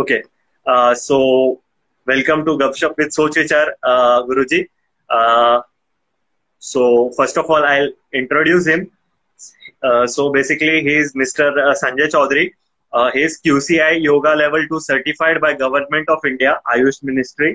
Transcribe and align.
Okay. 0.00 0.22
Uh, 0.66 0.94
so, 0.94 1.60
welcome 2.06 2.42
to 2.46 2.56
Gupshup 2.56 2.96
with 2.96 3.08
Sochichar, 3.14 3.66
uh, 3.82 4.22
Guruji. 4.22 4.66
Uh, 5.10 5.60
so, 6.58 7.10
first 7.18 7.36
of 7.36 7.50
all, 7.50 7.62
I'll 7.62 7.90
introduce 8.14 8.66
him. 8.66 8.90
Uh, 9.82 10.06
so, 10.06 10.32
basically, 10.32 10.80
he 10.80 10.94
is 10.94 11.12
Mr. 11.12 11.50
Uh, 11.50 11.74
Sanjay 11.82 12.08
Chaudhary. 12.14 12.54
Uh, 12.94 13.10
he 13.10 13.20
is 13.24 13.40
QCI 13.44 14.02
Yoga 14.02 14.30
Level 14.30 14.66
2 14.68 14.80
certified 14.80 15.38
by 15.38 15.52
Government 15.52 16.08
of 16.08 16.24
India, 16.24 16.58
Ayush 16.74 17.02
Ministry. 17.02 17.54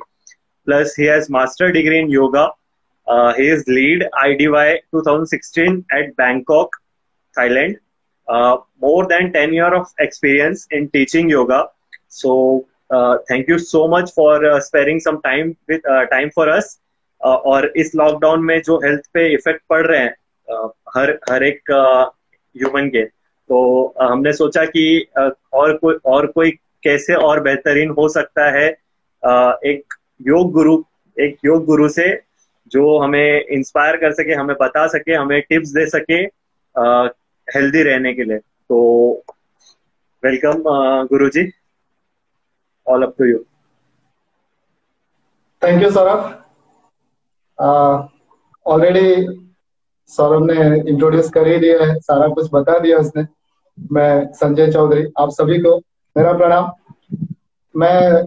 Plus, 0.66 0.94
he 0.94 1.06
has 1.06 1.32
master 1.32 1.72
degree 1.72 2.00
in 2.00 2.12
yoga. 2.12 2.52
He 3.38 3.48
is 3.48 3.68
lead 3.68 4.06
IDY 4.24 4.82
2016 4.92 5.84
at 5.92 6.16
Bangkok, 6.16 6.70
Thailand. 7.36 7.78
More 8.80 9.08
than 9.08 9.34
10 9.34 9.52
year 9.54 9.74
of 9.74 9.88
experience 9.98 10.68
in 10.70 10.92
teaching 10.92 11.28
yoga. 11.28 11.70
So, 12.12 12.66
uh, 12.90 13.18
thank 13.28 13.48
you 13.48 13.58
so 13.60 13.88
much 13.88 14.12
for 14.14 14.46
uh, 14.46 14.60
sparing 14.62 15.00
some 15.00 15.22
time 15.22 15.58
with 15.68 15.88
uh, 15.90 16.06
time 16.08 16.32
for 16.32 16.50
us. 16.50 16.80
Uh, 17.22 17.38
और 17.46 17.72
इस 17.76 17.92
lockdown 17.96 18.44
में 18.46 18.62
जो 18.62 18.78
health 18.78 19.04
पे 19.14 19.28
effect 19.34 19.62
पड़ 19.70 19.86
रहे 19.88 20.00
हैं 20.00 20.14
uh, 20.48 20.70
हर 20.96 21.12
हर 21.32 21.44
एक 21.44 21.72
human 21.72 22.90
के 22.90 23.04
तो 23.04 23.60
uh, 24.02 24.12
हमने 24.12 24.34
सोचा 24.34 24.66
कि 24.66 24.86
uh, 25.20 25.32
और 25.54 25.78
कोई 25.78 25.96
और 26.06 26.28
कोई 26.28 26.52
कैसे 26.84 27.14
और 27.14 27.40
बेहतरीन 27.40 27.90
हो 27.90 28.08
सकता 28.10 28.50
है 28.52 28.70
uh, 29.24 29.54
एक 29.66 29.94
योग 30.28 30.52
गुरु 30.52 30.78
एक 31.18 31.38
योग 31.46 31.66
गुरु 31.66 31.90
से 31.90 32.08
जो 32.72 32.98
हमें 32.98 33.46
इंस्पायर 33.46 33.98
कर 33.98 34.12
सके 34.12 34.34
हमें 34.34 34.56
बता 34.62 34.88
सके 34.88 35.14
हमें 35.14 35.42
टिप्स 35.42 35.70
दे 35.70 35.86
सके 35.86 36.22
हेल्दी 37.48 37.80
uh, 37.80 37.86
रहने 37.86 38.14
के 38.14 38.24
लिए 38.24 38.38
तो 38.38 38.80
welcome 40.24 40.64
Guru 41.08 41.30
ji 41.30 41.52
all 42.88 43.04
up 43.04 43.18
to 43.18 43.26
you. 43.26 43.46
Thank 45.62 45.82
you, 45.82 45.90
Saurabh. 45.90 46.44
Uh, 47.60 48.08
already 48.66 49.08
Saurabh 50.10 50.44
ने 50.46 50.56
इंट्रोड्यूस 50.90 51.30
कर 51.34 51.48
ही 51.48 51.58
दिया 51.60 51.78
है 51.84 51.96
सारा 52.00 52.28
कुछ 52.34 52.50
बता 52.54 52.78
दिया 52.80 52.98
उसने 52.98 53.26
मैं 53.78 54.34
संजय 54.34 54.72
चौधरी 54.72 55.06
आप 55.20 55.30
सभी 55.32 55.58
को 55.62 55.76
मेरा 56.16 56.34
प्रणाम 56.34 56.70
मैं 57.76 58.26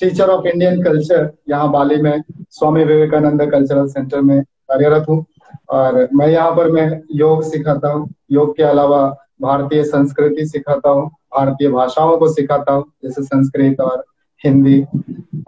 टीचर 0.00 0.30
ऑफ़ 0.30 0.46
इंडियन 0.46 0.82
कल्चर 0.82 1.30
यहाँ 1.48 1.70
बाली 1.72 2.00
में 2.02 2.22
स्वामी 2.50 2.84
विवेकानंद 2.84 3.42
कल्चरल 3.52 3.86
सेंटर 3.88 4.20
में 4.22 4.42
कार्यरत 4.42 5.08
हूँ 5.08 5.24
और 5.70 6.08
मैं 6.12 6.28
यहाँ 6.28 6.50
पर 6.56 6.70
मैं 6.72 6.88
योग 7.16 7.42
सिखाता 7.44 7.88
हूँ 7.88 8.08
योग 8.32 8.56
के 8.56 8.62
अलावा 8.64 9.02
भारतीय 9.40 9.82
संस्कृति 9.84 10.46
सिखाता 10.46 10.90
हूँ, 10.90 11.08
भारतीय 11.08 11.68
भाषाओं 11.68 12.16
को 12.18 12.28
सिखाता 12.32 12.72
हूँ, 12.72 12.84
जैसे 13.04 13.22
संस्कृत 13.22 13.80
और 13.80 14.04
हिंदी 14.44 14.84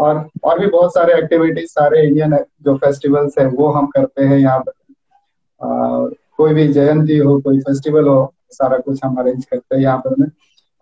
और 0.01 0.29
और 0.45 0.59
भी 0.61 0.67
बहुत 0.67 0.95
सारे 0.95 1.15
एक्टिविटीज़ 1.15 1.71
सारे 1.71 2.03
इंडियन 2.07 2.37
जो 2.63 2.77
फेस्टिवल्स 2.77 3.39
है, 3.39 3.47
वो 3.47 3.71
हम 3.73 3.87
करते 3.87 4.25
हैं 4.25 4.39
यहाँ 4.39 4.61
पर। 4.61 6.15
कोई 6.39 6.55
भी 6.55 6.67
जयंती 6.69 7.17
हो, 7.19 7.39
कोई 7.41 7.59
फेस्टिवल 7.61 8.09
हो, 8.09 8.33
सारा 8.51 8.79
कुछ 8.79 9.01
हम 9.05 9.17
अरेंज 9.17 9.45
करते 9.45 9.77
हैं 9.77 9.83
यहाँ 9.83 9.99
पर 9.99 10.15
में। 10.19 10.27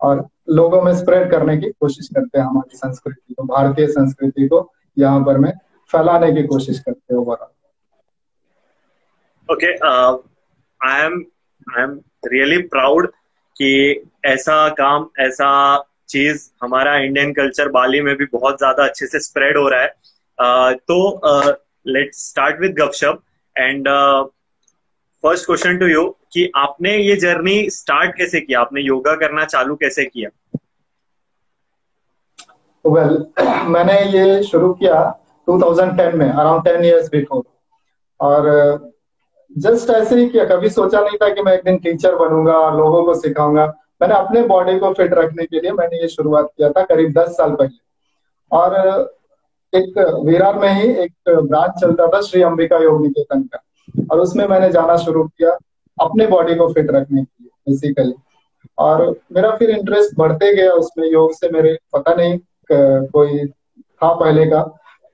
और 0.01 0.25
लोगों 0.49 0.81
में 0.81 0.93
स्प्रेड 0.95 1.29
करने 1.31 1.57
की 1.57 1.69
कोशिश 1.71 2.07
करते 2.15 2.39
हैं 2.39 2.45
हमारी 2.45 2.77
संस्कृति 2.77 3.33
को, 3.33 3.43
भारतीय 3.45 3.87
संस्कृति 3.87 4.47
को 4.47 4.69
यहाँ 4.97 5.23
पर 5.25 5.37
में 5.37 5.51
फैलाने 5.91 6.31
की 6.33 6.43
कोशिश 6.43 6.79
करते 6.79 7.13
हैं 7.13 7.21
overall 7.21 7.47
okay 9.49 9.71
I 10.81 11.05
am 11.05 11.23
I 11.77 11.83
am 11.83 11.99
really 12.25 12.57
proud 12.57 13.07
कि 13.57 14.03
ऐसा 14.25 14.69
काम 14.69 15.09
ऐसा 15.19 15.49
चीज़ 16.09 16.49
हमारा 16.63 16.97
इंडियन 16.97 17.33
कल्चर 17.33 17.69
बाली 17.69 18.01
में 18.01 18.15
भी 18.15 18.25
बहुत 18.25 18.57
ज़्यादा 18.57 18.83
अच्छे 18.83 19.07
से 19.07 19.19
स्प्रेड 19.19 19.57
हो 19.57 19.69
रहा 19.69 19.81
है। 19.81 19.93
uh, 20.41 20.79
तो 20.81 21.19
let's 21.87 22.29
start 22.29 22.61
with 22.61 22.71
gupshup 22.71 23.21
and 23.57 23.89
first 25.23 25.45
question 25.45 25.77
to 25.77 25.87
you 25.87 26.15
कि 26.33 26.51
आपने 26.55 26.97
ये 26.97 27.15
जर्नी 27.15 27.69
स्टार्ट 27.69 28.17
कैसे 28.17 28.41
किया? 28.41 28.61
आपने 28.61 28.81
योगा 28.81 29.15
करना 29.15 29.45
चालू 29.45 29.75
कैसे 29.75 30.05
किया? 30.05 30.29
वेल 32.85 33.07
well, 33.07 33.47
मैंने 33.67 34.01
ये 34.01 34.43
शुरू 34.43 34.73
किया 34.73 35.19
2010 35.49 36.13
में 36.13 36.29
अराउंड 36.29 36.63
10 36.63 36.83
इयर्स 36.83 37.09
बिफोर 37.09 37.43
और 38.19 38.90
जस्ट 39.51 39.89
ऐसे 39.89 40.15
ही 40.15 40.27
किया, 40.29 40.43
कभी 40.45 40.69
सोचा 40.69 40.99
नहीं 41.01 41.17
था 41.17 41.29
कि 41.29 41.41
मैं 41.41 41.53
एक 41.53 41.63
दिन 41.63 41.77
टीचर 41.77 42.15
बनूँगा 42.15 42.53
और 42.53 42.77
लोगों 42.77 43.03
को 43.05 43.13
सिखाऊँगा। 43.13 43.65
मैंने 44.01 44.15
अपने 44.15 44.41
बॉडी 44.47 44.77
को 44.79 44.91
फिट 44.93 45.13
रखने 45.13 45.45
के 45.45 45.59
लिए 45.61 45.71
मैंने 45.71 46.01
ये 46.01 46.07
शुरुआत 46.07 46.47
किया 46.57 46.69
था 46.69 46.83
करीब 46.83 47.11
दस 47.17 47.35
साल 47.37 47.51
पहले। 47.51 47.79
और 48.51 48.75
एक 49.73 49.97
विरार 50.25 50.59
में 50.59 50.69
ही 50.69 50.89
एक 50.93 51.13
ब्रांच 51.29 51.79
चलता 51.81 52.07
था, 52.07 52.21
श्री 52.21 52.41
अंबिका 52.41 52.77
योग 52.77 53.01
निकेतन 53.01 53.43
का। 53.43 53.61
और 54.11 54.19
उसमें 54.19 54.45
मैंने 54.47 54.69
जाना 54.71 54.95
शुरू 54.97 55.23
किया 55.23 55.57
अपने 55.97 56.27
बॉडी 56.27 56.55
को 56.55 56.67
फिट 56.73 56.91
रखने 56.91 57.23
के 57.23 57.43
लिए 57.43 57.49
बेसिकली 57.69 58.13
और 58.77 59.09
मेरा 59.33 59.49
फिर 59.57 59.69
इंटरेस्ट 59.69 60.17
बढ़ते 60.17 60.53
गया 60.55 60.71
उसमें, 60.73 61.07
योग 61.07 61.33
से 61.33 61.49
मेरे, 61.49 61.77
पता 61.93 62.13
नहीं 62.15 62.39
कोई 63.07 63.45
था 63.47 64.13
पहले 64.15 64.45
का, 64.45 64.65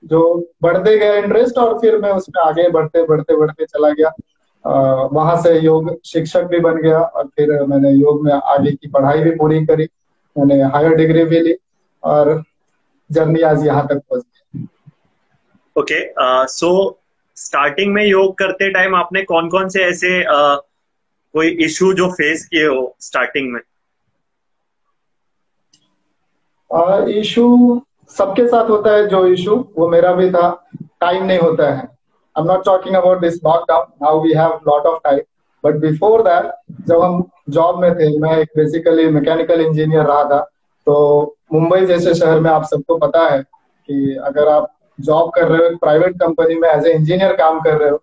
जो 0.04 0.20
बढ़ते 0.62 0.96
गया 0.98 1.14
इंटरेस्ट 1.14 1.58
और 1.58 1.78
फिर 1.78 1.96
मैं 1.98 2.12
उसमें 2.12 2.42
आगे 2.42 2.68
बढ़ते 2.70 3.02
बढ़ते 3.06 3.36
बढ़ते 3.36 3.64
चला 3.64 3.90
गया। 3.90 4.12
वहाँ 4.66 5.40
से 5.42 5.58
योग 5.60 6.00
शिक्षक 6.04 6.42
भी 6.42 6.60
बन 6.60 6.76
गया 6.76 6.98
और 6.98 7.26
फिर 7.26 7.62
मैंने 7.62 7.90
योग 7.90 8.24
में 8.24 8.32
आगे 8.32 8.70
की 8.70 8.88
पढ़ाई 8.88 9.18
भी 9.18 9.30
पूरी 9.30 9.66
करी। 9.66 9.88
मैंने 10.38 10.62
हायर 10.62 10.94
डिग्री 10.94 11.24
भी 11.24 11.40
ली 11.40 11.54
और 12.04 12.42
जर्नी 13.12 13.40
आज 13.40 13.66
यहाँ 13.66 13.86
तक 13.86 14.02
पहुँच 14.10 14.22
गई 14.22 14.66
ओके 15.76 16.00
सो 16.48 17.00
स्टार्टिंग 17.36 17.94
में 17.94 18.04
योग 18.06 18.38
करते 18.38 18.70
टाइम 18.70 18.94
आपने 18.94 19.22
कौन 19.22 19.48
कौन 19.48 19.68
से 19.68 19.84
ऐसे 19.84 20.20
uh, 20.20 20.60
कोई 21.32 21.48
इशू 21.48 21.92
जो 21.92 22.08
फेस 22.12 22.46
किए 22.46 22.66
हो 22.66 22.96
स्टार्टिंग 23.00 23.52
में? 23.52 23.60
इशू 27.20 27.74
uh, 27.76 28.12
सबके 28.14 28.48
साथ 28.48 28.70
होता 28.70 28.94
है 28.94 29.06
जो 29.06 29.26
इशू 29.26 29.68
वो 29.78 29.88
मेरा 29.88 30.12
भी 30.12 30.30
था। 30.30 30.68
टाइम 31.00 31.24
नहीं 31.24 31.38
होता 31.38 31.74
है। 31.74 31.97
I'm 32.38 32.46
not 32.46 32.64
talking 32.64 32.94
about 32.94 33.20
this 33.20 33.40
lockdown. 33.42 33.86
Now 34.00 34.10
we 34.24 34.32
have 34.34 34.60
lot 34.66 34.84
of 34.86 35.02
time. 35.04 35.22
But 35.64 35.80
before 35.80 36.18
that, 36.24 36.50
जब 36.88 37.00
हम 37.02 37.22
जॉब 37.50 37.80
में 37.82 37.94
थे 37.94 38.18
मैं 38.18 38.36
एक 38.38 38.48
बेसिकली 38.56 39.08
मैकेनिकल 39.10 39.60
इंजीनियर 39.60 40.04
रहा 40.04 40.24
था 40.24 40.38
तो 40.86 40.94
मुंबई 41.52 41.86
जैसे 41.86 42.14
शहर 42.14 42.40
में 42.40 42.50
आप 42.50 42.64
सबको 42.64 42.96
पता 42.98 43.26
है 43.28 43.40
कि 43.42 44.16
अगर 44.24 44.48
आप 44.48 44.70
जॉब 45.00 45.30
कर 45.34 45.48
रहे 45.48 45.68
हो 45.68 45.76
प्राइवेट 45.76 46.14
कंपनी 46.20 46.54
में 46.60 46.68
एज 46.68 46.86
ए 46.86 46.92
इंजीनियर 46.92 47.36
काम 47.36 47.60
कर 47.60 47.78
रहे 47.78 47.90
हो 47.90 47.96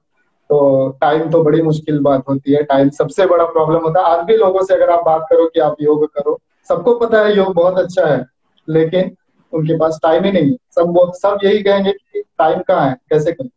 तो 0.49 0.89
टाइम 1.01 1.29
तो 1.31 1.43
बड़ी 1.43 1.61
मुश्किल 1.61 1.99
बात 2.03 2.23
होती 2.29 2.53
है। 2.53 2.63
टाइम 2.63 2.89
सबसे 2.99 3.25
बड़ा 3.25 3.45
प्रॉब्लम 3.45 3.79
होता 3.83 3.99
है। 3.99 4.17
आज 4.17 4.25
भी 4.25 4.37
लोगों 4.37 4.63
से 4.63 4.73
अगर 4.73 4.89
आप 4.89 5.05
बात 5.05 5.25
करो 5.29 5.45
कि 5.53 5.59
आप 5.59 5.75
योग 5.81 6.05
करो 6.15 6.39
सबको 6.69 6.99
पता 6.99 7.21
है 7.25 7.35
योग 7.37 7.53
बहुत 7.55 7.79
अच्छा 7.79 8.07
है 8.07 8.23
लेकिन 8.67 9.15
उनके 9.53 9.77
पास 9.77 9.99
टाइम 10.03 10.23
ही 10.23 10.31
नहीं 10.31 10.51
है। 10.51 10.57
सब 10.75 11.11
सब 11.15 11.39
यही 11.43 11.63
कहेंगे 11.63 11.91
कि 11.91 12.23
टाइम 12.39 12.59
कहाँ 12.67 12.89
है? 12.89 12.95
कैसे 13.09 13.31
करें? 13.31 13.49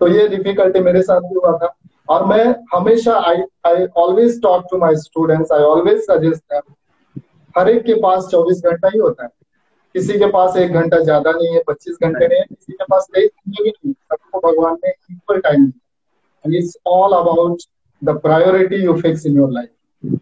तो 0.00 0.08
ये 0.08 0.26
डिफिकल्टी 0.28 0.80
मेरे 0.80 1.02
साथ 1.02 1.20
भी 1.20 1.34
हुआ 1.36 1.56
था। 1.58 1.74
और 2.08 2.24
मैं 2.26 2.44
हमेशा 2.74 3.14
I 3.28 3.42
I 3.66 3.86
always 3.96 4.40
talk 4.42 4.66
to 4.70 4.78
my 4.78 4.96
students 4.98 5.52
I 5.52 5.62
always 5.62 6.00
suggest 6.02 6.60
हर 7.54 7.68
एक 7.68 7.82
के 7.84 7.94
पास 8.02 8.28
चौबीस 8.30 8.62
घंटा 8.64 8.88
ही 8.88 8.98
होता 8.98 9.24
है। 9.24 9.30
किसी 9.94 10.18
के 10.18 10.26
पास 10.30 10.56
एक 10.56 10.72
घंटा 10.72 10.98
ज़्यादा 11.00 11.30
नहीं 11.32 11.54
है 11.54 11.62
पच्चीस 11.66 11.96
घंटे 12.02 12.26
नहीं 12.26 12.38
है 12.38 12.44
किसी 12.44 12.72
के 12.72 12.84
पास 12.84 13.06
तेईस 13.14 13.30
घंटे 13.30 13.62
भी 13.62 13.70
नहीं 13.70 13.92
सबको 13.92 14.40
भगवान 14.40 14.76
ने 14.84 14.90
equal 14.90 15.40
time 15.40 15.72
it's 16.44 16.76
all 16.86 17.12
about 17.14 17.62
the 18.02 18.16
priority 18.22 18.76
you 18.84 18.94
fix 19.00 19.26
in 19.26 19.36
your 19.36 19.50
life 19.52 20.18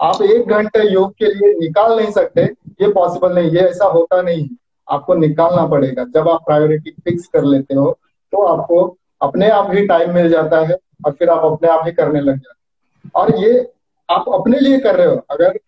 आप 0.00 0.22
एक 0.22 0.48
घंटे 0.48 0.88
योग 0.90 1.12
के 1.12 1.26
लिए 1.26 1.52
निकाल 1.58 1.96
नहीं 1.96 2.10
सकते 2.12 2.42
ये 2.82 2.90
पॉसिबल 2.92 3.34
नहीं 3.34 3.50
ये 3.50 3.60
ऐसा 3.60 3.84
होता 3.86 4.20
नहीं 4.22 4.42
है। 4.42 4.48
आपको 4.88 5.14
निकालना 5.16 5.66
पड़ेगा। 5.66 6.04
जब 6.14 6.28
आप 6.28 6.44
प्रायोरिटी 6.46 6.90
फिक्स 7.04 7.26
कर 7.26 7.44
लेते 7.44 7.74
हो 7.74 7.90
तो 8.32 8.42
आपको 8.46 8.86
अपने 9.20 9.48
आप 9.50 9.70
ही 9.74 9.86
टाइम 9.86 10.14
मिल 10.14 10.28
जाता 10.30 10.60
है 10.60 10.76
और 11.06 11.12
फिर 11.12 11.30
आप 11.30 11.44
अपने 11.44 11.68
आप 11.68 11.82
ही 11.86 11.92
करने 11.92 12.20
लग 12.20 12.36
जाते 12.36 12.48
हैं। 12.48 13.10
और 13.14 13.34
ये 13.38 13.72
आप 14.08 14.24
अपने 14.34 14.58
लिए 14.60 14.78
कर 14.78 14.96
रहे 14.96 15.06
हो। 15.06 15.16
अगर 15.30 15.58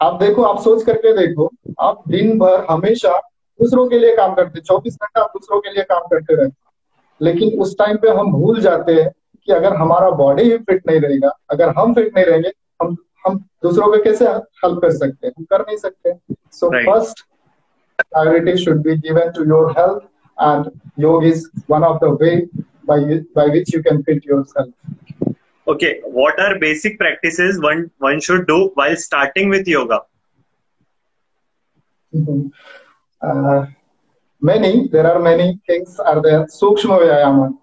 आप 0.00 0.14
देखो 0.14 0.42
आप 0.42 0.60
सोच 0.62 0.82
करके 0.82 1.12
देखो 1.18 1.50
आप 1.80 2.02
दिन 2.08 2.38
भर 2.38 2.64
हमेशा 2.70 3.18
दूसरों 3.60 3.88
के 3.88 3.98
लिए 3.98 4.16
काम 4.16 4.34
करते 4.34 4.60
चौबीस 4.60 4.94
घंटा 4.94 5.20
आप 5.20 5.32
दूसरों 5.36 5.60
के 5.60 5.72
लिए 5.72 5.82
काम 5.82 6.06
करते 6.06 6.34
रहते 6.34 7.24
लेकिन 7.24 7.60
उस 7.60 7.76
टाइम 7.78 7.96
पे 7.96 8.08
हम 8.08 8.32
भूल 8.32 8.60
जाते 8.60 8.92
हैं 8.92 9.10
कि 9.46 9.52
अगर 9.52 9.74
हमारा 9.76 10.10
बॉडी 10.10 10.42
ही 10.42 10.56
फिट 10.58 10.86
नहीं 10.86 11.00
रहेगा 11.00 11.28
अगर 11.50 11.68
हम 11.68 11.94
फिट 11.94 12.14
नहीं 12.16 12.24
रहेंगे 12.26 12.52
हम 12.82 12.96
हम 13.26 13.38
दूसरों 13.62 13.86
को 13.86 14.02
कैसे 14.04 14.26
हेल्प 14.26 14.80
कर 14.82 14.92
सकते 14.92 15.26
हैं? 15.26 15.34
हम 15.38 15.44
कर 15.44 15.60
नहीं 15.60 15.76
सकते। 15.76 16.12
So 16.52 16.68
first 16.86 17.24
priority 17.98 18.56
should 18.56 18.82
be 18.82 18.96
given 18.98 19.30
to 19.30 19.44
your 19.44 19.70
health 19.70 20.02
and 20.38 20.70
yoga 20.98 21.24
is 21.24 21.46
one 21.70 21.84
of 21.84 22.04
the 22.04 22.18
way 22.20 22.36
by 22.92 23.00
by 23.40 23.46
which 23.56 23.74
you 23.74 23.82
can 23.82 24.02
fit 24.04 24.24
yourself. 24.24 24.70
Okay, 25.74 25.92
what 26.20 26.40
are 26.46 26.58
basic 26.58 26.98
practices 27.02 27.60
one 27.60 27.90
one 27.98 28.20
should 28.20 28.46
do 28.46 28.58
while 28.74 28.96
starting 28.96 29.48
with 29.48 29.68
yoga? 29.76 30.00
Mm-hmm. 32.14 32.48
Uh, 33.22 33.66
many, 34.40 34.88
there 34.88 35.06
are 35.10 35.20
many 35.20 35.60
things 35.66 35.98
are 35.98 36.20
there. 36.20 36.46
Sukshma 36.46 36.98
Vyayama, 37.02 37.56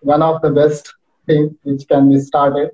one 0.00 0.22
of 0.22 0.42
the 0.42 0.50
best 0.50 0.94
things 1.26 1.52
which 1.62 1.88
can 1.88 2.10
be 2.10 2.20
started. 2.20 2.70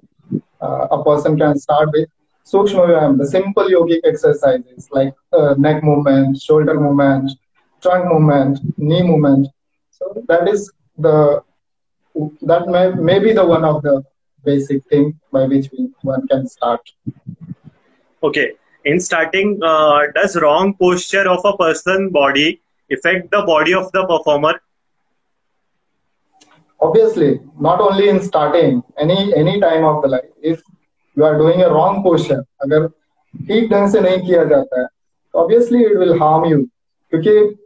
Uh, 0.61 0.87
a 0.91 1.05
person 1.05 1.39
can 1.39 1.59
start 1.59 1.91
with 1.93 2.09
Sukshma 2.45 2.89
Vyayama, 2.89 3.19
the 3.19 3.27
simple 3.27 3.69
yogic 3.77 4.01
exercises 4.05 4.89
like 4.91 5.15
uh, 5.33 5.55
neck 5.57 5.83
movement, 5.85 6.43
shoulder 6.43 6.79
movement, 6.79 7.31
trunk 7.81 8.13
movement, 8.13 8.59
knee 8.77 9.03
movement. 9.03 9.49
So 9.91 10.25
that 10.29 10.49
is 10.49 10.71
the 10.99 11.43
that 12.42 12.68
may, 12.68 12.92
may 12.92 13.20
be 13.20 13.34
the 13.34 13.46
one 13.46 13.64
of 13.64 13.82
the 13.84 14.04
basic 14.44 14.84
thing 14.86 15.20
by 15.32 15.46
which 15.46 15.70
we, 15.72 15.90
one 16.02 16.28
can 16.28 16.48
start. 16.48 16.82
Okay. 18.24 18.54
In 18.86 19.00
starting, 19.00 19.60
uh, 19.64 20.00
does 20.16 20.36
wrong 20.38 20.74
posture 20.74 21.28
of 21.30 21.42
a 21.44 21.58
person 21.58 22.10
body 22.10 22.62
affect 22.92 23.32
the 23.32 23.44
body 23.46 23.74
of 23.74 23.92
the 23.92 24.06
performer? 24.06 24.62
Obviously, 26.80 27.40
not 27.60 27.82
only 27.82 28.08
in 28.10 28.22
starting, 28.22 28.84
any 28.98 29.34
any 29.36 29.60
time 29.60 29.84
of 29.84 30.02
the 30.04 30.08
life. 30.08 30.30
If 30.42 30.62
you 31.16 31.26
are 31.26 31.38
doing 31.38 31.62
a 31.64 31.70
wrong 31.70 32.04
posture, 32.04 32.44
अगर 32.62 32.88
ठीक 33.48 33.70
ढंग 33.70 33.90
से 33.92 34.02
नहीं 34.02 34.20
किया 34.28 34.44
जाता 34.44 34.82
है, 34.82 34.88
obviously 35.36 35.82
it 35.82 35.98
will 35.98 36.18
harm 36.20 36.46
you. 36.46 36.60
क्योंकि 37.12 37.58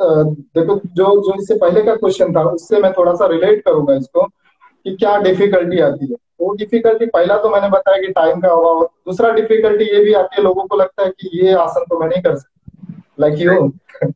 देखो, 0.00 0.76
जो 0.76 1.06
जो 1.22 1.34
इससे 1.40 1.54
पहले 1.54 1.82
का 1.82 1.94
क्वेश्चन 1.94 2.32
था, 2.34 2.42
उससे 2.42 2.78
मैं 2.78 2.92
थोड़ा 2.92 3.14
सा 3.14 3.26
रिलेट 3.26 3.64
करूँगा 3.64 3.94
इसको, 3.94 4.26
कि 4.86 4.96
क्या 4.96 5.16
डिफिकल्टी 5.18 5.78
आती 5.80 6.06
है। 6.06 6.16
वो 6.40 6.54
डिफिकल्टी 6.54 7.06
पहला 7.06 7.36
तो 7.38 7.50
मैंने 7.50 7.68
बताया 7.68 8.00
कि 8.00 8.12
टाइम 8.12 8.40
का 8.40 8.48
अभाव, 8.48 8.82
दूसरा 9.06 9.30
डिफिकल्टी 9.30 9.84
ये 9.84 10.04
भी 10.04 10.12
आती 10.12 10.36
है, 10.36 10.42
लोगों 10.42 10.66
को 10.66 10.76
लगता 10.76 11.04
है 11.04 11.10
कि 11.10 11.30
ये 11.42 11.52
आसन 11.54 11.84
तो 11.90 12.00
मैं 12.00 12.08
नहीं 12.08 12.22
कर 12.22 12.36
सकता। 12.36 13.02
लाइक 13.20 13.38
यू 13.38 13.72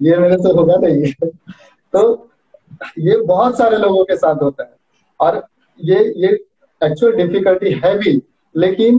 ये 0.00 0.16
मेरे 0.16 0.36
से 0.36 0.52
होगा 0.52 0.76
नहीं 0.76 1.12
तो 1.92 2.30
ये 2.98 3.16
बहुत 3.16 3.58
सारे 3.58 3.76
लोगों 3.76 4.04
के 4.04 4.16
साथ 4.16 4.42
होता 4.42 4.62
है। 4.62 4.74
और 5.20 5.42
ये 5.80 5.98
ये 6.16 6.28
एक्चुअल 6.80 7.12
डिफिकल्टी 7.12 7.72
है 7.84 7.96
भी, 7.98 8.20
लेकिन 8.54 8.96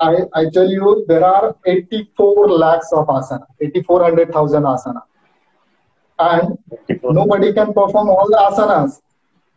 I, 0.00 0.16
I 0.34 0.48
tell 0.50 0.68
you, 0.68 1.04
there 1.08 1.24
are 1.24 1.54
84 1.66 2.48
lakhs 2.48 2.92
of 2.92 3.06
asana, 3.08 3.46
8400,000 3.60 4.62
asana. 4.62 5.02
And 6.18 6.58
nobody 7.02 7.52
can 7.52 7.72
perform 7.74 8.08
all 8.08 8.28
the 8.28 8.36
asanas, 8.36 9.00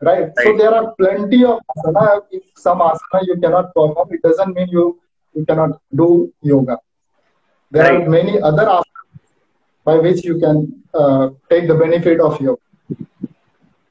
right? 0.02 0.22
right? 0.22 0.32
So 0.44 0.58
there 0.58 0.74
are 0.74 0.94
plenty 0.96 1.46
of 1.46 1.60
asana. 1.78 2.22
If 2.32 2.44
some 2.56 2.80
asana 2.80 3.22
you 3.24 3.38
cannot 3.42 3.74
perform, 3.74 4.10
it 4.12 4.22
doesn't 4.22 4.54
mean 4.54 4.68
you, 4.70 5.00
you 5.34 5.46
cannot 5.46 5.80
do 5.96 6.34
yoga. 6.42 6.78
There 7.72 7.84
right. 7.84 8.02
are 8.02 8.10
many 8.10 8.42
other 8.42 8.66
asanas 8.66 8.84
by 9.86 9.98
which 9.98 10.24
you 10.26 10.40
can 10.40 10.84
uh, 10.94 11.30
take 11.50 11.68
the 11.68 11.76
benefit 11.76 12.20
of 12.20 12.40
yoga. 12.42 12.62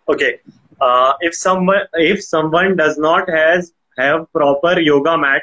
Okay. 0.08 0.40
Uh, 0.81 1.12
if 1.20 1.34
someone 1.34 1.82
if 1.94 2.22
someone 2.22 2.76
does 2.76 2.99
not 2.99 3.28
has 3.31 3.72
have 3.99 4.31
proper 4.32 4.81
yoga 4.81 5.16
mat 5.16 5.43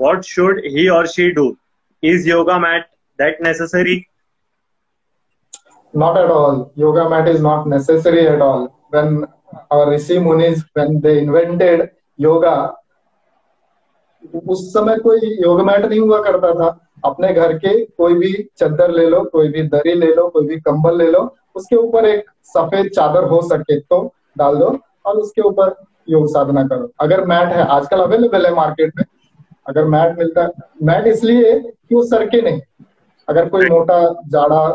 what 0.00 0.24
should 0.24 0.64
he 0.64 0.88
or 0.90 1.06
she 1.06 1.32
do? 1.32 1.46
Is 2.02 2.26
yoga 2.26 2.58
mat 2.58 2.86
that 3.18 3.40
necessary? 3.42 4.08
Not 5.94 6.16
at 6.16 6.30
all. 6.30 6.72
Yoga 6.74 7.08
mat 7.08 7.28
is 7.28 7.40
not 7.42 7.68
necessary 7.68 8.26
at 8.26 8.40
all. 8.40 8.68
When 8.90 9.26
our 9.70 9.90
Rishi 9.90 10.18
Munis, 10.18 10.64
when 10.74 11.00
they 11.00 11.18
invented 11.18 11.90
yoga, 12.18 12.58
उस 14.24 14.62
समय 14.72 14.96
कोई 15.02 15.28
योग 15.42 15.60
mat 15.66 15.84
नहीं 15.84 15.98
हुआ 16.00 16.20
करता 16.22 16.52
था 16.54 16.66
अपने 17.04 17.32
घर 17.34 17.52
के 17.58 17.70
कोई 17.98 18.14
भी 18.14 18.32
चद्दर 18.58 18.90
ले 18.92 19.06
लो 19.10 19.22
कोई 19.32 19.48
भी 19.52 19.62
दरी 19.68 19.94
ले 19.94 20.12
लो 20.14 20.28
कोई 20.30 20.46
भी 20.46 20.56
कंबल 20.60 20.98
ले 20.98 21.10
लो 21.10 21.22
उसके 21.56 21.76
ऊपर 21.76 22.06
एक 22.06 22.24
सफ़ेद 22.54 22.90
चादर 22.96 23.24
हो 23.28 23.40
सके 23.42 23.78
तो 23.80 24.02
डाल 24.38 24.56
दो 24.58 24.68
और 25.06 25.16
उसके 25.18 25.42
ऊपर 25.50 25.74
योग 26.08 26.28
साधना 26.32 26.62
करो 26.68 26.90
अगर 27.00 27.24
मैट 27.32 27.52
है 27.52 27.66
आजकल 27.78 28.00
अवेलेबल 28.02 28.46
है 28.46 28.54
मार्केट 28.54 28.92
में 28.98 29.04
अगर 29.66 29.84
मैट 29.86 30.18
मिलता 30.18 30.42
है 30.42 30.50
मैट 30.82 31.06
इसलिए 31.06 31.58
कि 31.60 31.94
वो 31.94 32.02
सरके 32.04 32.40
नहीं। 32.42 32.60
अगर 33.28 33.48
कोई 33.48 33.68
मोटा, 33.68 33.98
जाड़ा, 34.28 34.68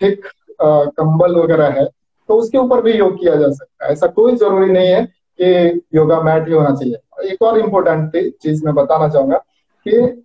थिक 0.00 0.26
कंबल 0.62 1.36
वगैरह 1.36 1.78
है 1.78 1.86
तो 2.28 2.34
उसके 2.34 2.58
ऊपर 2.58 2.80
भी 2.82 2.92
योग 2.92 3.18
किया 3.20 3.34
जा 3.36 3.48
सकता 3.50 3.86
है। 3.86 3.92
ऐसा 3.92 4.06
कोई 4.08 4.36
ज़रूरी 4.36 4.70
नहीं 4.72 4.88
है 4.88 5.04
कि 5.38 5.80
योगा 5.94 6.20
मैट 6.22 6.48
ही 6.48 6.52
होना 6.52 6.70
चाहिए। 6.70 7.30
एक 7.32 7.42
और 7.42 7.58
इम्पोर्टेंट 7.58 8.16
चीज़ 8.42 8.64
मैं 8.64 8.74
बताना 8.74 9.08
चाहूँगा 9.08 9.36
कि 9.86 10.24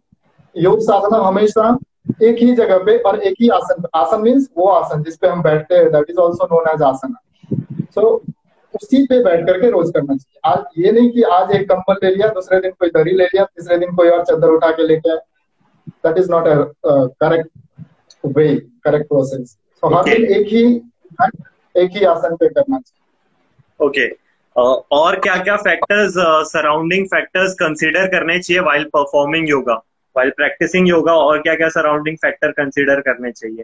योग 0.55 0.79
साधना 0.81 1.17
हमेशा 1.17 1.77
एक 2.23 2.37
ही 2.37 2.53
जगह 2.55 2.83
पे 2.85 2.97
और 2.99 3.19
एक 3.19 3.35
ही 3.41 3.49
आसन 3.49 3.83
आसन 3.95 4.21
मीन्स 4.21 4.49
वो 4.57 4.67
आसन 4.69 5.03
जिसपे 5.03 5.27
हम 5.27 5.41
बैठते 5.43 5.75
हैं 5.75 5.91
that 5.91 6.09
is 6.09 6.17
also 6.19 6.45
known 6.45 6.69
as 6.73 6.81
asana. 6.83 7.15
So 7.95 8.21
उसी 8.75 9.05
पे 9.07 9.19
बैठ 9.23 9.45
करके 9.47 9.69
रोज 9.71 9.91
करना 9.95 10.15
चाहिए। 10.15 10.39
आज 10.51 10.85
ये 10.85 10.91
नहीं 10.91 11.09
कि 11.11 11.21
आज 11.33 11.51
एक 11.55 11.67
कंबल 11.69 11.99
ले 12.03 12.09
लिया 12.15 12.27
दूसरे 12.33 12.59
दिन 12.61 12.71
कोई 12.79 12.89
दरी 12.89 13.11
ले 13.17 13.25
लिया 13.25 13.43
तीसरे 13.45 13.77
दिन 13.77 13.95
कोई 13.95 14.09
और 14.09 14.23
चादर 14.25 14.49
उठा 14.49 14.71
के 14.71 14.87
लेके 14.87 15.11
आए। 15.11 15.17
That 16.05 16.17
is 16.17 16.31
not 16.31 16.47
a 16.47 16.55
correct 17.23 17.49
way 18.37 18.55
correct 18.85 19.07
process 19.07 19.57
so 19.83 19.95
हर 19.95 20.03
दिन 20.03 20.25
एक 20.33 20.47
ही 20.47 20.65
एक 21.75 21.91
ही 21.91 22.03
आसन 22.05 22.35
पे 22.35 22.49
करना 22.49 22.79
चाहिए। 22.79 23.01
Okay 23.79 24.07
okay. 24.07 24.17
uh, 24.55 24.77
और 24.91 25.19
क्या 25.19 25.35
क्या 25.43 25.55
फैक्टर्स 25.57 26.13
सराउंडिंग 26.49 27.05
फैक्टर्स 27.07 27.53
कंसीडर 27.59 28.07
करने 28.09 28.39
चाहिए 28.39 28.61
while 28.63 28.83
performing 28.93 29.49
yoga 29.49 29.81
while 30.15 30.29
practicing 30.37 30.87
yoga 30.89 31.13
और 31.19 31.41
क्या 31.41 31.55
क्या 31.55 31.69
सराउंडिंग 31.69 32.17
फैक्टर 32.17 32.51
कंसीडर 32.57 32.99
करने 33.01 33.31
चाहिए? 33.31 33.63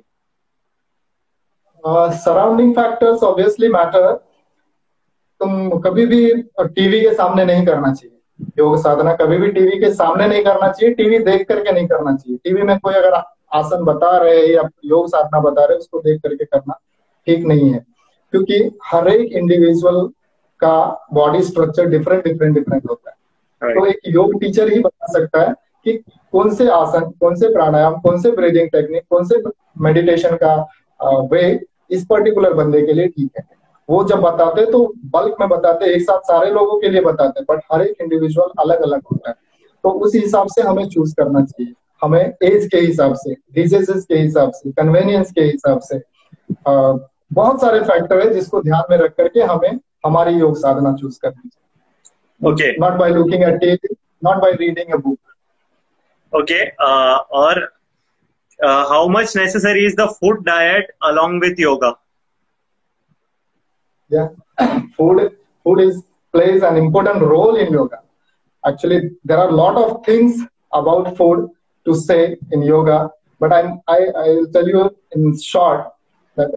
सराउंडिंग 2.23 2.73
फैक्टर्स 2.75 3.23
ऑब्वियसली 3.23 3.67
मैटर 3.69 4.07
तुम 5.41 5.69
कभी 5.79 6.05
भी 6.05 6.31
टीवी 6.59 7.01
के 7.01 7.13
सामने 7.13 7.45
नहीं 7.45 7.65
करना 7.65 7.93
चाहिए। 7.93 8.15
योग 8.59 8.77
साधना 8.77 9.13
कभी 9.13 9.37
भी 9.37 9.47
टीवी 9.51 9.79
के 9.79 9.91
सामने 9.93 10.27
नहीं 10.27 10.43
करना 10.43 10.71
चाहिए 10.71 10.93
टीवी 10.95 11.19
देख 11.19 11.47
करके 11.47 11.71
नहीं 11.71 11.87
करना 11.87 12.15
चाहिए। 12.15 12.37
टीवी 12.43 12.61
में 12.61 12.77
कोई 12.79 12.93
अगर 12.93 13.13
आसन 13.53 13.83
बता 13.83 14.17
रहे 14.17 14.45
या 14.47 14.63
योग 14.85 15.07
साधना 15.07 15.39
बता 15.39 15.65
रहे 15.65 15.77
उसको 15.77 15.99
देख 15.99 16.21
करके 16.21 16.45
करना 16.45 16.79
ठीक 17.27 17.45
नहीं 17.45 17.69
है। 17.73 17.85
क्योंकि 18.33 18.59
हर 18.85 19.07
एक 19.07 19.31
इंडिविजुअल 19.31 20.07
का 20.59 21.05
body 21.13 21.41
structure 21.43 21.85
different 21.85 22.23
different 22.23 22.55
different 22.55 22.89
होता 22.89 23.09
है। 23.09 23.15
तो 23.73 23.85
एक 23.85 23.99
योग 24.07 24.39
टीचर 24.41 24.71
ही 24.73 24.79
बता 24.79 25.11
सकता 25.13 25.41
है 25.41 25.53
कि 25.85 25.93
कौन 26.31 26.53
से 26.55 26.69
आसन 26.69 27.09
कौन 27.19 27.35
से 27.35 27.49
प्राणायाम 27.49 27.95
कौन 27.99 28.21
से 28.21 28.31
ब्रीदिंग 28.31 28.69
टेक्निक 28.69 29.03
कौन 29.09 29.25
से 29.25 29.41
मेडिटेशन 29.81 30.37
का 30.43 30.55
वे 31.31 31.59
इस 31.91 32.05
पर्टिकुलर 32.05 32.53
बंदे 32.53 32.81
के 32.81 32.93
लिए 32.93 33.07
ठीक 33.07 33.31
है। 33.37 33.58
वो 33.89 34.03
जब 34.03 34.19
बताते 34.21 34.65
तो 34.71 34.85
बल्क 35.13 35.35
में 35.39 35.49
बताते 35.49 35.93
एक 35.95 36.01
साथ 36.01 36.19
सारे 36.27 36.49
लोगों 36.51 36.79
के 36.79 36.89
लिए 36.89 37.01
बताते 37.01 37.41
बट 37.43 37.61
हर 37.71 37.81
एक 37.81 38.01
इंडिविजुअल 38.01 38.49
अलग 38.59 38.81
अलग 38.83 39.01
होता 39.11 39.29
है। 39.29 39.35
तो 39.83 39.89
उस 40.05 40.15
हिसाब 40.15 40.47
से 40.47 40.61
हमें 40.61 40.87
चूज़ 40.89 41.13
करना 41.15 41.41
चाहिए। 41.41 41.73
हमें 42.01 42.19
एज 42.19 42.67
के 42.71 42.77
हिसाब 42.79 43.13
से 43.15 43.33
डिजीजेस 43.53 44.05
के 44.05 44.15
हिसाब 44.15 44.51
से 44.51 44.71
कन्वेनियंस 44.71 45.31
के 45.31 45.41
हिसाब 45.41 45.79
से 45.81 45.97
आ, 46.67 46.93
बहुत 47.33 47.61
सारे 47.61 47.79
फैक्टर 47.81 48.19
है 48.19 48.33
जिसको 48.33 48.61
ध्यान 48.61 48.83
में 48.91 48.97
रख 48.97 49.15
करके 49.17 49.39
हमें 49.43 49.79
हमारी 50.05 50.33
योग 50.35 50.55
साधना 50.57 50.93
चूज़ 50.93 51.19
करनी 51.21 51.49
चाहिए। 51.49 52.51
Okay 52.51 52.71
not 52.79 52.93
by 52.99 53.09
looking 53.09 53.43
at 53.43 53.59
TV 53.59 53.95
not 54.23 54.37
by 54.37 54.51
reading 54.59 54.93
a 54.93 54.97
book 54.97 55.19
okay 56.33 56.63
और 57.39 57.61
how 58.59 59.07
much 59.09 59.35
necessary 59.37 59.85
is 59.85 59.95
the 59.95 60.05
food 60.11 60.43
diet 60.45 60.91
along 61.03 61.41
with 61.41 61.59
yoga 61.59 61.89
yeah 64.09 64.27
food 64.97 65.19
food 65.65 65.79
is 65.87 65.95
plays 66.33 66.63
an 66.63 66.77
important 66.77 67.21
role 67.33 67.55
in 67.55 67.71
yoga 67.73 67.99
actually 68.63 68.99
there 69.23 69.37
are 69.37 69.51
lot 69.51 69.75
of 69.75 70.05
things 70.05 70.41
about 70.73 71.15
food 71.17 71.47
to 71.85 71.95
say 71.95 72.21
in 72.51 72.61
yoga 72.61 72.97
but 73.41 73.53
i'm 73.53 73.69
i 73.87 73.99
i'll 74.23 74.47
tell 74.55 74.67
you 74.67 74.83
in 75.15 75.23
short 75.39 75.85
that 76.37 76.51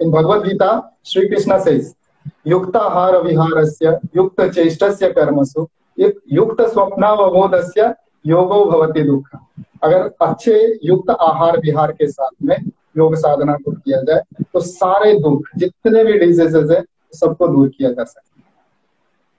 in 0.00 0.10
bhagavad 0.10 0.44
gita 0.44 0.70
sri 1.02 1.28
krishna 1.28 1.58
says 1.60 1.84
युक्ताहार 2.46 3.16
विहारस्य 3.22 3.90
युक्त 4.16 4.40
चेष्टस्य 4.54 5.08
कर्मसु 5.12 5.66
युक्त 6.32 6.60
स्वप्नावबोधस्य 6.72 7.94
योगो 8.26 8.64
भवति 8.64 9.02
दुख 9.02 9.28
अगर 9.84 10.10
अच्छे 10.22 10.56
युक्त 10.84 11.10
आहार 11.10 11.58
विहार 11.58 11.92
के 11.92 12.06
साथ 12.10 12.30
में 12.42 12.56
योग 12.94 13.14
साधना 13.16 13.54
को 13.54 13.72
किया 13.72 14.00
जाए 14.02 14.44
तो 14.44 14.60
सारे 14.60 15.12
दुख, 15.20 15.48
जितने 15.56 16.04
भी 16.04 16.18
डिजीजेस 16.18 16.70
है, 16.70 16.82
सबको 17.14 17.48
दूर 17.48 17.68
किया 17.68 17.90
जा 17.90 18.04
सकता 18.04 18.20
है 18.20 18.30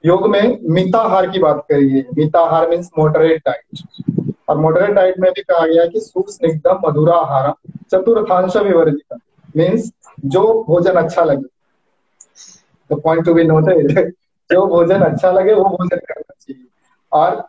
योग 0.04 0.28
में 0.30 0.60
मिताहार 0.70 1.30
की 1.30 1.40
बात 1.40 1.66
करिए। 1.70 2.06
मिताहार 2.16 2.70
मीन्स 2.70 2.90
मोडरेट 2.98 3.42
डाइट 3.46 4.32
और 4.50 4.58
मोडरेट 4.58 4.92
डाइट 4.92 5.20
में 5.20 5.32
भी 5.32 5.42
कहा 5.42 5.66
गया 5.68 5.86
कि 5.86 6.00
सुस्निग्धम 6.00 6.82
मधुरा 6.86 7.16
आहार 7.18 7.54
चतुर्थांश 7.92 8.58
विवर्जित 8.58 9.20
मीन्स 9.56 9.92
जो 10.26 10.42
भोजन 10.68 10.96
अच्छा 10.98 11.24
लगे। 11.24 11.48
The 12.90 13.00
point 13.04 13.26
to 13.26 13.34
be 13.34 13.44
noted 13.44 14.12
जो 14.50 14.66
भोजन 14.68 15.02
अच्छा 15.02 15.32
लगे, 15.32 15.54
वो 15.54 15.64
भोजन 15.64 15.98
करना 15.98 16.34
चाहिए। 16.40 16.66
और 17.12 17.44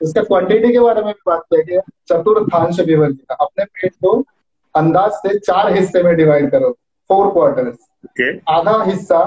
उसके 0.00 0.22
क्वांटिटी 0.22 0.72
के 0.72 0.80
बारे 0.80 1.02
में 1.02 1.12
भी 1.12 1.20
बात 1.26 1.42
किया 1.44 1.62
गया 1.62 1.80
चतुर्थांश 2.08 2.80
विवर्जित 2.80 3.32
अपने 3.32 3.64
पेट 3.64 3.92
को 3.94 4.14
अंदाज 4.74 5.12
से 5.16 5.38
चार 5.38 5.72
हिस्से 5.72 6.02
में 6.02 6.14
डिवाइड 6.16 6.50
करो 6.50 6.70
फोर 7.10 7.30
क्वार्टर 7.32 7.72
आधा 8.48 8.82
हिस्सा 8.84 9.18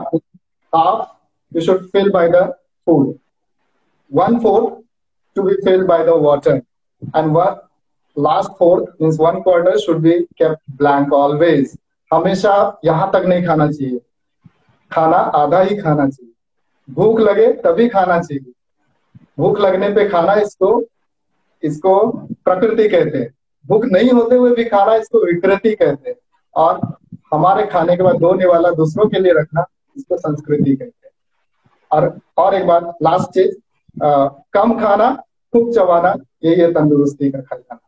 half 0.73 1.05
you 1.51 1.61
should 1.61 1.85
fill 1.91 2.09
by 2.11 2.29
the 2.29 2.43
food 2.87 3.13
one 4.11 4.39
fourth 4.39 4.75
to 5.35 5.43
be 5.43 5.53
fill 5.65 5.83
by 5.87 6.05
the 6.05 6.09
water 6.25 6.61
and 7.15 7.31
one 7.37 7.55
last 8.17 8.51
fourth 8.59 9.01
mean 9.01 9.17
one 9.19 9.39
quarter 9.41 9.77
should 9.79 9.99
be 10.01 10.19
kept 10.37 10.59
blank 10.77 11.13
always 11.13 11.77
हमेशा 12.11 12.55
यहाँ 12.85 13.09
तक 13.13 13.25
नहीं 13.27 13.45
खाना 13.45 13.67
चाहिए। 13.71 13.99
खाना 14.91 15.17
आधा 15.17 15.59
ही 15.61 15.75
खाना 15.77 16.07
चाहिए। 16.09 16.31
भूख 16.89 17.19
लगे 17.19 17.51
तभी 17.63 17.87
खाना 17.89 18.19
चाहिए। 18.19 18.51
भूख 19.39 19.59
लगने 19.59 19.89
पे 19.93 20.07
खाना 20.09 20.33
इसको 20.41 20.69
इसको 21.63 21.95
प्रकृति 22.45 22.87
कहते 22.89 23.17
हैं। 23.17 23.33
भूख 23.67 23.85
नहीं 23.85 24.11
होते 24.11 24.35
हुए 24.35 24.55
भी 24.55 24.63
खाना 24.65 24.95
इसको 24.95 25.25
विकृति 25.25 25.75
कहते 25.75 26.09
हैं। 26.09 26.17
और 26.55 26.97
हमारे 27.33 27.65
खाने 27.65 27.97
के 27.97 28.03
बाद 28.03 28.15
दो 28.15 28.33
निवाला 28.33 28.71
दूसरों 28.71 29.05
के 29.05 29.19
लिए 29.19 29.33
रखना 29.33 29.65
इसको 29.97 30.17
संस्कृति 30.17 30.75
कहते 30.75 31.07
हैं। 31.07 31.11
और 31.91 32.19
और 32.37 32.55
एक 32.55 32.67
बात 32.67 32.97
लास्ट 33.03 33.29
चीज़ 33.29 33.55
कम 34.53 34.79
खाना 34.79 35.23
खूब 35.53 35.73
चबाना 35.73 36.15
यही 36.45 36.61
है 36.61 36.71
तंदुरुस्ती 36.71 37.31
का 37.31 37.39
खजाना 37.39 37.79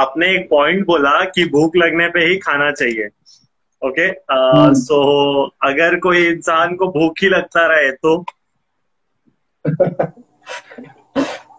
आपने 0.00 0.26
एक 0.26 0.50
पॉइंट 0.50 0.86
बोला 0.86 1.24
कि 1.24 1.44
भूख 1.44 1.72
लगने 1.76 2.08
पे 2.08 2.20
ही 2.20 2.36
खाना 2.36 2.72
चाहिए। 2.72 3.08
ओके 3.88 4.02
हम्म। 4.02 4.74
सो 4.74 4.98
अगर 5.46 5.98
कोई 5.98 6.26
इंसान 6.26 6.76
को 6.76 6.86
भूख 6.86 7.14
ही 7.22 7.28
लगता 7.28 7.66
रहे 7.66 7.92
तो? 7.92 8.24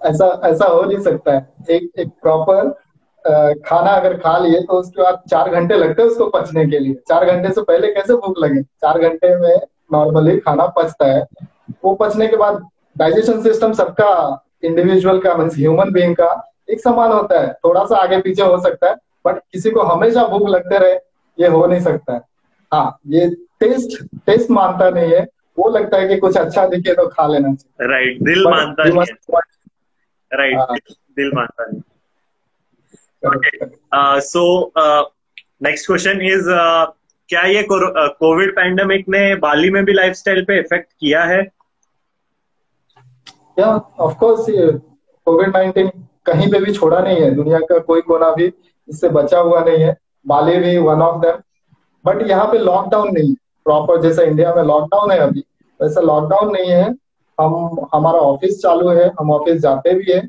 ऐसा 0.01 0.27
ऐसा 0.45 0.65
हो 0.65 0.81
नहीं 0.81 0.99
सकता 0.99 1.33
है। 1.33 1.47
एक 1.69 1.89
एक 1.99 2.09
प्रॉपर 2.21 2.69
खाना 3.65 3.91
अगर 3.91 4.13
खा 4.17 4.37
लिए 4.37 4.61
तो 4.61 4.73
उसके 4.73 5.01
बाद 5.01 5.21
चार 5.29 5.49
घंटे 5.49 5.75
लगते 5.75 6.01
हैं 6.01 6.09
उसको 6.09 6.25
पचने 6.29 6.65
के 6.65 6.79
लिए। 6.79 6.93
चार 7.09 7.25
घंटे 7.25 7.51
से 7.53 7.61
पहले 7.61 7.91
कैसे 7.93 8.13
भूख 8.15 8.39
लगे? 8.39 8.61
चार 8.61 8.99
घंटे 8.99 9.35
में 9.39 9.55
नॉर्मली 9.93 10.37
खाना 10.39 10.65
पचता 10.77 11.05
है। 11.07 11.25
वो 11.83 11.93
पचने 11.95 12.27
के 12.27 12.37
बाद 12.37 12.61
डाइजेशन 12.95 13.41
सिस्टम 13.41 13.73
सबका 13.73 14.43
इंडिविजुअल 14.63 15.19
का 15.19 15.35
मीन्स 15.35 15.57
ह्यूमन 15.57 15.91
बींग 15.93 16.15
का 16.15 16.31
एक 16.69 16.81
समान 16.81 17.11
होता 17.11 17.39
है। 17.39 17.53
थोड़ा 17.55 17.83
सा 17.85 17.97
आगे 17.97 18.19
पीछे 18.21 18.43
हो 18.43 18.57
सकता 18.63 18.89
है 18.89 18.95
बट 19.25 19.39
किसी 19.51 19.71
को 19.71 19.81
हमेशा 19.83 20.25
भूख 20.27 20.47
लगते 20.49 20.77
रहे 20.77 20.93
ये 21.37 21.47
हो 21.47 21.65
नहीं 21.65 21.79
सकता 21.81 22.13
है। 22.13 22.21
हाँ 22.71 22.97
ये 23.07 23.29
टेस्ट 23.59 24.03
टेस्ट 24.25 24.51
मानता 24.51 24.89
नहीं 24.89 25.13
है। 25.13 25.25
वो 25.59 25.69
लगता 25.69 25.97
है 25.97 26.07
कि 26.07 26.17
कुछ 26.17 26.37
अच्छा 26.37 26.65
दिखे 26.67 26.93
तो 26.93 27.07
खा 27.07 27.27
लेना 27.27 27.53
चाहिए। 27.53 27.87
राइट 27.87 28.21
दिल 28.23 28.43
मानता 28.47 28.83
नहीं 28.83 28.99
है। 28.99 29.39
राइट 30.31 30.57
हाँ। 30.57 30.77
दिल 31.17 31.31
मानता 31.35 31.71
Okay. 33.23 33.57
correct. 33.57 34.21
So 34.23 34.43
next 35.63 35.87
question 35.87 36.21
is 36.21 36.47
क्या 37.29 37.41
ये 37.45 37.65
कोविड 37.71 38.55
पैंडमिक 38.55 39.05
ने 39.09 39.23
बाली 39.39 39.69
में 39.69 39.83
भी 39.85 39.93
लाइफस्टाइल 39.93 40.43
पे 40.45 40.59
इफ़ेक्ट 40.59 40.91
किया 40.93 41.23
है? 41.25 41.41
या 43.59 43.67
ऑफ़ 43.99 44.17
कोर्स 44.19 44.45
कोविड 45.27 45.49
नाइन्टीन 45.55 45.89
कहीं 46.25 46.51
पे 46.51 46.59
भी 46.59 46.73
छोड़ा 46.73 46.99
नहीं 46.99 47.21
है। 47.21 47.29
दुनिया 47.35 47.59
का 47.69 47.77
कोई 47.89 48.01
कोना 48.01 48.31
भी 48.35 48.45
इससे 48.89 49.09
बचा 49.09 49.39
हुआ 49.39 49.59
नहीं 49.65 49.83
है। 49.83 49.95
बाली 50.25 50.57
भी 50.59 50.77
वन 50.79 51.01
ऑफ़ 51.01 51.21
देम 51.21 51.37
बट 52.05 52.27
यहाँ 52.29 52.45
पे 52.51 52.57
लॉकडाउन 52.59 53.11
नहीं 53.13 53.29
है। 53.29 53.35
प्रॉपर 53.65 54.01
जैसा 54.01 54.23
इंडिया 54.23 54.53
में 54.55 54.63
लॉकडाउन 54.63 55.11
है 55.11 55.17
अभी 55.19 55.43
वैसा 55.79 56.01
लॉकडाउन 56.01 56.51
नहीं 56.53 56.71
है। 56.71 56.89
हम 57.41 57.87
हमारा 57.93 58.19
ऑफ़िस 58.29 58.61
चालू 58.61 58.89
है 58.89 59.07
हम 59.19 59.31
ऑफ़िस 59.31 59.61
जाते 59.61 59.93
भी 59.93 60.11
है। 60.11 60.21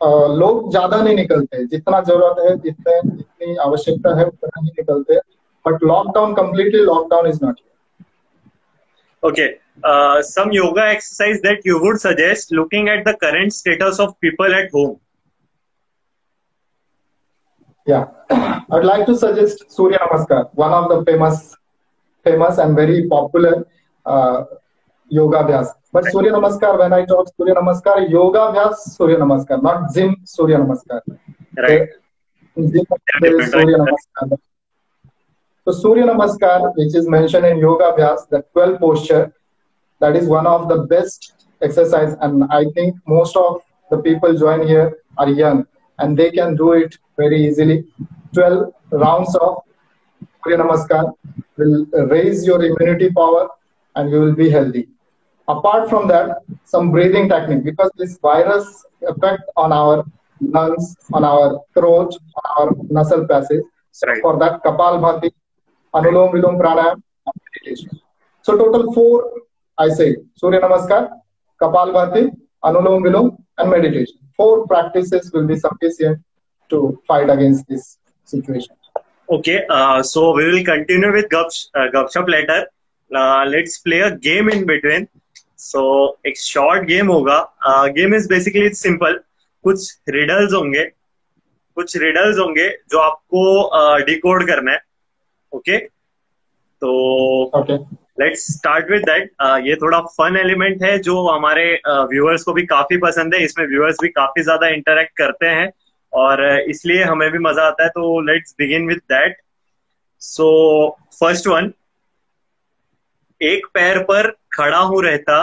लोग 0.00 0.70
ज़्यादा 0.70 1.00
नहीं 1.02 1.14
निकलते 1.16 1.64
जितना 1.66 2.00
ज़रूरत 2.00 2.40
है 2.40 2.56
जितने 2.56 3.00
जितनी 3.10 3.54
आवश्यकता 3.66 4.16
है 4.18 4.24
उतना 4.24 4.60
नहीं 4.60 4.72
निकलते 4.72 5.16
but 5.64 5.84
lockdown 5.84 6.34
completely 6.34 6.80
lockdown 6.84 7.26
is 7.26 7.38
not 7.44 7.60
okay 9.22 9.46
some 10.24 10.50
yoga 10.52 10.90
exercise 10.90 11.40
that 11.40 11.66
you 11.66 11.78
would 11.78 11.96
suggest 11.98 12.52
looking 12.52 12.88
at 12.88 13.08
the 13.08 13.14
current 13.20 13.52
status 13.52 14.00
of 14.00 14.10
people 14.20 14.54
at 14.54 14.70
home 14.74 14.94
या 17.86 17.98
I 18.30 18.38
would 18.70 18.84
like 18.84 19.06
to 19.06 19.14
suggest 19.16 19.66
Surya 19.70 19.98
Namaskar 20.02 20.44
one 20.58 20.74
of 20.74 20.92
the 20.92 21.02
famous 21.04 21.42
famous 22.26 22.58
and 22.58 22.78
very 22.78 23.00
popular 23.08 23.64
योगाभ्यास 25.10 25.74
But 25.96 26.04
Surya 26.12 26.30
Namaskar, 26.30 26.78
when 26.78 26.92
I 26.92 27.06
talk 27.06 27.26
Surya 27.38 27.54
Namaskar, 27.54 28.10
yoga 28.10 28.40
abhyas 28.40 28.80
Surya 28.96 29.16
Namaskar, 29.16 29.62
not 29.62 29.94
gym 29.94 30.14
Surya 30.24 30.58
Namaskar. 30.58 31.00
Right. 31.56 31.88
In 32.54 32.70
gym, 32.70 32.84
there 33.22 33.40
is 33.40 33.50
Surya 33.50 33.78
Namaskar. 33.78 34.38
So 35.64 35.72
Surya 35.72 36.04
Namaskar, 36.04 36.74
which 36.76 36.94
is 36.94 37.08
mentioned 37.08 37.46
in 37.46 37.56
yoga 37.56 37.84
abhyas, 37.92 38.28
the 38.28 38.44
12 38.52 38.78
posture, 38.78 39.32
that 40.00 40.16
is 40.16 40.28
one 40.28 40.46
of 40.46 40.68
the 40.68 40.82
best 40.82 41.46
exercise, 41.62 42.14
and 42.20 42.44
I 42.50 42.66
think 42.74 42.96
most 43.06 43.34
of 43.34 43.62
the 43.90 43.96
people 43.96 44.36
join 44.36 44.66
here 44.68 44.98
are 45.16 45.30
young, 45.30 45.64
and 45.98 46.14
they 46.14 46.30
can 46.30 46.56
do 46.56 46.72
it 46.72 46.98
very 47.16 47.46
easily. 47.46 47.86
12 48.34 48.70
rounds 48.90 49.34
of 49.36 49.62
Surya 50.44 50.58
Namaskar 50.58 51.14
will 51.56 51.86
raise 52.08 52.46
your 52.46 52.62
immunity 52.62 53.10
power, 53.12 53.48
and 53.94 54.10
you 54.10 54.20
will 54.20 54.34
be 54.34 54.50
healthy. 54.50 54.88
Apart 55.48 55.88
from 55.88 56.08
that, 56.08 56.38
some 56.64 56.90
breathing 56.90 57.28
technique 57.28 57.64
because 57.64 57.90
this 57.96 58.18
virus 58.18 58.84
affect 59.06 59.42
on 59.56 59.72
our 59.72 60.04
lungs, 60.40 60.96
on 61.12 61.24
our 61.24 61.60
throat, 61.74 62.12
on 62.38 62.44
our 62.56 62.70
nasal 62.90 63.26
passage. 63.26 63.64
So 63.92 64.06
Right. 64.08 64.20
for 64.22 64.38
that, 64.40 64.62
Kapal 64.64 64.98
Bhati, 65.04 65.30
Anulom 65.94 66.32
Vilom 66.34 66.58
Pranayam, 66.62 67.00
meditation. 67.26 67.90
So 68.42 68.56
total 68.58 68.92
four, 68.92 69.24
I 69.78 69.88
say, 69.88 70.16
Surya 70.36 70.60
Namaskar, 70.60 71.10
Kapal 71.62 71.92
Bhati, 71.98 72.30
Anulom 72.64 73.02
Vilom, 73.06 73.36
and 73.58 73.70
meditation. 73.70 74.18
Four 74.36 74.66
practices 74.66 75.30
will 75.32 75.46
be 75.46 75.56
sufficient 75.56 76.18
to 76.70 77.00
fight 77.06 77.30
against 77.30 77.66
this 77.68 77.98
situation. 78.24 78.74
Okay. 79.30 79.62
Uh, 79.68 80.02
so 80.02 80.32
we 80.34 80.44
will 80.50 80.64
continue 80.64 81.12
with 81.12 81.28
Gup, 81.30 81.48
uh, 81.74 81.86
Gupshup 81.94 82.28
later. 82.28 82.66
Uh, 83.14 83.44
let's 83.46 83.78
play 83.78 84.00
a 84.00 84.16
game 84.16 84.48
in 84.48 84.66
between. 84.66 85.08
So 85.58 85.82
एक 86.26 86.38
short 86.38 86.84
game 86.86 87.08
होगा। 87.08 87.38
Game 87.94 88.14
is 88.14 88.28
basically 88.28 88.68
simple 88.76 89.20
कुछ 89.64 89.98
riddles 90.08 90.52
होंगे। 90.52 90.84
कुछ 91.76 91.96
riddles 91.96 92.38
होंगे 92.38 92.68
जो 92.90 92.98
आपको 92.98 94.04
decode 94.06 94.46
करना 94.46 94.72
है। 94.72 94.80
ओके 95.52 95.78
तो 96.82 97.52
लेट्स 98.20 98.46
स्टार्ट 98.52 98.90
विद 98.90 99.02
दैट 99.04 99.30
ये 99.66 99.76
थोड़ा 99.76 100.00
फन 100.12 100.36
एलिमेंट 100.36 100.82
है 100.82 100.98
जो 100.98 101.26
हमारे 101.28 101.64
व्यूअर्स 101.86 102.40
uh, 102.40 102.46
को 102.46 102.52
भी 102.52 102.66
काफ़ी 102.66 102.96
पसंद 102.98 103.34
है। 103.34 103.42
इसमें 103.44 103.66
व्यूअर्स 103.66 103.96
भी 104.02 104.08
काफ़ी 104.10 104.42
ज़्यादा 104.42 104.68
इंटरेक्ट 104.68 105.16
करते 105.18 105.46
हैं। 105.48 105.70
और 106.12 106.44
uh, 106.44 106.70
इसलिए 106.70 107.02
हमें 107.04 107.30
भी 107.30 107.38
मज़ा 107.38 107.66
आता 107.66 107.84
है। 107.84 107.88
तो 107.88 108.20
let's 108.26 108.54
begin 108.58 108.86
with 108.88 108.98
that 109.12 109.36
so 110.22 110.48
first 111.20 111.46
one 111.46 111.72
एक 113.40 113.66
पैर 113.74 113.98
पर 114.02 114.30
खड़ा 114.56 114.78
हूँ 114.80 115.02
रहता 115.04 115.42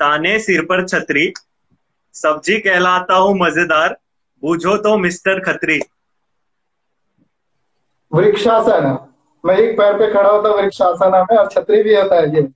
ताने 0.00 0.38
सिर 0.40 0.64
पर 0.64 0.86
छतरी 0.88 1.32
सब्ज़ी 2.14 2.58
कहलाता 2.60 3.14
हूँ 3.14 3.34
मज़ेदार 3.38 3.96
बूझो 4.42 4.76
तो 4.78 4.96
मिस्टर 4.98 5.40
खत्री। 5.44 5.80
वृक्षासन 8.12 8.96
मैं 9.44 9.56
एक 9.56 9.76
पैर 9.78 9.98
पे 9.98 10.12
खड़ा 10.12 10.28
होता 10.28 10.54
वृक्षासन 10.54 11.10
में 11.22 11.36
और 11.38 11.48
छतरी 11.48 11.82
भी 11.82 11.94
होता 11.94 12.20
है 12.20 12.34
ये 12.34 12.46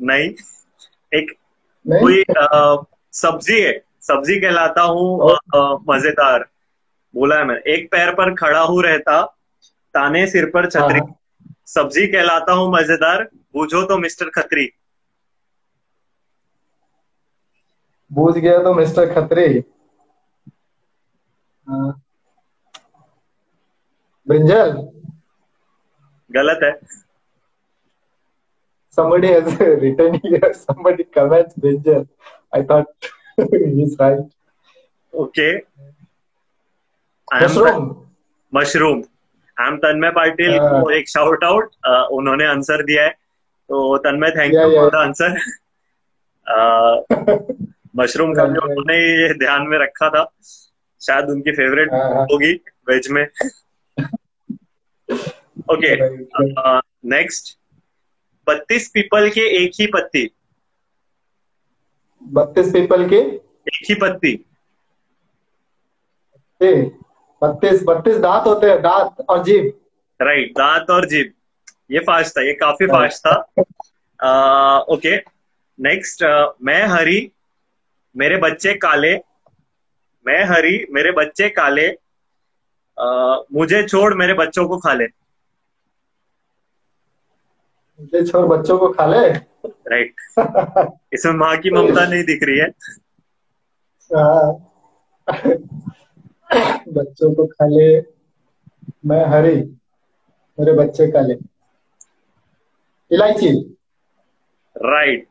नहीं 0.00 0.28
एक 1.12 1.32
नहीं? 1.84 2.00
कोई 2.00 2.22
अ, 2.22 2.84
सब्ज़ी 3.12 3.60
है 3.60 3.72
सब्ज़ी 4.02 4.40
कहलाता 4.40 4.82
हूँ 4.82 5.36
मज़ेदार 5.88 6.44
बोला 7.14 7.36
है 7.38 7.44
मैंने। 7.44 7.72
एक 7.74 7.90
पैर 7.92 8.12
पर 8.14 8.34
खड़ा 8.34 8.60
हूँ 8.62 8.82
रहता 8.82 9.22
ताने 9.94 10.26
सिर 10.26 10.50
पर 10.50 10.68
छतरी। 10.70 10.98
हाँ। 10.98 11.14
सब्ज़ी 11.70 12.06
कहलाता 12.06 12.52
हूँ 12.52 12.70
मज़ेदार 12.72 13.22
बूझो 13.54 13.82
तो 13.86 13.98
मिस्टर 13.98 14.30
खत्री 14.30 14.68
बूझ 18.10 18.34
गया 18.36 18.62
तो 18.62 18.72
मिस्टर 18.74 19.12
खत्री 19.14 19.46
हाँ। 21.66 21.92
ब्रिंजल 24.26 24.72
गलत 26.30 26.60
है 26.62 26.72
somebody 28.98 29.28
has 29.28 29.46
written 29.82 30.14
here 30.22 30.48
somebody 30.56 31.04
comments 31.16 31.54
brinjal 31.56 32.06
i 32.52 32.62
thought 32.62 33.10
he's 33.38 33.96
right 34.00 34.28
okay 35.12 35.48
mushroom 37.28 37.88
mushroom 38.52 39.02
I 39.60 39.68
am 39.68 39.76
Tanmay 39.78 40.10
Patil. 40.10 40.58
को 40.60 40.90
एक 40.90 41.08
शाउट 41.08 41.44
आउट 41.44 41.70
उन्होंने 42.12 42.46
आंसर 42.46 42.82
दिया 42.84 43.04
है. 43.04 43.10
तो 43.10 43.96
Tanmay 44.04 44.30
thank 44.30 44.54
you 44.54 44.68
for 44.74 44.90
the 44.90 44.94
answer 44.96 45.38
mushroom 47.96 48.32
का 48.34 48.44
जो 48.46 48.60
उन्होंने 48.62 48.96
ये 48.96 49.32
ध्यान 49.38 49.66
में 49.68 49.78
रखा 49.78 50.08
था 50.10 50.24
शायद 51.00 51.28
उनकी 51.30 51.52
फेवरेट 51.52 51.92
हाँ, 51.92 52.14
हाँ। 52.14 52.24
होगी 52.32 52.52
वेज 52.88 53.08
में. 53.10 53.22
ओके 55.72 55.94
नेक्स्ट 57.10 57.56
बत्तीस 58.46 58.88
पीपल 58.94 59.28
के 59.30 59.40
एक 59.62 59.72
ही 59.80 59.86
पत्ती. 59.86 60.24
बत्तीस 62.22 62.72
पीपल 62.72 63.08
के? 63.08 63.16
एक 63.16 63.88
ही 63.88 63.94
पत्ती. 63.94 64.32
बत्तीस 67.42 67.82
बत्तीस 67.84 68.16
दांत 68.18 68.46
होते 68.46 68.66
हैं 68.66 68.80
दांत 68.82 69.20
और 69.28 69.42
जीभ 69.44 69.72
राइट 70.20 70.50
दांत 70.58 70.90
और 70.90 71.06
जीभ 71.08 71.32
ये 71.90 71.98
फास्ट 71.98 72.36
था 72.36 72.42
ये 72.42 72.52
काफ़ी 72.54 72.86
Right. 72.86 73.00
फास्ट 73.00 73.26
था 73.26 74.78
ओके 74.88 75.16
नेक्स्ट 75.78 76.22
मैं 76.62 76.82
हरी 76.86 77.20
मेरे 78.16 78.36
बच्चे 78.36 78.74
काले 78.74 79.14
मैं 80.26 80.42
हरी 80.44 80.86
मेरे 80.90 81.12
बच्चे 81.12 81.48
काले 81.48 81.86
uh, 81.88 83.44
मुझे 83.52 83.82
छोड़ 83.82 84.14
मेरे 84.14 84.34
बच्चों 84.34 84.66
को 84.68 84.78
खा 84.78 84.92
ले 84.94 85.06
मुझे 88.00 88.24
छोड़ 88.26 88.46
बच्चों 88.46 88.78
को 88.78 88.88
खा 88.88 89.06
ले 89.06 89.28
राइट 89.28 90.14
right. 90.38 90.92
इसमें 91.12 91.32
माँ 91.34 91.56
की 91.56 91.70
ममता 91.70 92.06
नहीं 92.06 92.24
दिख 92.24 92.42
रही 92.42 92.58
है 92.58 92.68
हाँ। 94.10 94.66
बच्चों 96.52 97.32
को 97.34 97.46
खा 97.46 97.66
ले 97.66 97.88
मैं 99.06 99.24
हरी 99.26 99.56
मेरे 100.58 100.72
बच्चे 100.76 101.06
काले 101.10 101.34
इलायची। 103.10 103.50
राइट 104.76 105.26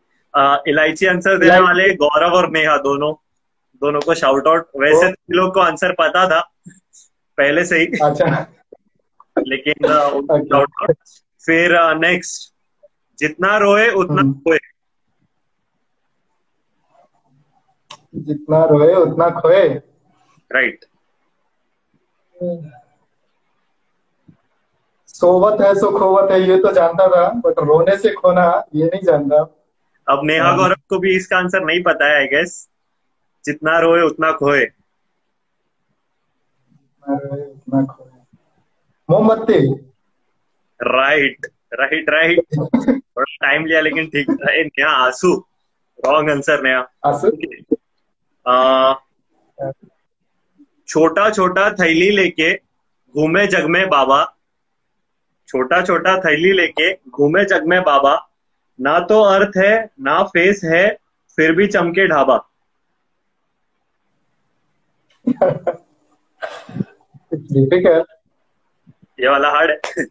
इलायची 0.67 1.05
आंसर 1.07 1.37
देने 1.39 1.59
वाले 1.59 1.93
गौरव 1.95 2.35
और 2.37 2.49
नेहा 2.51 2.77
दोनों 2.77 3.13
दोनों 3.81 3.99
को 4.01 4.13
शाउट 4.13 4.47
आउट 4.47 4.69
वैसे 4.79 5.11
तो 5.11 5.33
लोग 5.33 5.53
को 5.53 5.59
आंसर 5.59 5.91
पता 5.99 6.27
था 6.29 6.39
पहले 7.37 7.65
से 7.65 7.79
ही। 7.79 7.85
अच्छा। 8.03 8.25
लेकिन 9.37 9.87
शाउट 9.87 10.53
आउट 10.55 10.93
फिर 11.43 11.77
नेक्स्ट 11.97 12.53
जितना 13.19 13.57
रोए 13.57 13.89
उतना 13.91 14.21
हम्म। 14.21 14.33
खोए। 14.39 14.57
जितना 18.15 18.63
रोए 18.65 18.93
उतना 18.95 19.29
खोए। 19.39 19.67
राइट 20.51 20.85
सोवत 25.09 25.61
है 25.61 25.73
सो 25.75 25.89
खोवत 25.97 26.31
है 26.31 26.39
ये 26.41 26.57
तो 26.61 26.71
जानता 26.73 27.07
था 27.07 27.27
बट 27.45 27.59
रोने 27.67 27.97
से 27.97 28.13
खोना 28.13 28.45
ये 28.75 28.85
नहीं 28.85 29.01
जानता। 29.05 29.41
अब 30.07 30.21
नेहा 30.25 30.47
हाँ। 30.47 30.57
गौरव 30.57 30.81
को 30.89 30.99
भी 30.99 31.15
इसका 31.15 31.37
आंसर 31.37 31.65
नहीं 31.65 31.81
पता 31.83 32.07
है 32.09 32.15
आई 32.19 32.27
गेस 32.27 32.55
जितना 33.45 33.79
रोए 33.79 34.01
उतना 34.01 34.31
खोए। 34.39 34.65
उतना 37.03 37.83
खोए। 37.85 38.11
मोमबत्ती। 39.09 39.59
राइट 40.79 41.45
राइट 41.73 42.09
राइट 42.09 42.39
थोड़ा 42.57 43.23
टाइम 43.47 43.65
लिया 43.65 43.81
लेकिन 43.81 44.07
ठीक 44.07 44.29
ए, 44.29 44.63
नेहा 44.63 44.91
आँसू। 45.05 45.33
Wrong 45.99 46.29
answer 46.31 46.61
Neha. 46.63 46.79
आँसू? 47.05 47.31
आ, 48.45 48.93
छोटा 50.89 51.29
छोटा 51.29 51.69
थैली 51.71 52.09
लेके 52.11 52.53
घूमे 53.15 53.45
जग 53.47 53.65
में 53.69 53.87
बाबा। 53.89 54.23
छोटा 55.49 55.81
छोटा 55.81 56.17
थैली 56.19 56.51
लेके 56.53 56.91
घूमे 57.09 57.43
जग 57.45 57.65
में 57.67 57.81
बाबा। 57.83 58.15
ना 58.79 58.99
तो 58.99 59.21
अर्थ 59.23 59.57
है 59.57 59.73
ना 60.01 60.21
फेस 60.25 60.61
है 60.63 60.87
फिर 61.37 61.51
भी 61.51 61.67
चमके 61.67 62.07
ढाबा। 62.07 62.37
ये 69.19 69.27
वाला 69.29 69.49
हार्ड 69.49 69.71
है। 69.71 70.05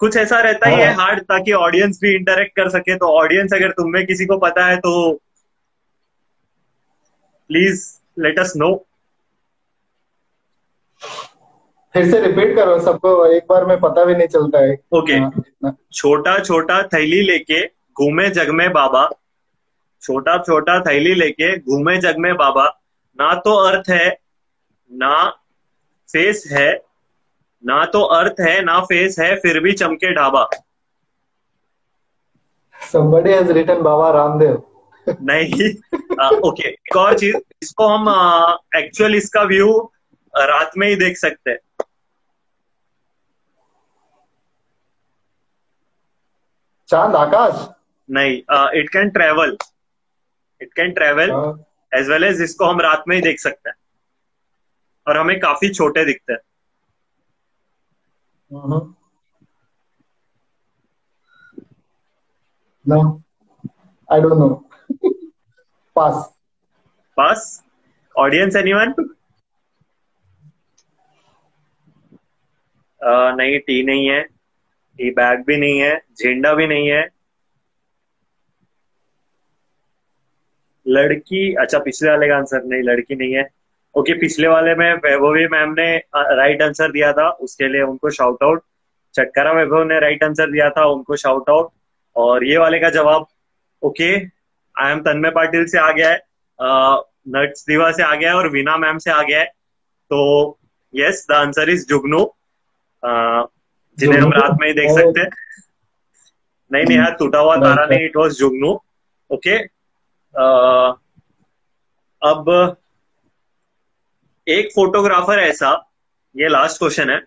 कुछ 0.00 0.16
ऐसा 0.16 0.40
रहता 0.40 0.68
ही 0.68 0.76
है 0.76 0.86
हाँ। 0.86 0.94
हार्ड 0.96 1.22
ताकि 1.22 1.52
ऑडियंस 1.54 1.98
भी 2.02 2.14
इंटरेक्ट 2.14 2.54
कर 2.56 2.68
सके। 2.70 2.96
तो 2.96 3.06
ऑडियंस 3.16 3.52
अगर 3.52 3.70
तुम 3.70 3.90
में 3.92 4.04
किसी 4.06 4.26
को 4.26 4.36
पता 4.38 4.66
है 4.66 4.76
तो 4.76 4.92
प्लीज़ 7.50 7.84
लेट 8.18 8.38
अस 8.38 8.52
नो 8.56 8.74
फिर 11.94 12.10
से 12.10 12.20
रिपीट 12.20 12.54
करो 12.56 12.78
सबको 12.80 13.26
एक 13.26 13.44
बार 13.48 13.64
में 13.66 13.78
पता 13.80 14.04
भी 14.04 14.14
नहीं 14.14 14.28
चलता 14.28 14.58
है। 14.60 14.76
ओके 14.92 15.14
हाँ, 15.14 15.76
छोटा 15.92 16.38
छोटा 16.38 16.82
थैली 16.88 17.20
लेके 17.22 17.64
घूमे 17.66 18.28
जग 18.30 18.50
में 18.50 18.70
बाबा। 18.72 19.08
छोटा 20.02 20.36
छोटा 20.38 20.78
थैली 20.80 21.14
लेके 21.14 21.56
घूमे 21.58 21.96
जग 22.00 22.18
में 22.18 22.34
बाबा। 22.36 22.66
ना 23.18 23.34
तो 23.44 23.54
अर्थ 23.66 23.90
है 23.90 24.08
ना 24.90 25.16
फेस 26.08 26.44
है 26.52 26.70
ना 27.64 27.84
तो 27.86 28.00
अर्थ 28.14 28.40
है 28.40 28.60
ना 28.64 28.80
फेस 28.82 29.18
है 29.18 29.34
फिर 29.36 29.60
भी 29.60 29.72
चमके 29.74 30.14
dhaba. 30.14 30.48
Somebody 32.76 33.32
has 33.32 33.50
written 33.50 33.82
Baba 33.82 34.10
Ramdev. 34.10 34.62
नहीं 35.06 35.68
ओके 36.48 36.68
एक 36.68 36.96
और 36.96 37.18
चीज़ 37.18 37.36
इसको 37.62 37.86
हम 37.86 38.08
एक्चुअल 38.76 39.14
इसका 39.14 39.42
व्यू 39.44 39.76
रात 40.34 40.70
में 40.76 40.86
ही 40.88 40.94
देख 40.96 41.16
सकते 41.16 41.50
हैं। 41.50 41.58
चाँद 46.90 47.16
आकाश? 47.16 47.66
नहीं 48.08 48.36
it 48.80 48.88
can 48.92 49.10
travel 49.10 49.56
it 50.60 50.72
can 50.76 50.92
travel 50.92 51.30
as 51.92 52.08
well 52.10 52.24
as 52.24 52.40
इसको 52.42 52.64
हम 52.64 52.80
रात 52.80 53.04
में 53.08 53.16
ही 53.16 53.22
देख 53.22 53.40
सकते 53.40 53.68
हैं। 53.70 53.76
और 55.06 55.16
हमें 55.16 55.38
काफ़ी 55.40 55.68
छोटे 55.74 56.04
दिखते 56.04 56.32
हैं। 56.32 56.40
हम्म। 58.50 58.94
No, 62.84 63.22
I 64.08 64.20
don't 64.20 64.38
know. 64.38 64.52
Pass. 65.96 66.20
Pass 67.16 67.42
audience 68.14 68.56
anyone 68.56 68.94
नहीं 73.00 73.58
टी 73.66 73.82
नहीं 73.86 74.06
है। 74.08 74.20
टी 75.00 75.10
बैग 75.10 75.44
भी 75.46 75.56
नहीं 75.56 75.78
है, 75.80 75.96
झेंडा 76.18 76.52
भी 76.54 76.66
नहीं 76.66 76.88
है। 76.88 77.08
लड़की 80.86 81.54
अच्छा 81.54 81.78
पिछले 81.78 82.10
वाले 82.10 82.28
का 82.28 82.36
आंसर 82.36 82.64
नहीं, 82.64 82.82
लड़की 82.82 83.16
नहीं 83.16 83.34
है। 83.34 83.48
ओके 83.94 84.14
पिछले 84.20 84.48
वाले 84.48 84.74
में 84.74 84.92
वैभवी 84.94 85.46
मैम 85.48 85.72
ने 85.78 85.96
राइट 86.16 86.62
आंसर 86.62 86.90
दिया 86.92 87.12
था, 87.12 87.28
उसके 87.30 87.68
लिए 87.68 87.82
उनको 87.82 88.10
शाउट 88.10 88.42
आउट 88.42 88.62
चटकारा 89.14 89.52
वैभव 89.52 89.84
ने 89.84 89.98
राइट 90.00 90.24
आंसर 90.24 90.50
दिया 90.50 90.68
था, 90.70 90.84
उनको 90.86 91.16
शाउट 91.16 91.50
आउट 91.50 91.70
और 92.16 92.44
ये 92.44 92.58
वाले 92.58 92.78
का 92.80 92.90
जवाब 92.90 93.26
okay 93.82 94.14
I 94.74 94.92
am 94.92 95.00
Tanmay 95.00 95.30
Patil 95.30 95.64
से 95.66 95.78
आ 95.78 95.90
गया 95.92 96.10
है। 96.10 96.18
नट्स 97.28 97.64
दिवा 97.66 97.90
से 97.92 98.02
आ 98.02 98.14
गया 98.14 98.30
है 98.30 98.36
और 98.36 98.48
वीना 98.50 98.76
मैम 98.76 98.98
से 98.98 99.10
आ 99.10 99.22
गया 99.22 99.38
है। 99.40 99.44
तो 100.10 100.58
यस 100.94 101.26
द 101.30 101.34
आंसर 101.34 101.70
इज़ 101.70 101.86
जुगनू 101.88 102.22
जिन्हें 104.00 104.20
हम 104.20 104.32
रात 104.32 104.56
में 104.60 104.66
ही 104.68 104.72
देख. 104.74 104.90
सकते 104.90 105.20
हैं। 105.20 105.28
नहीं 106.70 106.84
नहीं 106.84 106.98
यार 106.98 107.14
टूटा 107.18 107.38
हुआ 107.38 107.56
तारा 107.56 107.84
नहीं 107.86 108.04
इट 108.04 108.16
वॉज़ 108.16 108.38
जुगनू। 108.38 108.72
ओके 109.30 109.56
अब 112.22 112.76
एक 114.46 114.68
फोटोग्राफर 114.74 115.38
ऐसा 115.40 115.70
ये 116.34 116.48
लास्ट 116.48 116.78
क्वेश्चन 116.78 117.10
है। 117.10 117.20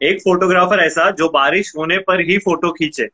एक 0.00 0.20
फोटोग्राफर 0.20 0.80
ऐसा 0.80 1.10
जो 1.18 1.28
बारिश 1.30 1.72
होने 1.76 1.98
पर 2.06 2.20
ही 2.28 2.38
फ़ोटो 2.38 2.70
खींचे। 2.72 3.08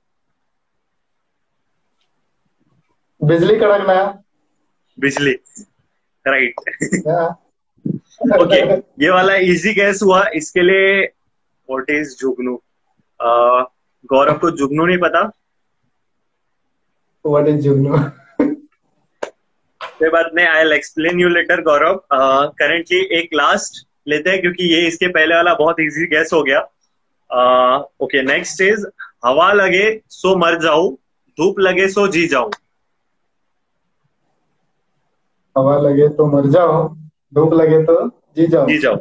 बिजली 3.21 3.57
कड़कना 3.57 3.95
बिजली। 4.99 5.33
राइट 6.25 6.55
हाँ। 7.09 7.29
ओके 8.43 8.61
ये 9.05 9.11
वाला 9.11 9.35
इजी 9.51 9.73
गैस 9.75 10.01
हुआ। 10.03 10.25
इसके 10.35 10.63
लिए 10.63 11.01
व्हाट 11.69 11.91
इज़ 11.91 12.17
जुगनू? 12.17 12.61
गौरव 13.21 14.39
को 14.39 14.51
जुगनू 14.53 14.87
नहीं 14.87 14.99
पता। 14.99 15.31
What 17.25 17.49
is 17.49 17.61
जुगनू 17.63 17.99
कोई 20.01 20.09
बात 20.11 20.31
नहीं 20.35 20.47
I'll 20.61 20.73
explain 20.73 21.21
you 21.21 21.29
later 21.29 21.61
Gaurav 21.63 22.01
currently 22.13 22.99
एक 23.19 23.35
लास्ट 23.35 23.87
लेते 24.09 24.31
हैं 24.31 24.41
क्योंकि 24.41 24.73
ये 24.75 24.87
इसके 24.87 25.09
पहले 25.09 25.35
वाला 25.35 25.55
बहुत 25.55 25.81
इजी 25.81 26.07
गैस 26.09 26.31
हो 26.35 26.43
गया। 26.43 26.61
ओके 28.03 28.23
नेक्स्ट 28.23 28.61
इज़ 28.63 28.87
हवा 29.25 29.53
लगे 29.53 29.85
सो 30.11 30.35
मर 30.39 30.59
जाऊँ 30.63 30.93
धूप 31.39 31.59
लगे 31.61 31.89
सो 31.89 32.07
जी 32.09 32.27
जाऊँ। 32.29 32.51
हवा 35.57 35.77
लगे 35.81 36.09
तो 36.17 36.27
मर 36.27 36.47
जाओ 36.51 36.89
धूप 37.35 37.53
लगे 37.55 37.83
तो 37.85 38.09
जी 38.09 38.47
जाओ। 38.47 38.67
जी 38.67 38.79
जाओ। 38.79 38.97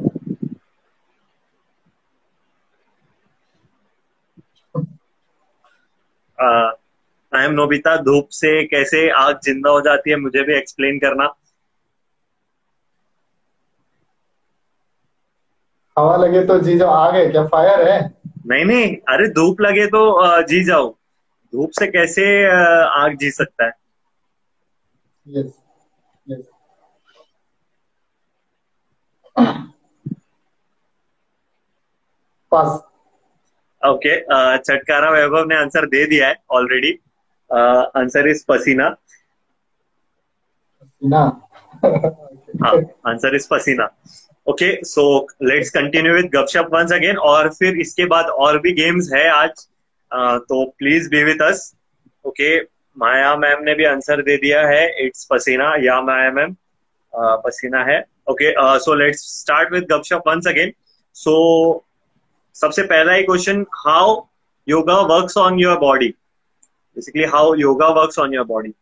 आई 6.38 7.46
एम 7.46 7.52
नोबिता 7.54 7.96
धूप 8.02 8.28
से 8.34 8.52
कैसे 8.68 9.10
आग 9.18 9.40
ज़िंदा 9.44 9.70
हो 9.70 9.82
जाती 9.82 10.10
है 10.10 10.16
मुझे 10.20 10.44
भी 10.44 10.58
एक्सप्लेन 10.58 11.00
करना। 11.00 11.34
हवा 15.98 16.16
लगे 16.18 16.44
तो 16.48 16.58
जी 16.60 16.78
जाओ 16.78 16.90
आ 16.90 17.10
गए 17.12 17.30
क्या? 17.32 17.46
फायर 17.48 17.88
है? 17.90 18.00
नहीं 18.48 18.66
नहीं 18.66 18.88
अरे 19.10 19.28
धूप 19.32 19.62
लगे 19.62 19.86
तो 19.88 20.02
जी 20.48 20.64
जाओ। 20.64 20.90
धूप 21.54 21.72
से 21.72 21.88
कैसे 21.88 22.26
आग 22.96 23.18
जी 23.18 23.32
सकता 23.32 23.66
है? 23.66 23.72
यस 25.26 25.52
पास 32.52 32.80
ओके 33.88 34.16
चटकारा 34.58 35.10
वैभव 35.12 35.46
ने 35.50 35.56
आंसर 35.56 35.86
दे 35.86 36.06
दिया 36.06 36.28
है 36.28 36.36
ऑलरेडी 36.52 36.92
आंसर 37.50 38.28
इज़ 38.30 38.44
पसीना. 38.48 38.96
हाँ 42.64 42.76
आंसर 43.08 43.36
इज़ 43.36 43.48
पसीना. 43.52 43.90
Okay 44.48 44.72
so 44.86 45.06
let's 45.44 45.70
continue 45.70 46.14
with 46.14 46.30
gupshup 46.36 46.70
once 46.74 46.92
again 46.94 47.18
और 47.32 47.50
फिर 47.54 47.80
इसके 47.80 48.06
बाद 48.06 48.26
और 48.26 48.60
भी 48.60 48.72
गेम्स 48.74 49.12
है 49.14 49.28
आज. 49.30 49.68
Uh, 50.12 50.40
तो 50.40 50.66
please 50.78 51.10
be 51.10 51.24
with 51.24 51.42
us 51.42 51.74
okay 52.26 52.58
Maya 52.98 53.36
ma'am 53.36 53.64
ने 53.64 53.74
भी 53.76 53.86
आंसर 53.86 54.22
दे 54.22 54.38
दिया 54.38 54.68
है. 54.68 55.06
इट्स 55.06 55.28
पसीना. 55.32 55.74
या 55.80 56.02
माया 56.02 56.32
मैम 56.32 56.56
पसीना 57.14 57.84
है. 57.84 58.04
Okay 58.30 58.54
so 58.80 58.94
let's 58.96 59.20
start 59.40 59.72
with 59.74 59.88
gupshup 59.92 60.24
once 60.28 60.48
again 60.48 60.72
so 61.16 61.34
सबसे 62.58 62.84
पहला 62.84 63.14
ही 63.14 63.24
question 63.24 63.66
how 63.78 64.16
yoga 64.68 65.00
works 65.08 65.38
on 65.38 65.60
your 65.60 65.78
body 65.80 66.08
basically 66.98 67.24
how 67.34 67.54
yoga 67.56 67.88
works 67.94 68.20
on 68.20 68.34
your 68.34 68.46
body 68.46 68.74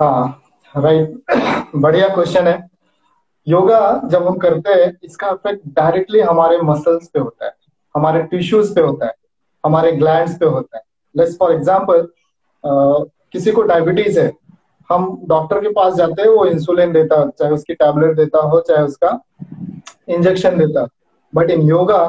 हाँ 0.00 0.40
राइट 0.74 1.70
बढ़िया 1.76 2.08
क्वेश्चन 2.14 2.46
है। 2.46 2.58
योगा 3.46 3.80
जब 4.04 4.26
हम 4.26 4.36
करते 4.38 4.72
हैं, 4.72 4.92
इसका 5.04 5.28
इफ़ेक्ट 5.30 5.62
डायरेक्टली 5.76 6.20
हमारे 6.20 6.58
मसल्स 6.62 7.08
पे 7.08 7.20
होता 7.20 7.44
है, 7.46 7.52
हमारे 7.94 8.22
टिश्यूज 8.30 8.74
पे 8.74 8.80
होता 8.80 9.06
है, 9.06 9.12
हमारे 9.64 9.92
ग्लैंड्स 9.92 10.36
पे 10.38 10.46
होता 10.46 10.76
है। 10.76 10.82
लेट्स 11.14 11.36
फॉर 11.38 11.52
एग्जांपल 11.52 12.06
किसी 12.64 13.52
को 13.52 13.62
डायबिटीज़ 13.62 14.18
है, 14.20 14.30
हम 14.90 15.06
डॉक्टर 15.28 15.60
के 15.60 15.72
पास 15.72 15.94
जाते 15.94 16.22
हैं, 16.22 16.28
वो 16.28 16.44
इंसुलिन 16.46 16.92
देता 16.92 17.20
हो 17.20 17.30
चाहे 17.38 17.52
उसकी 17.52 17.74
टैबलेट 17.74 18.16
देता 18.16 18.38
हो, 18.40 18.60
चाहे 18.60 18.82
उसका 18.84 19.18
इंजेक्शन 20.08 20.58
देता 20.58 20.86
बट 21.34 21.50
इन 21.50 21.68
योगा 21.68 22.02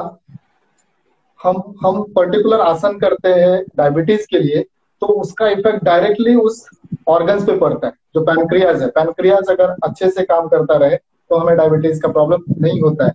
हम 1.40 1.62
हम 1.84 2.02
पर्टिकुलर 2.16 2.60
आसन 2.60 2.98
करते 2.98 3.28
हैं 3.30 3.62
डायबिटीज़ 3.76 4.26
के 4.30 4.38
लिए 4.38 4.62
तो 5.02 5.06
उसका 5.20 5.48
इफ़ेक्ट 5.48 5.84
डायरेक्टली 5.84 6.34
उस 6.34 6.64
ऑर्गन्स 7.08 7.44
पे 7.46 7.56
पड़ता 7.58 7.86
है 7.86 7.92
जो 8.14 8.20
पैनक्रियाज 8.24 8.82
है। 8.82 8.88
पैनक्रियाज 8.90 9.50
अगर 9.50 9.74
अच्छे 9.84 10.10
से 10.10 10.22
काम 10.24 10.48
करता 10.48 10.76
रहे 10.76 10.96
तो 10.96 11.36
हमें 11.36 11.56
डायबिटीज़ 11.56 12.00
का 12.02 12.08
प्रॉब्लम 12.08 12.54
नहीं 12.60 12.80
होता 12.80 13.06
है। 13.06 13.12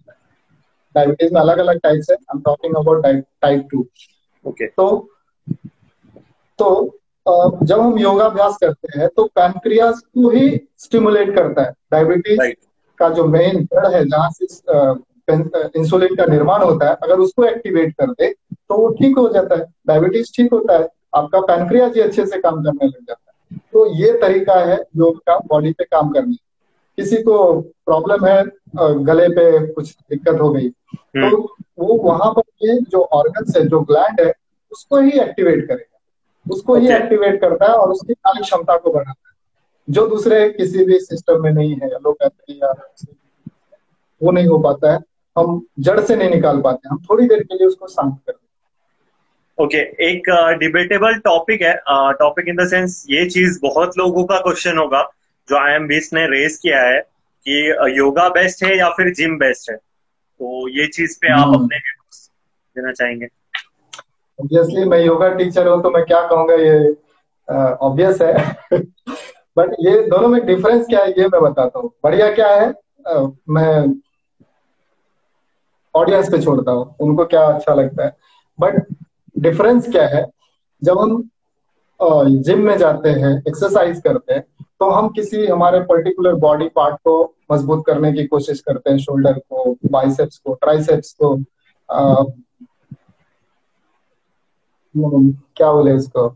डायबिटीज़ 0.95 1.33
में 1.33 1.41
अलग 1.41 1.57
अलग 1.57 1.79
टाइप्स 1.79 2.09
है। 2.09 2.15
I 2.15 2.35
am 2.35 2.41
talking 2.41 2.75
about 2.75 3.05
type 3.41 3.67
two 3.71 3.85
okay 4.45 4.67
तो 4.67 4.87
तो 6.59 6.97
जब 7.63 7.79
हम 7.79 7.97
योगाभ्यास 7.99 8.57
करते 8.61 8.99
हैं 8.99 9.07
तो 9.15 9.25
पैनक्रियाज 9.35 9.99
को 9.99 10.29
ही 10.29 10.49
स्टिमुलेट 10.77 11.35
करता 11.35 11.61
है। 11.61 11.71
Diabetes 11.91 12.39
right. 12.39 12.57
का 12.99 13.09
जो 13.09 13.25
मेन 13.27 13.63
जड़ 13.65 13.87
है 13.87 14.03
जहाँ 14.05 14.29
से 14.31 14.45
इंसुलिन 15.29 16.15
का 16.15 16.25
निर्माण 16.25 16.63
होता 16.63 16.89
है 16.89 16.95
अगर 17.03 17.19
उसको 17.19 17.43
एक्टिवेट 17.45 17.93
कर 17.99 18.11
दे 18.11 18.29
तो 18.29 18.77
वो 18.77 18.89
ठीक 18.95 19.17
हो 19.17 19.27
जाता 19.29 19.55
है 19.55 19.65
डायबिटीज़ 19.87 20.31
ठीक 20.35 20.53
होता 20.53 20.77
है 20.77 20.87
आपका 21.15 21.39
पैनक्रियाज 21.41 21.93
जी 21.93 22.01
अच्छे 22.01 22.25
से 22.25 22.39
काम 22.39 22.63
करने 22.63 22.87
लग 22.87 22.99
जाता 22.99 23.31
है। 23.31 23.59
तो 23.73 23.85
ये 23.95 24.11
तरीका 24.21 24.53
है 24.65 24.77
योग 24.97 25.17
का 25.19 25.37
बॉडी 25.47 25.71
पे 25.71 25.83
काम 25.83 26.09
करने। 26.09 26.35
किसी 26.97 27.17
को 27.23 27.39
प्रॉब्लम 27.61 28.25
है 28.25 28.43
गले 29.05 29.27
पे 29.29 29.65
कुछ 29.67 29.95
दिक्कत 30.09 30.41
हो 30.41 30.49
गई 30.51 30.69
तो 30.69 31.25
हम्म। 31.25 31.43
वो 31.79 31.97
वहाँ 32.03 32.31
पर 32.33 32.41
ये 32.63 32.77
जो 32.91 33.01
ऑर्गन 33.13 33.51
है 33.57 33.67
जो 33.67 33.79
ग्लैंड 33.81 34.21
है 34.21 34.33
उसको 34.71 34.99
ही 34.99 35.19
एक्टिवेट 35.19 35.67
करेगा। 35.67 35.99
उसको 36.45 36.75
ही 36.75 36.91
एक्टिवेट 36.93 37.39
करता 37.41 37.65
है 37.65 37.73
और 37.73 37.91
उसकी 37.91 38.13
कार्य 38.13 38.41
क्षमता 38.41 38.77
को 38.77 38.91
बढ़ाता 38.91 39.29
है। 39.29 39.35
जो 39.87 40.07
दूसरे 40.07 40.49
किसी 40.51 40.83
भी 40.85 40.99
सिस्टम 40.99 41.41
में 41.43 41.51
नहीं 41.51 41.75
है 41.75 41.89
लोग 41.89 42.15
कहते 42.15 42.51
हैं 42.51 42.59
यार 42.59 42.83
वो 44.21 44.31
नहीं 44.31 44.47
हो 44.47 44.57
पाता 44.59 44.91
है। 44.93 44.99
हम 45.37 45.65
जड़ 45.79 45.99
से 45.99 46.15
नहीं 46.15 46.29
निकाल 46.29 46.61
पाते 46.61 46.89
हम 46.89 47.03
थोड़ी 47.09 47.27
देर 47.27 47.43
के 47.43 47.55
लिए 47.55 47.67
उसको 47.67 47.87
शांत 47.87 48.19
कर 48.29 48.33
ओके 49.57 49.77
okay, 49.77 49.99
एक 49.99 50.57
डिबेटेबल 50.59 51.15
uh, 51.15 51.23
टॉपिक 51.23 51.61
है 51.61 51.73
टॉपिक 52.13 52.47
इन 52.47 52.55
द 52.55 52.67
सेंस 52.67 53.05
ये 53.09 53.25
चीज़ 53.29 53.59
बहुत 53.61 53.97
लोगों 53.97 54.23
का 54.23 54.39
क्वेश्चन 54.39 54.77
होगा 54.77 55.01
जो 55.49 55.57
आई 55.57 55.73
एम 55.73 55.87
बीस 55.87 56.13
ने 56.13 56.25
रेस 56.25 56.59
किया 56.59 56.81
है 56.81 56.99
कि 57.47 57.75
योगा 57.99 58.29
बेस्ट 58.29 58.63
है 58.63 58.77
या 58.77 58.89
फिर 58.89 59.13
जिम 59.13 59.37
बेस्ट 59.37 59.69
है। 59.71 59.75
तो 59.77 60.67
ये 60.69 60.87
चीज़ 60.87 61.17
पे 61.21 61.33
आप 61.33 61.55
अपने 61.55 61.79
देना 61.79 62.91
चाहेंगे। 62.91 63.25
ऑब्वियसली 64.39 64.85
मैं 64.85 64.99
योगा 64.99 65.29
टीचर 65.29 65.67
हूँ 65.67 65.81
तो 65.83 65.89
मैं 65.89 66.05
क्या 66.05 66.21
कहूँगा 66.27 66.55
ये 66.55 66.95
ऑब्वियस 67.81 68.21
है। 68.21 68.33
बट 69.57 69.75
ये 69.79 70.01
दोनों 70.07 70.27
में 70.27 70.45
डिफरेंस 70.45 70.85
क्या 70.85 71.03
है 71.03 71.11
ये 71.11 71.27
मैं 71.27 71.41
बताता 71.41 71.79
हूँ। 71.79 71.91
बढ़िया 72.03 72.31
क्या 72.33 72.47
है 72.47 72.73
uh, 73.15 73.31
मैं 73.49 74.01
ऑडियंस 75.95 76.31
पे 76.31 76.41
छोड़ता 76.41 76.71
हूँ 76.71 76.95
उनको 76.99 77.25
क्या 77.25 77.45
अच्छा 77.47 77.73
लगता 77.73 78.05
है। 78.05 78.15
बट 78.59 78.85
डिफरेंस 79.35 79.91
क्या 79.91 80.07
है? 80.07 80.25
जब 80.81 80.99
हम 80.99 81.29
जिम 82.43 82.59
में 82.59 82.77
जाते 82.77 83.09
हैं 83.11 83.31
एक्सरसाइज 83.47 84.01
करते 84.01 84.33
हैं 84.33 84.43
तो 84.79 84.89
हम 84.89 85.09
किसी 85.09 85.45
हमारे 85.47 85.79
पर्टिकुलर 85.79 86.35
बॉडी 86.35 86.67
पार्ट 86.67 86.95
को 86.95 87.35
मज़बूत 87.51 87.83
करने 87.87 88.11
की 88.13 88.25
कोशिश 88.27 88.61
करते 88.61 88.89
हैं 88.89 88.97
शोल्डर 88.97 89.33
को 89.33 89.75
बाइसेप्स 89.91 90.37
को 90.37 90.53
ट्राइसेप्स 90.53 91.15
को 91.21 91.33
आ, 91.89 92.23
क्या 94.95 95.71
बोले 95.71 95.95
इसको? 95.95 96.27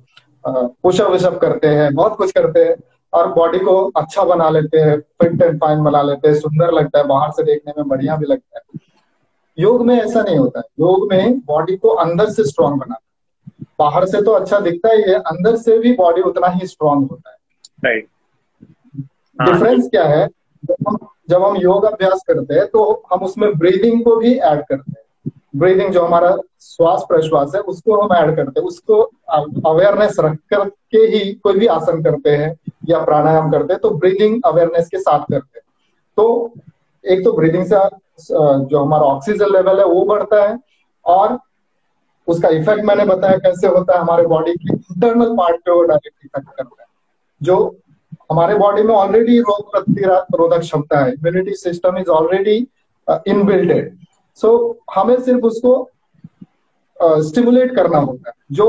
पुशअप 0.48 1.12
विशअप 1.12 1.38
करते 1.41 1.68
हैं 1.68 1.94
बहुत 1.96 2.15
कुछ 2.18 2.32
करते 2.32 2.63
हैं 2.63 2.76
और 3.13 3.32
बॉडी 3.34 3.60
को 3.60 3.76
अच्छा 3.98 4.24
बना 4.24 4.50
लेते 4.50 4.80
हैं 4.80 5.00
फिट 5.22 5.41
एंड 5.41 5.60
फाइन 5.62 5.84
बना 5.84 6.02
लेते 6.02 6.28
हैं 6.28 6.36
सुंदर 6.36 6.72
लगता 6.72 7.00
है 7.00 7.08
बाहर 7.08 7.32
से 7.32 7.44
देखने 7.44 7.74
में 7.78 7.88
बढ़िया 7.88 8.15
भी 8.15 8.26
लगता 8.26 8.58
है। 8.58 8.80
योग 9.58 9.86
में 9.86 9.96
ऐसा 9.96 10.22
नहीं 10.22 10.38
होता। 10.38 10.60
है 10.60 10.65
योग 10.80 11.08
में 11.12 11.39
बॉडी 11.39 11.76
को 11.78 11.89
अंदर 11.89 12.30
से 12.30 12.44
स्ट्रांग 12.44 12.74
बनाता 12.74 12.94
है। 12.94 13.65
बाहर 13.80 14.06
से 14.06 14.22
तो 14.22 14.32
अच्छा 14.32 14.60
दिखता 14.60 14.91
ही 14.91 15.02
है 15.02 15.15
अंदर 15.15 15.56
से 15.58 15.78
भी 15.80 15.94
बॉडी 15.94 16.22
उतना 16.22 16.48
ही 16.48 16.68
स्ट्रांग 16.68 17.08
होता 17.10 17.30
है। 17.30 17.38
राइट 17.86 18.08
डिफरेंस 19.39 19.88
क्या 19.89 20.04
है? 20.06 20.28
जब 20.63 20.76
हम 20.88 20.98
जब 21.30 21.44
हम 21.44 21.56
योग 21.58 21.86
अभ्यास 21.86 22.22
करते 22.28 22.54
हैं 22.54 22.65
तो 22.68 22.84
हम 23.12 23.20
उसमें 23.20 23.52
ब्रीदिंग 23.58 24.04
को 24.06 24.15
भी 24.15 24.34
ऐड 24.34 24.62
करते 24.62 24.91
हैं। 24.91 25.32
ब्रीदिंग 25.56 25.91
जो 25.94 26.02
हमारा 26.02 26.36
श्वास 26.62 27.06
प्रश्वास 27.10 27.52
है 27.56 27.62
उसको 27.63 28.00
हम 28.02 28.13
ऐड 28.15 28.36
करते 28.36 28.60
हैं। 28.60 28.68
उसको 28.68 29.02
अवेयरनेस 29.65 30.15
रख 30.20 30.38
करके 30.50 30.98
ही 31.08 31.32
कोई 31.34 31.60
भी 31.60 31.68
आसन 31.68 32.04
करते 32.04 32.30
हैं 32.30 32.54
या 32.89 33.04
प्राणायाम 33.06 33.52
करते 33.52 33.74
हैं 33.74 33.82
तो 33.82 33.89
ब्रीदिंग 33.91 34.41
अवेयरनेस 34.46 34.88
के 34.88 35.00
साथ 35.00 35.20
करते 35.20 35.58
हैं। 35.58 35.65
तो 36.18 36.54
एक 37.04 37.24
तो 37.24 37.34
ब्रीदिंग 37.34 37.65
से 37.65 37.76
जो 38.19 38.84
हमारा 38.84 39.04
ऑक्सीजन 39.06 39.51
लेवल 39.54 39.80
है 39.80 39.86
वो 39.86 40.04
बढ़ता 40.06 40.43
है 40.43 40.58
और 41.06 41.38
उसका 42.28 42.49
इफ़ेक्ट 42.49 42.84
मैंने 42.86 43.06
बताया 43.06 43.38
कैसे 43.38 43.67
होता 43.67 43.93
है 43.93 43.99
हमारे 43.99 44.25
बॉडी 44.28 44.54
के 44.54 44.73
इंटरनल 44.73 45.36
पार्ट 45.38 45.60
पे 45.65 45.71
वो 45.71 45.82
डायरेक्ट 45.84 46.25
इफ़ेक्ट 46.25 46.47
करता 46.49 46.82
है। 46.82 46.88
जो 47.41 47.58
हमारे 48.32 48.56
बॉडी 48.58 48.84
में 48.84 48.93
ऑलरेडी 48.95 49.39
रोग 49.39 49.71
प्रतिरोधक 49.71 50.60
क्षमता 50.60 50.99
है 50.99 51.12
immunity 51.12 51.54
system 51.56 51.97
is 51.97 52.10
already 52.10 52.56
inbuilted 53.28 53.97
so 54.39 54.49
हमें 54.95 55.19
सिर्फ़ 55.21 55.45
उसको 55.45 55.73
स्टिमुलेट 56.99 57.69
uh, 57.69 57.75
करना 57.75 57.97
होता 57.97 58.30
है 58.30 58.56
जो 58.56 58.67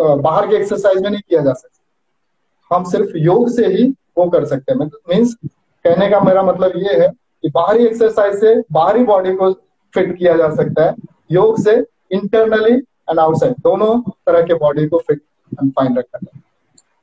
uh, 0.00 0.20
बाहर 0.22 0.46
के 0.48 0.56
एक्सरसाइज 0.56 1.02
में 1.02 1.10
नहीं 1.10 1.20
किया 1.28 1.40
जा 1.42 1.52
सकता। 1.52 2.74
हम 2.74 2.84
सिर्फ़ 2.90 3.16
योग 3.16 3.48
से 3.48 3.66
ही 3.66 3.88
वो 4.18 4.28
कर 4.30 4.44
सकते 4.44 4.72
हैं। 4.72 4.86
मीन्स 5.08 5.34
कहने 5.44 6.08
का 6.10 6.20
मेरा 6.20 6.42
मतलब 6.42 6.72
ये 6.76 7.00
है 7.00 7.08
कि 7.42 7.50
बाहरी 7.50 7.86
एक्सरसाइज 7.86 8.34
से 8.34 8.62
बाहरी 8.72 9.04
बॉडी 9.04 9.34
को 9.34 9.52
फिट 9.94 10.18
किया 10.18 10.36
जा 10.36 10.50
सकता 10.54 10.84
है। 10.84 10.94
योग 11.32 11.64
से 11.64 11.84
इंटरनली 12.12 12.74
एंड 12.74 13.18
आउटसाइड 13.18 13.52
दोनों 13.52 14.10
तरह 14.10 14.42
के 14.42 14.54
बॉडी 14.54 14.86
को 14.88 14.98
फिट 14.98 15.22
एंड 15.52 15.72
फाइन 15.72 15.98
रखा 15.98 16.18
जाए 16.24 16.40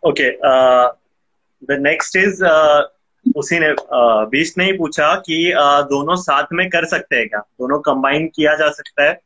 ओके 0.10 0.32
द 1.66 1.78
नेक्स्ट 1.82 2.16
इज़ 2.16 2.46
उसी 3.36 3.60
ने 3.60 3.74
uh, 3.74 4.30
बीच 4.30 4.58
ने 4.58 4.66
ही 4.66 4.74
पूछा 4.74 5.16
कि 5.16 5.54
uh, 5.58 5.84
दोनों 5.84 6.16
साथ 6.16 6.44
में 6.54 6.70
कर 6.70 6.86
सकते 6.86 7.16
हैं 7.16 7.30
क्या? 7.30 7.40
दोनों 7.40 7.80
कंबाइन 7.80 8.28
किया 8.28 8.56
जा 8.56 8.70
सकता 8.70 9.04
है? 9.04 9.22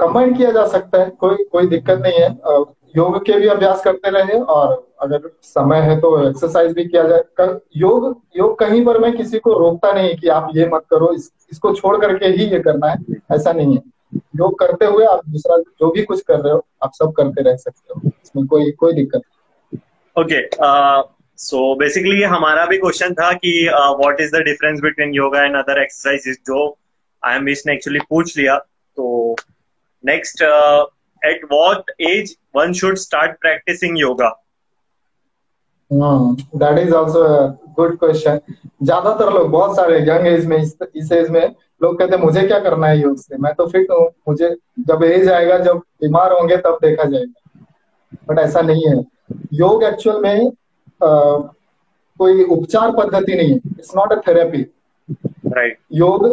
कंबाइन 0.00 0.34
किया 0.34 0.50
जा 0.50 0.66
सकता 0.66 0.98
है 0.98 1.10
कोई 1.10 1.44
कोई 1.52 1.66
दिक्कत 1.66 1.98
नहीं 1.98 2.20
है। 2.20 2.28
Uh, 2.28 2.66
योग 2.96 3.26
के 3.26 3.32
भी 3.32 3.48
अभ्यास 3.48 3.82
करते 3.84 4.10
रहे 4.10 4.38
और 4.40 4.87
अगर 5.00 5.28
समय 5.44 5.80
है 5.80 5.98
तो 6.00 6.08
एक्सरसाइज 6.28 6.72
भी 6.72 6.84
किया 6.84 7.02
जाए। 7.08 7.22
कर, 7.36 7.60
योग 7.76 8.20
योग 8.36 8.58
कहीं 8.58 8.84
पर 8.84 8.98
मैं 8.98 9.12
किसी 9.16 9.38
को 9.38 9.52
रोकता 9.58 9.92
नहीं 9.92 10.16
कि 10.16 10.28
आप 10.30 10.50
ये 10.56 10.66
मत 10.68 10.84
करो 10.90 11.12
इस, 11.14 11.30
इसको 11.52 11.74
छोड़ 11.74 11.96
करके 11.96 12.26
ही 12.28 12.44
ये 12.44 12.60
करना 12.60 12.90
है 12.90 13.16
ऐसा 13.32 13.52
नहीं 13.52 13.76
है। 13.76 13.82
योग 14.36 14.58
करते 14.58 14.84
हुए 14.86 15.04
आप 15.06 15.20
दूसरा 15.28 15.56
जो 15.58 15.90
भी 15.92 16.02
कुछ 16.04 16.20
कर 16.22 16.40
रहे 16.40 16.52
हो 16.52 16.64
आप 16.82 16.92
सब 16.94 17.12
करते 17.12 17.42
रह 17.42 17.56
सकते 17.56 17.94
हो। 17.94 18.00
इसमें 18.06 18.46
कोई 18.46 18.70
कोई 18.72 18.92
दिक्कत 18.94 19.22
ओके 20.16 20.40
सो 21.38 21.74
बेसिकली 21.78 22.22
हमारा 22.24 22.64
भी 22.66 22.78
क्वेश्चन 22.78 23.14
था 23.14 23.32
कि 23.34 23.52
what 23.70 24.20
is 24.20 24.36
the 24.36 24.42
difference 24.44 24.80
between 24.80 25.14
yoga 25.14 25.44
and 25.44 25.56
other 25.56 25.82
exercises 25.82 26.38
जो 26.46 26.66
आई 27.22 27.36
एम 27.36 27.44
ने 27.44 27.72
एक्चुअली 27.72 28.00
पूछ 28.10 28.36
लिया। 28.38 28.56
तो 28.56 29.36
next 30.04 30.42
at 31.22 31.44
what 31.52 31.90
age 32.00 32.36
one 32.56 32.72
should 32.72 32.96
start 32.98 33.38
practicing 33.40 33.98
yoga 33.98 34.28
that 35.90 36.78
is 36.78 36.94
also 36.94 37.22
good 37.76 37.96
question 37.98 38.40
ज़्यादातर 38.82 39.32
लोग 39.32 39.50
बहुत 39.50 39.76
सारे 39.76 39.98
यंग 40.00 40.26
एज 40.26 40.46
में 40.46 40.56
इस, 40.56 40.76
इस 40.96 41.12
एज 41.12 41.30
में 41.30 41.54
लोग 41.82 41.98
कहते 41.98 42.16
हैं 42.16 42.22
मुझे 42.22 42.40
क्या 42.46 42.58
करना 42.60 42.86
है 42.86 43.00
योग 43.00 43.16
से? 43.16 43.36
मैं 43.36 43.52
तो 43.54 43.66
फिट 43.66 43.90
हूँ 43.90 44.08
मुझे 44.28 44.54
जब 44.88 45.04
एज 45.04 45.28
आएगा 45.30 45.58
जब 45.58 45.78
बीमार 46.02 46.32
होंगे 46.32 46.56
तब 46.56 46.78
देखा 46.82 47.04
जाएगा. 47.04 47.64
बट 48.28 48.38
ऐसा 48.38 48.60
नहीं 48.60 48.86
है। 48.86 49.02
योग 49.54 49.84
एक्चुअल 49.84 50.20
में 50.22 50.46
आ, 50.46 51.08
कोई 52.20 52.44
उपचार 52.44 52.92
पद्धति 52.92 53.34
नहीं 53.34 53.50
है। 53.50 53.56
It's 53.56 53.94
not 53.96 54.12
a 54.12 54.20
therapy 54.28 54.62
right 55.48 55.78
योग 55.92 56.26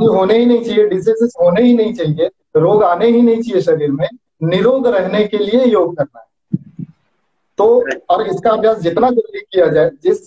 होने 0.00 0.38
ही 0.38 0.46
नहीं 0.46 0.64
चाहिए 0.64 0.86
डिजीजेस 0.88 1.34
होने 1.40 1.62
ही 1.62 1.74
नहीं 1.76 1.92
चाहिए 1.94 2.30
रोग 2.56 2.82
आने 2.84 3.06
ही 3.06 3.20
नहीं 3.22 3.42
चाहिए 3.42 3.60
शरीर 3.62 3.90
में। 3.90 4.08
निरोग 4.42 4.86
रहने 4.86 5.24
के 5.24 5.38
लिए 5.38 5.64
योग 5.64 5.96
करना 5.96 6.18
है। 6.20 6.26
तो 7.58 7.66
और 8.10 8.26
इसका 8.26 8.50
अभ्यास 8.50 8.78
जितना 8.78 9.10
जल्दी 9.10 9.40
किया 9.40 9.66
जाए 9.66 9.90
जिस 10.02 10.18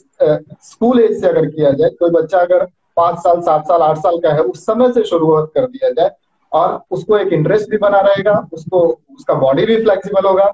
स्कूल 0.63 0.99
एज 0.99 1.19
से 1.21 1.27
अगर 1.27 1.45
किया 1.45 1.71
जाए 1.71 1.89
कोई 1.89 2.09
बच्चा 2.11 2.39
अगर 2.39 2.65
पाँच 2.97 3.19
साल 3.19 3.41
सात 3.41 3.67
साल 3.67 3.81
आठ 3.81 3.97
साल 3.97 4.17
का 4.17 4.33
है 4.33 4.41
उस 4.43 4.65
समय 4.65 4.91
से 4.93 5.03
शुरुआत 5.03 5.51
कर 5.55 5.65
दिया 5.65 5.89
जाए 5.89 6.09
और 6.51 6.81
उसको 6.91 7.17
एक 7.17 7.33
इंटरेस्ट 7.33 7.69
भी 7.69 7.77
बना 7.77 7.99
रहेगा 7.99 8.33
उसको 8.53 8.79
उसका 9.15 9.33
बॉडी 9.33 9.65
भी 9.65 9.75
फ्लेक्सिबल 9.83 10.27
होगा। 10.27 10.51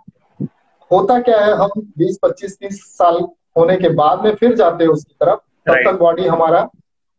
होता 0.92 1.20
क्या 1.22 1.40
है 1.46 1.54
हम 1.54 1.70
20 1.98 2.18
25 2.24 2.58
30 2.62 2.80
साल 2.98 3.20
होने 3.58 3.76
के 3.78 3.90
बाद 3.90 4.24
में 4.24 4.34
फिर 4.36 4.56
जाते 4.56 4.84
हैं 4.84 4.92
उसकी 4.92 5.16
तरफ़ 5.20 5.40
तब 5.68 5.74
तक 5.86 5.98
बॉडी 6.00 6.26
हमारा 6.26 6.68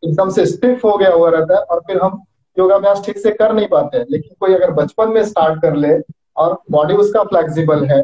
एकदम 0.02 0.30
से 0.30 0.46
स्टिफ 0.46 0.84
हो 0.84 0.96
गया 0.96 1.10
हुआ 1.10 1.30
रहता 1.30 1.54
है 1.54 1.60
और 1.62 1.80
फिर 1.86 2.00
हम 2.02 2.22
योगाभ्यास 2.56 3.02
ठीक 3.06 3.18
से 3.18 3.30
कर 3.30 3.52
नहीं 3.52 3.66
पाते 3.68 3.98
हैं। 3.98 4.04
लेकिन 4.10 4.36
कोई 4.40 4.54
अगर 4.54 4.70
बचपन 4.70 5.10
में 5.12 5.22
स्टार्ट 5.24 5.60
कर 5.62 5.76
ले 5.76 5.98
और 6.36 6.58
बॉडी 6.70 6.94
उसका 6.94 7.22
फ्लेक्सिबल 7.24 7.84
है 7.84 8.02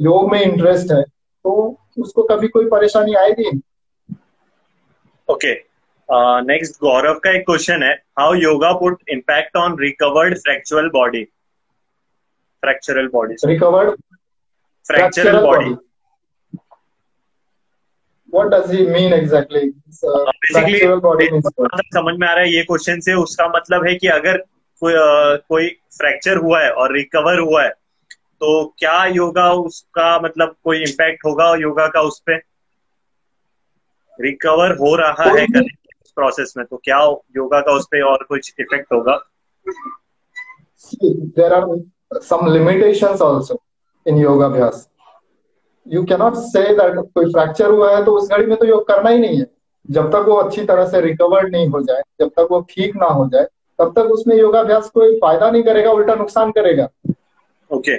योग 0.00 0.30
में 0.32 0.40
इंटरेस्ट 0.40 0.92
है 0.92 1.02
तो 1.02 1.52
उसको 1.98 2.22
कभी 2.22 2.48
कोई 2.48 2.68
परेशानी 2.68 3.14
आएगी? 3.14 3.50
ओके 5.28 5.52
नेक्स्ट 6.42 6.80
गौरव 6.80 7.18
का 7.24 7.30
एक 7.30 7.44
क्वेश्चन 7.46 7.82
है 7.82 7.92
how 8.18 8.34
yoga 8.34 8.72
put 8.72 9.02
impact 9.08 9.56
on 9.56 9.76
recovered 9.80 10.38
fractural 10.38 10.88
body 10.88 11.24
fractural 12.62 13.08
body 13.08 13.34
recovered 13.44 14.00
fractural 14.86 15.40
body 15.42 15.76
what 18.32 18.50
does 18.50 18.66
he 18.70 18.82
mean 18.86 19.12
exactly? 19.12 19.60
Uh, 20.04 20.32
fractural 20.52 21.00
body 21.00 21.28
समझ 21.94 22.14
में 22.18 22.26
आ 22.28 22.32
रहा 22.32 22.44
है 22.44 22.52
ये 22.52 22.62
क्वेश्चन 22.62 23.00
से 23.00 23.14
उसका 23.14 23.46
मतलब 23.48 23.86
है 23.86 23.94
कि 23.94 24.08
अगर 24.08 24.36
कोई 24.82 24.92
कोई 25.48 25.68
फ्रैक्चर 25.98 26.36
हुआ 26.36 26.60
है 26.60 26.70
और 26.72 26.94
रिकवर 26.94 27.38
हुआ 27.38 27.64
है 27.64 27.72
तो 28.40 28.64
क्या 28.78 29.04
योगा 29.06 29.52
उसका 29.54 30.18
मतलब 30.20 30.54
कोई 30.64 30.78
इम्पैक्ट 30.78 31.24
होगा 31.26 31.54
योगा 31.56 31.86
का 31.86 32.00
उस 32.02 32.18
पर 32.20 32.40
रिकवर 34.18 34.72
हो 34.76 34.94
रहा 34.96 35.30
है 35.30 35.44
इस 35.44 36.12
प्रोसेस 36.14 36.54
में 36.56 36.64
तो 36.66 36.76
क्या 36.76 36.98
योगा 37.36 37.60
का 37.60 37.72
उस 37.72 37.86
पर 37.86 38.02
और 38.02 38.24
कुछ 38.28 38.52
इफ़ेक्ट 38.60 38.92
होगा? 38.92 39.16
There 40.94 41.52
are 41.54 42.20
some 42.22 42.46
limitations 42.52 43.22
also 43.22 43.60
in 44.06 44.18
योगाभ्यास। 44.18 44.88
यू 45.86 46.02
कैनॉट 46.04 46.34
से 46.36 46.62
दैट 46.76 46.98
कोई 47.14 47.32
फ्रैक्चर 47.32 47.70
हुआ 47.70 47.94
है 47.96 48.04
तो 48.04 48.16
उस 48.18 48.28
घड़ी 48.30 48.46
में 48.46 48.56
तो 48.58 48.66
योग 48.66 48.86
करना 48.88 49.10
ही 49.10 49.18
नहीं 49.18 49.38
है। 49.38 49.46
जब 49.88 50.10
तक 50.12 50.28
वो 50.28 50.34
अच्छी 50.36 50.64
तरह 50.64 50.86
से 50.88 51.00
रिकवर्ड 51.00 51.52
नहीं 51.52 51.68
हो 51.68 51.80
जाए 51.82 52.02
जब 52.20 52.28
तक 52.30 52.48
वो 52.50 52.60
ठीक 52.70 52.96
ना 52.96 53.06
हो 53.06 53.28
जाए 53.28 53.44
तब 53.78 53.92
तक 53.96 54.10
उसमें 54.12 54.36
योगाभ्यास 54.36 54.90
कोई 54.94 55.18
फ़ायदा 55.18 55.50
नहीं 55.50 55.62
करेगा 55.62 55.90
उल्टा 55.92 56.14
नुकसान 56.14 56.50
करेगा। 56.52 56.84
Okay 56.84 57.76
okay. 57.76 57.98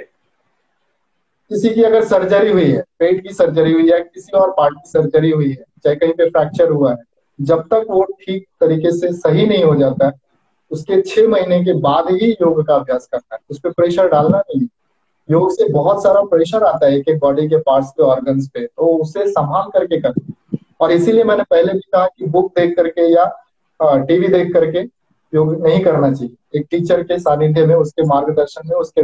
किसी 1.52 1.70
की 1.70 1.82
अगर 1.82 2.04
सर्जरी 2.04 2.50
हुई 2.50 2.64
है 2.64 2.82
पेट 2.98 3.22
की 3.22 3.32
सर्जरी 3.34 3.72
हुई 3.72 3.90
है, 3.90 3.98
किसी 4.00 4.36
और 4.38 4.50
पार्ट 4.50 4.74
की 4.74 4.90
सर्जरी 4.90 5.30
हुई 5.30 5.48
है, 5.48 5.64
चाहे 5.84 5.96
कहीं 5.96 6.12
पे 6.12 6.28
फ्रैक्चर 6.28 6.70
हुआ 6.70 6.90
है, 6.90 6.96
जब 7.38 7.62
तक 7.70 7.86
वो 7.90 8.02
ठीक 8.20 8.44
तरीके 8.60 8.90
से 8.90 9.12
सही 9.14 9.46
नहीं 9.46 9.64
हो 9.64 9.74
जाता 9.76 10.06
है, 10.06 10.12
उसके 10.70 11.00
छह 11.02 11.28
महीने 11.28 11.62
के 11.64 11.72
बाद 11.80 12.06
ही 12.12 12.30
योग 12.32 12.62
का 12.66 12.74
अभ्यास 12.74 13.08
करना 13.12 13.34
है। 13.34 13.40
उस 13.50 13.58
पर 13.58 13.70
प्रेशर 13.70 14.08
डालना 14.08 14.38
नहीं 14.38 14.66
योग 15.28 15.50
से 15.52 15.68
बहुत 15.72 16.02
सारा 16.02 16.22
प्रेशर 16.26 16.62
आता 16.64 16.86
है, 16.86 16.96
एक 16.98 17.08
एक 17.08 17.18
बॉडी 17.18 17.46
के 17.48 17.56
पार्ट्स 17.60 17.90
पे 17.96 18.02
ऑर्गन्स 18.04 18.48
पे 18.54 18.64
तो 18.66 18.86
उसे 18.96 19.26
संभाल 19.28 19.68
करके 19.70 20.00
करना 20.00 20.58
और 20.80 20.92
इसीलिए 20.92 21.24
मैंने 21.24 21.42
पहले 21.50 21.72
भी 21.72 21.80
कहा 21.92 22.06
कि 22.08 22.26
बुक 22.26 22.50
देख 22.58 22.74
करके 22.76 23.12
या 23.12 23.24
टीवी 23.80 24.28
देख 24.28 24.52
करके 24.54 24.80
योग 25.32 25.54
नहीं 25.62 25.82
करना 25.84 26.12
चाहिए। 26.12 26.58
एक 26.58 26.66
टीचर 26.70 27.02
के 27.02 27.18
सानिध्य 27.18 27.66
में, 27.66 27.74
उसके 27.74 28.04
मार्गदर्शन 28.06 28.68
में, 28.68 28.76
उसके 28.76 29.02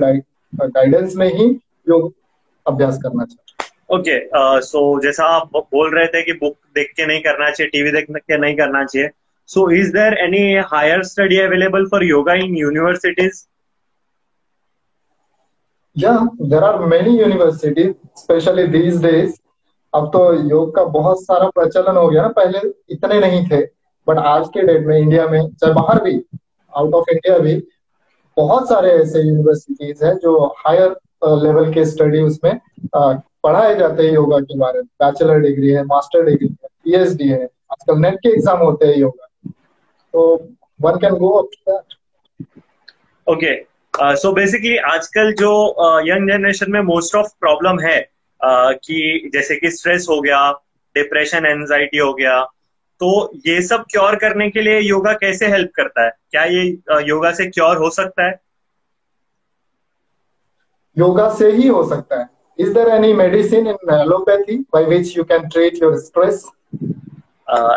गाइडेंस 0.68 1.14
में 1.16 1.26
ही 1.28 1.46
योग 1.88 2.12
अभ्यास 2.68 2.98
करना 3.02 3.24
चाहिए 3.24 3.46
okay 3.90 4.16
okay, 4.16 4.62
so 4.62 4.78
uh, 4.78 4.94
so, 4.94 5.02
जैसा 5.02 5.24
आप 5.34 5.56
बोल 5.56 5.94
रहे 5.94 6.06
थे 6.06 6.22
कि 6.22 6.32
बुक 6.38 6.56
देख 6.74 6.92
के 6.96 7.06
नहीं 7.06 7.20
करना 7.20 7.50
चाहिए 7.50 7.70
टीवी 7.70 7.90
देख 7.92 8.10
के 8.10 8.38
नहीं 8.38 8.56
करना 8.56 8.84
चाहिए 8.84 9.10
so 9.48 9.70
is 9.72 9.92
there 9.92 10.14
any 10.24 10.42
higher 10.72 11.02
study 11.04 11.38
available 11.40 11.86
for 11.86 12.04
yoga 12.04 12.34
in 12.44 12.56
universities 12.56 13.46
Yeah, 15.96 16.26
there 16.40 16.62
are 16.62 16.86
many 16.86 17.12
universities, 17.18 17.94
especially 18.16 18.66
these 18.66 18.98
days. 19.00 19.30
अब 19.92 20.06
तो 20.12 20.20
योग 20.50 20.74
का 20.74 20.84
बहुत 20.96 21.22
सारा 21.22 21.48
प्रचलन 21.48 21.96
हो 21.96 22.08
गया 22.08 22.22
ना 22.22 22.28
पहले 22.28 22.58
इतने 22.90 23.18
नहीं 23.20 23.42
थे 23.46 23.60
बट 24.06 24.18
आज 24.26 24.46
के 24.48 24.62
डेट 24.62 24.86
में 24.86 24.96
इंडिया 24.98 25.26
में 25.28 25.40
चाहे 25.50 25.72
बाहर 25.74 26.02
भी 26.02 26.14
आउट 26.72 26.94
ऑफ़ 26.94 27.10
इंडिया 27.12 27.38
भी 27.38 27.54
बहुत 28.36 28.68
सारे 28.68 28.90
ऐसे 28.92 29.22
यूनिवर्सिटीज 29.22 30.02
हैं 30.04 30.14
जो 30.16 30.34
हायर 30.58 30.94
लेवल 31.22 31.72
के 31.74 31.84
स्टडी 31.84 32.20
उसमें 32.22 32.58
पढ़ाए 32.96 33.74
जाते 33.76 34.02
हैं 34.02 34.12
योगा 34.12 34.38
के 34.40 34.58
बारे 34.58 34.78
में। 34.78 34.86
बैचलर 35.02 35.40
डिग्री 35.40 35.70
है 35.70 35.84
मास्टर 35.84 36.24
डिग्री 36.24 36.48
है 36.48 36.68
पीएचडी 36.84 37.28
है। 37.28 37.44
आजकल 37.44 37.98
नेट 38.00 38.14
के 38.14 38.28
एग्ज़ाम 38.28 38.58
होते 38.58 38.86
हैं 38.86 38.96
योगा 38.96 39.50
तो 40.14 40.34
one 40.80 40.98
can 41.00 41.14
go 41.14 41.30
okay 43.26 43.54
so 44.16 44.32
basically 44.32 44.76
आजकल 44.76 45.32
जो 45.32 45.50
यंग 46.06 46.28
uh, 46.28 46.36
जनरेशन 46.36 46.72
में 46.72 46.80
मोस्ट 46.82 47.14
ऑफ़ 47.16 47.28
प्रॉब्लम 47.40 47.80
है 47.80 47.98
uh, 48.00 48.74
कि 48.84 49.30
जैसे 49.34 49.56
कि 49.56 49.70
स्ट्रेस 49.70 50.06
हो 50.10 50.20
गया 50.20 50.50
डिप्रेशन 50.96 51.46
एंजाइटी 51.46 51.98
हो 51.98 52.12
गया 52.14 52.42
तो 53.00 53.08
ये 53.46 53.60
सब 53.62 53.84
क्योर 53.90 54.16
करने 54.16 54.48
के 54.50 54.60
लिए 54.60 54.78
योगा 54.80 55.12
कैसे 55.12 55.46
हेल्प 55.46 55.70
करता 55.76 56.04
है? 56.04 56.10
क्या 56.30 56.44
ये 56.44 56.62
uh, 56.92 57.02
योगा 57.08 57.32
से 57.32 57.46
क्योर 57.46 57.76
हो 57.76 57.90
सकता 57.90 58.26
है? 58.26 58.40
योगा 60.98 61.28
से 61.34 61.50
ही 61.52 61.68
हो 61.68 61.82
सकता 61.88 62.20
है। 62.20 62.28
Is 62.58 62.72
there 62.74 62.88
any 62.88 63.12
medicine 63.14 63.66
in 63.66 63.94
allopathy 63.94 64.56
by 64.74 64.84
which 64.84 65.16
you 65.18 65.24
can 65.24 65.48
treat 65.48 65.82
your 65.82 65.98
stress 65.98 66.44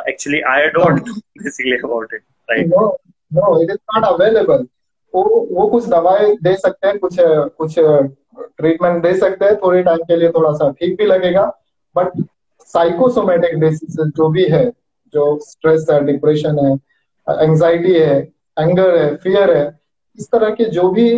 actually 0.10 0.42
I 0.52 0.68
don't 0.68 1.00
it 1.00 2.24
is 2.58 3.78
not 3.96 4.04
available 4.06 4.68
वो 5.14 5.24
वो 5.52 5.68
कुछ 5.68 5.88
दवाएँ 5.88 6.36
दे 6.44 6.56
सकते 6.56 6.88
हैं 6.88 6.98
कुछ 7.00 7.16
कुछ 7.20 7.76
ट्रीटमेंट 7.78 9.02
दे 9.04 9.14
सकते 9.18 9.46
हैं 9.46 9.56
थोड़े 9.56 9.82
टाइम 9.84 10.04
के 10.04 10.16
लिए 10.16 10.30
थोड़ा 10.30 10.52
सा 10.54 10.70
ठीक 10.72 10.98
भी 10.98 11.06
लगेगा 11.06 11.46
बट 11.96 12.22
साइकोसोमेटिक 12.74 13.60
डिस 13.60 13.80
जो 14.00 14.30
भी 14.30 14.46
है 14.46 14.66
जो 15.14 15.38
स्ट्रेस 15.42 15.86
है 15.92 16.04
डिप्रेशन 16.06 16.60
है 16.60 16.72
एंजाइटी 17.44 17.94
है 17.94 18.20
एंगर 18.60 18.98
है 18.98 19.16
फियर 19.16 19.56
है 19.58 19.66
इस 20.20 20.28
तरह 20.32 20.50
के 20.50 20.66
जो 20.66 20.90
भी 20.90 21.14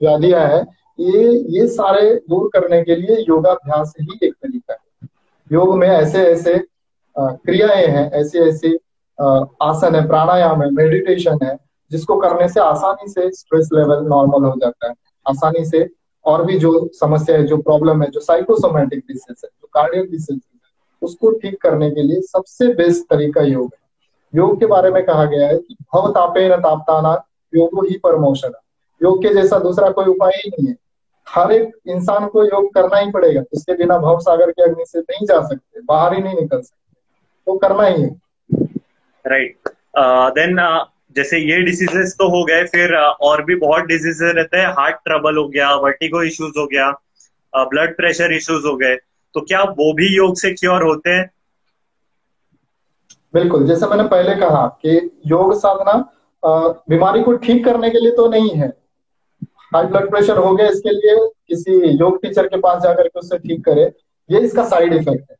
व्याधियाँ 0.00 0.40
है 0.48 0.64
ये 0.98 1.32
ये 1.58 1.66
सारे 1.68 2.14
दूर 2.30 2.50
करने 2.52 2.82
के 2.82 2.96
लिए 2.96 3.16
योगाभ्यास 3.28 3.94
ही 4.00 4.18
एक 4.22 4.32
तरीका 4.32 4.72
है। 4.72 5.08
योग 5.52 5.76
में 5.76 5.88
ऐसे 5.88 6.24
ऐसे 6.24 6.54
क्रियाएँ 7.18 7.86
हैं, 7.86 8.10
ऐसे 8.10 8.38
ऐसे 8.38 8.68
आसन 9.62 9.94
है, 9.94 10.06
प्राणायाम 10.06 10.62
है 10.62 10.70
मेडिटेशन 10.70 11.38
है, 11.42 11.56
जिसको 11.90 12.16
करने 12.16 12.48
से 12.48 12.60
आसानी 12.60 13.08
से 13.08 13.30
स्ट्रेस 13.30 13.68
लेवल 13.72 14.06
नॉर्मल 14.06 14.44
हो 14.44 14.54
जाता 14.60 14.88
है। 14.88 14.94
आसानी 15.28 15.64
से 15.64 15.88
और 16.24 16.44
भी 16.44 16.58
जो 16.58 16.90
समस्या 16.92 17.36
है, 17.36 17.46
जो 17.46 17.56
प्रॉब्लम 17.56 18.02
है, 18.02 18.10
जो 18.10 18.20
साइकोसोमेटिक 18.20 18.98
डिसीज 18.98 19.36
है, 19.44 19.48
जो 19.48 19.68
कार्डियक 19.72 20.10
डिसीज 20.10 20.40
है, 20.54 20.60
उसको 21.02 21.30
ठीक 21.30 21.60
करने 21.62 21.90
के 21.90 22.02
लिए 22.02 22.20
सबसे 22.20 22.74
बेस्ट 22.74 23.04
तरीका 23.10 23.40
योग 23.40 23.64
है। 23.64 23.88
योग 24.34 24.60
के 24.60 24.66
बारे 24.66 24.90
में 24.90 25.04
कहा 25.06 25.24
गया 25.24 25.48
है 25.48 25.58
कि 25.58 25.76
भव 25.94 26.10
तापे 26.10 26.48
न 26.48 26.56
तापताना 26.56 27.24
योग 27.54 27.86
ही 27.86 27.98
परमोशन 27.98 28.52
योग 29.02 29.22
के 29.22 29.34
जैसा 29.34 29.58
दूसरा 29.58 29.90
कोई 29.90 30.04
उपाय 30.04 30.32
ही 30.36 30.50
नहीं 30.50 30.68
है। 30.68 30.85
हर 31.26 31.52
एक 31.52 31.70
इंसान 31.88 32.26
को 32.26 32.44
योग 32.44 32.72
करना 32.74 32.98
ही 32.98 33.10
पड़ेगा। 33.10 33.42
इसके 33.52 33.74
बिना 33.76 33.98
भव 33.98 34.18
सागर 34.18 34.50
के 34.50 34.62
अग्नि 34.62 34.84
से 34.88 35.00
नहीं 35.00 35.26
जा 35.26 35.40
सकते 35.42 35.80
बाहर 35.82 36.14
ही 36.14 36.22
नहीं 36.22 36.34
निकल 36.34 36.60
सकते। 36.60 36.94
तो 37.46 37.56
करना 37.58 37.86
ही 37.86 38.02
है। 38.02 38.08
राइट 39.24 39.68
देन 40.38 40.56
जैसे 41.16 41.38
ये 41.40 41.60
डिसीजेस 41.62 42.14
तो 42.18 42.28
हो 42.30 42.44
गए 42.44 42.64
फिर 42.64 42.90
uh, 42.90 43.12
और 43.20 43.42
भी 43.44 43.54
बहुत 43.54 43.84
डिजीजेस 43.84 44.18
रहते 44.36 44.56
हैं। 44.56 44.66
हार्ट 44.68 44.96
ट्रबल 45.04 45.36
हो 45.36 45.46
गया 45.48 45.74
वर्टिगो 45.74 46.22
इश्यूज़ 46.22 46.58
हो 46.58 46.66
गया 46.66 46.90
ब्लड 47.52 47.96
प्रेशर 47.96 48.32
इश्यूज़ 48.32 48.66
हो 48.66 48.76
गए। 48.76 48.96
तो 49.34 49.40
क्या 49.40 49.62
वो 49.62 49.92
भी 49.94 50.06
योग 50.16 50.36
से 50.36 50.50
क्योर 50.50 50.82
होते 50.82 51.10
हैं? 51.10 51.30
बिल्कुल। 53.34 53.66
जैसे 53.66 53.86
मैंने 53.86 54.02
पहले 54.04 54.34
कहा 54.36 54.66
कि 54.82 55.20
योग 55.26 55.54
साधना 55.58 55.94
बीमारी 56.88 57.22
को 57.22 57.36
ठीक 57.36 57.64
करने 57.64 57.90
के 57.90 57.98
लिए 57.98 58.10
तो 58.10 58.28
नहीं 58.28 58.50
है। 58.50 58.68
हाई 59.72 59.84
ब्लड 59.84 60.10
प्रेशर 60.10 60.38
हो 60.38 60.54
गया 60.54 60.66
इसके 60.68 60.90
लिए 60.90 61.16
किसी 61.48 61.80
योग 61.90 62.20
टीचर 62.22 62.46
के 62.46 62.58
पास 62.58 62.82
जाकर 62.82 63.08
के 63.08 63.18
उससे 63.18 63.38
ठीक 63.38 63.64
करे 63.64 63.90
ये 64.30 64.40
इसका 64.40 64.64
साइड 64.64 64.94
इफ़ेक्ट 64.94 65.30
है। 65.30 65.36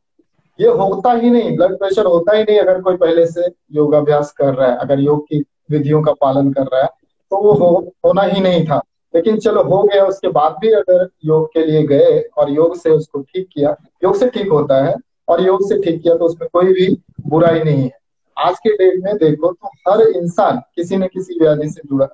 ये 0.58 0.68
होता 0.78 1.12
ही 1.12 1.30
नहीं 1.30 1.56
ब्लड 1.56 1.78
प्रेशर 1.78 2.06
होता 2.06 2.36
ही 2.36 2.42
नहीं 2.42 2.58
अगर 2.58 2.80
कोई 2.82 2.96
पहले 2.96 3.26
से 3.26 3.46
योगाभ्यास 3.72 4.32
कर 4.32 4.54
रहा 4.54 4.70
है 4.70 4.76
अगर 4.78 5.00
योग 5.00 5.24
की 5.24 5.44
विधियों 5.70 6.02
का 6.02 6.12
पालन 6.20 6.52
कर 6.52 6.62
रहा 6.64 6.82
है 6.82 6.88
तो 7.32 7.36
वो 7.36 7.52
हो, 7.52 7.92
होना 8.04 8.22
ही 8.22 8.40
नहीं 8.40 8.64
था। 8.66 8.80
लेकिन 9.14 9.38
चलो 9.38 9.62
हो 9.64 9.82
गया 9.82 10.04
उसके 10.06 10.28
बाद 10.30 10.56
भी 10.60 10.70
अगर 10.72 11.08
योग 11.24 11.46
के 11.52 11.64
लिए 11.66 11.82
गए 11.86 12.18
और 12.38 12.50
योग 12.50 12.76
से 12.76 12.90
उसको 12.90 13.20
ठीक 13.22 13.48
किया 13.52 13.74
योग 14.04 14.16
से 14.16 14.28
ठीक 14.30 14.50
होता 14.52 14.82
है 14.84 14.94
और 15.28 15.42
योग 15.42 15.68
से 15.68 15.80
ठीक 15.82 16.02
किया 16.02 16.14
तो 16.16 16.24
उसमें 16.24 16.48
कोई 16.52 16.72
भी 16.72 16.88
बुराई 17.28 17.62
नहीं 17.62 17.82
है। 17.82 17.98
आज 18.36 18.58
के 18.58 18.70
डेट 18.76 19.02
में 19.04 19.16
देखो 19.18 19.52
तो 19.52 19.68
हर 19.88 20.00
इंसान 20.00 20.60
किसी 20.76 20.96
न 20.96 21.06
किसी 21.06 21.38
व्याधि 21.40 21.68
से 21.68 21.80
जुड़ा 21.86 22.08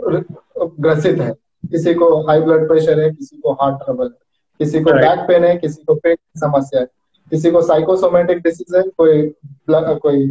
ग्रसित 0.00 1.20
है। 1.20 1.32
किसी 1.64 1.94
को 1.94 2.14
हाई 2.26 2.40
ब्लड 2.40 2.66
प्रेशर 2.68 3.00
है 3.00 3.10
किसी 3.10 3.36
को 3.36 3.52
हार्ट 3.52 3.84
ट्रबल 3.84 4.04
है। 4.04 4.26
किसी 4.60 4.80
को 4.80 4.92
बैक 4.92 5.18
पेन 5.28 5.44
है 5.44 5.56
किसी 5.56 5.82
को 5.82 5.94
पेट 5.94 6.18
की 6.18 6.40
समस्या 6.40 6.80
है। 6.80 6.86
किसी 7.30 7.50
को 7.50 7.62
साइकोसोमेटिक 7.62 8.38
डिसीज 8.42 8.76
है 8.76 8.82
कोई 8.98 9.22
कोई 9.70 10.26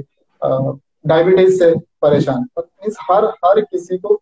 डायबिटीज़ 1.08 1.58
से 1.60 1.74
परेशान 2.02 2.48
मीन्स 2.60 2.98
हर 3.02 3.26
हर 3.46 3.62
किसी 3.62 3.98
को 3.98 4.16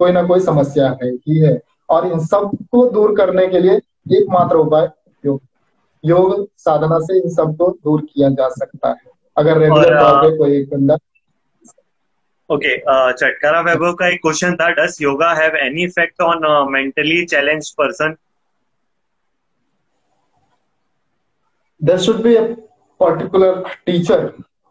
कोई 0.00 0.12
ना 0.12 0.22
कोई 0.22 0.40
समस्या 0.40 0.88
है 1.02 1.10
ही 1.10 1.38
है। 1.38 1.60
और 1.90 2.06
इन 2.06 2.20
सबको 2.26 2.88
दूर 2.90 3.14
करने 3.16 3.46
के 3.46 3.58
लिए 3.58 3.76
एकमात्र 4.12 4.56
उपाय 4.56 4.90
योग 5.24 5.40
योग 6.04 6.46
साधना 6.58 6.98
से 6.98 7.18
इन 7.18 7.28
सबको 7.30 7.68
दूर 7.84 8.00
किया 8.04 8.28
जा 8.30 8.48
सकता 8.50 8.88
है। 8.88 9.10
अगर 9.36 9.58
रेगुलर 9.58 9.98
तौर 9.98 10.22
पे 10.22 10.36
कोई 10.38 10.64
बंदा 10.66 10.96
ओके 12.52 12.76
चटकारा 12.78 13.60
वैभव 13.66 13.92
का 14.00 14.08
एक 14.08 14.20
क्वेश्चन 14.22 14.56
था 14.56 14.68
does 14.78 15.00
yoga 15.02 15.32
have 15.34 15.56
any 15.66 15.84
effect 15.84 16.22
on 16.22 16.46
mentally 16.72 17.24
challenge 17.26 17.70
person 17.80 18.16
there 21.80 21.98
should 21.98 22.22
be 22.22 22.32
a 22.36 22.56
particular 23.00 23.64
teacher 23.86 24.18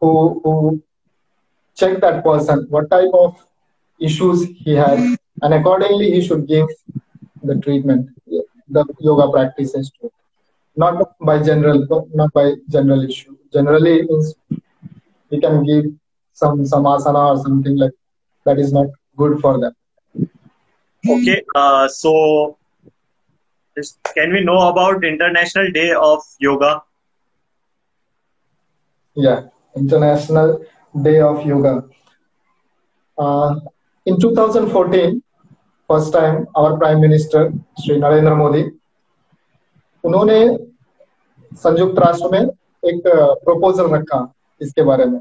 who 0.01 0.11
who 0.43 0.81
check 1.77 1.97
that 2.03 2.23
person 2.27 2.61
what 2.75 2.89
type 2.93 3.17
of 3.21 3.33
issues 3.99 4.45
he 4.67 4.75
has 4.75 5.01
and 5.43 5.53
accordingly 5.53 6.07
he 6.13 6.21
should 6.27 6.45
give 6.47 6.69
the 7.43 7.57
treatment 7.65 8.07
the 8.77 8.85
yoga 9.09 9.25
practices 9.35 9.91
to 9.97 10.11
not 10.77 11.01
by 11.31 11.37
general 11.49 11.83
not 12.21 12.33
by 12.39 12.45
general 12.77 13.03
issue 13.09 13.35
generally 13.57 13.95
means 14.03 14.33
we 15.31 15.39
can 15.47 15.63
give 15.71 15.91
some 16.41 16.65
some 16.65 16.87
asana 16.93 17.23
or 17.31 17.37
something 17.45 17.77
like 17.83 17.95
that 18.45 18.59
is 18.59 18.71
not 18.77 18.87
good 19.21 19.39
for 19.43 19.53
them 19.63 19.73
okay 21.03 21.39
uh, 21.55 21.87
so 21.87 22.13
can 24.15 24.31
we 24.31 24.43
know 24.43 24.59
about 24.69 25.03
international 25.03 25.71
day 25.71 25.89
of 26.11 26.21
yoga 26.39 26.71
yeah 29.17 29.41
international 29.75 30.49
day 31.01 31.19
of 31.21 31.45
yoga 31.45 31.75
uh, 33.17 33.49
in 34.05 34.19
2014 34.19 35.19
first 35.89 36.13
time 36.13 36.35
our 36.57 36.77
prime 36.77 36.99
minister 37.01 37.49
Shri 37.83 37.95
Narendra 37.99 38.33
Modi 38.41 38.61
उन्होंने 40.03 40.37
संयुक्त 41.63 41.99
राष्ट्र 41.99 42.29
में 42.31 42.39
एक 42.91 43.01
proposal 43.45 43.89
रखा 43.93 44.19
इसके 44.61 44.83
बारे 44.89 45.05
में 45.05 45.19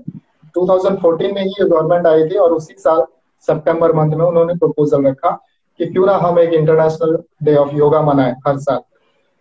2014 0.59 1.33
में 1.35 1.43
ही 1.43 1.51
ये 1.51 1.69
गवर्नमेंट 1.69 2.07
आई 2.07 2.25
थी 2.25 2.37
और 2.37 2.53
उसी 2.53 2.75
साल 2.79 3.05
सितंबर 3.41 3.93
मंथ 3.93 4.17
में 4.17 4.25
उन्होंने 4.27 4.55
प्रपोजल 4.55 5.07
रखा 5.07 5.31
कि 5.79 5.87
क्यों 5.87 6.07
ना 6.07 6.13
हम 6.13 6.39
एक 6.39 6.53
इंटरनेशनल 6.53 7.23
डे 7.43 7.55
ऑफ़ 7.57 7.75
योगा 7.75 8.03
मनाएँ 8.03 8.35
हर 8.49 8.59
साल। 8.59 8.81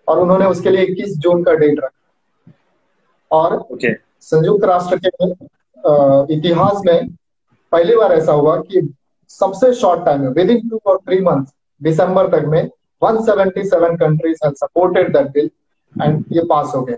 और 0.08 0.20
उन्होंने 0.20 0.46
उसके 0.46 0.70
लिए 0.70 0.86
21 0.86 1.18
जून 1.18 1.44
का 1.44 1.54
डेट 1.54 1.80
रखा। 1.84 2.52
और 3.32 3.68
okay. 3.74 3.94
संयुक्त 4.22 4.64
राष्ट्र 4.66 5.00
के 5.06 5.28
इतिहास 6.34 6.82
में 6.86 7.10
पहली 7.72 7.96
बार 7.96 8.12
ऐसा 8.12 8.32
हुआ 8.32 8.56
कि 8.62 8.94
सबसे 9.30 9.74
शॉर्ट 9.74 10.06
टाइम 10.06 10.22
में 10.22 10.30
विद 10.30 10.50
इन 10.50 10.70
टू 10.70 10.80
और 10.86 10.98
थ्री 10.98 11.20
मंथ 11.22 11.46
दिसंबर 11.84 12.28
तक 12.28 12.46
में 12.46 12.62
177 13.04 14.00
countries 14.00 14.38
have 14.46 14.54
supported 14.54 15.14
that 15.14 15.28
bill 15.28 15.50
and 16.04 16.26
ये 16.32 16.44
पास 16.50 16.72
हो 16.76 16.82
गए। 16.82 16.98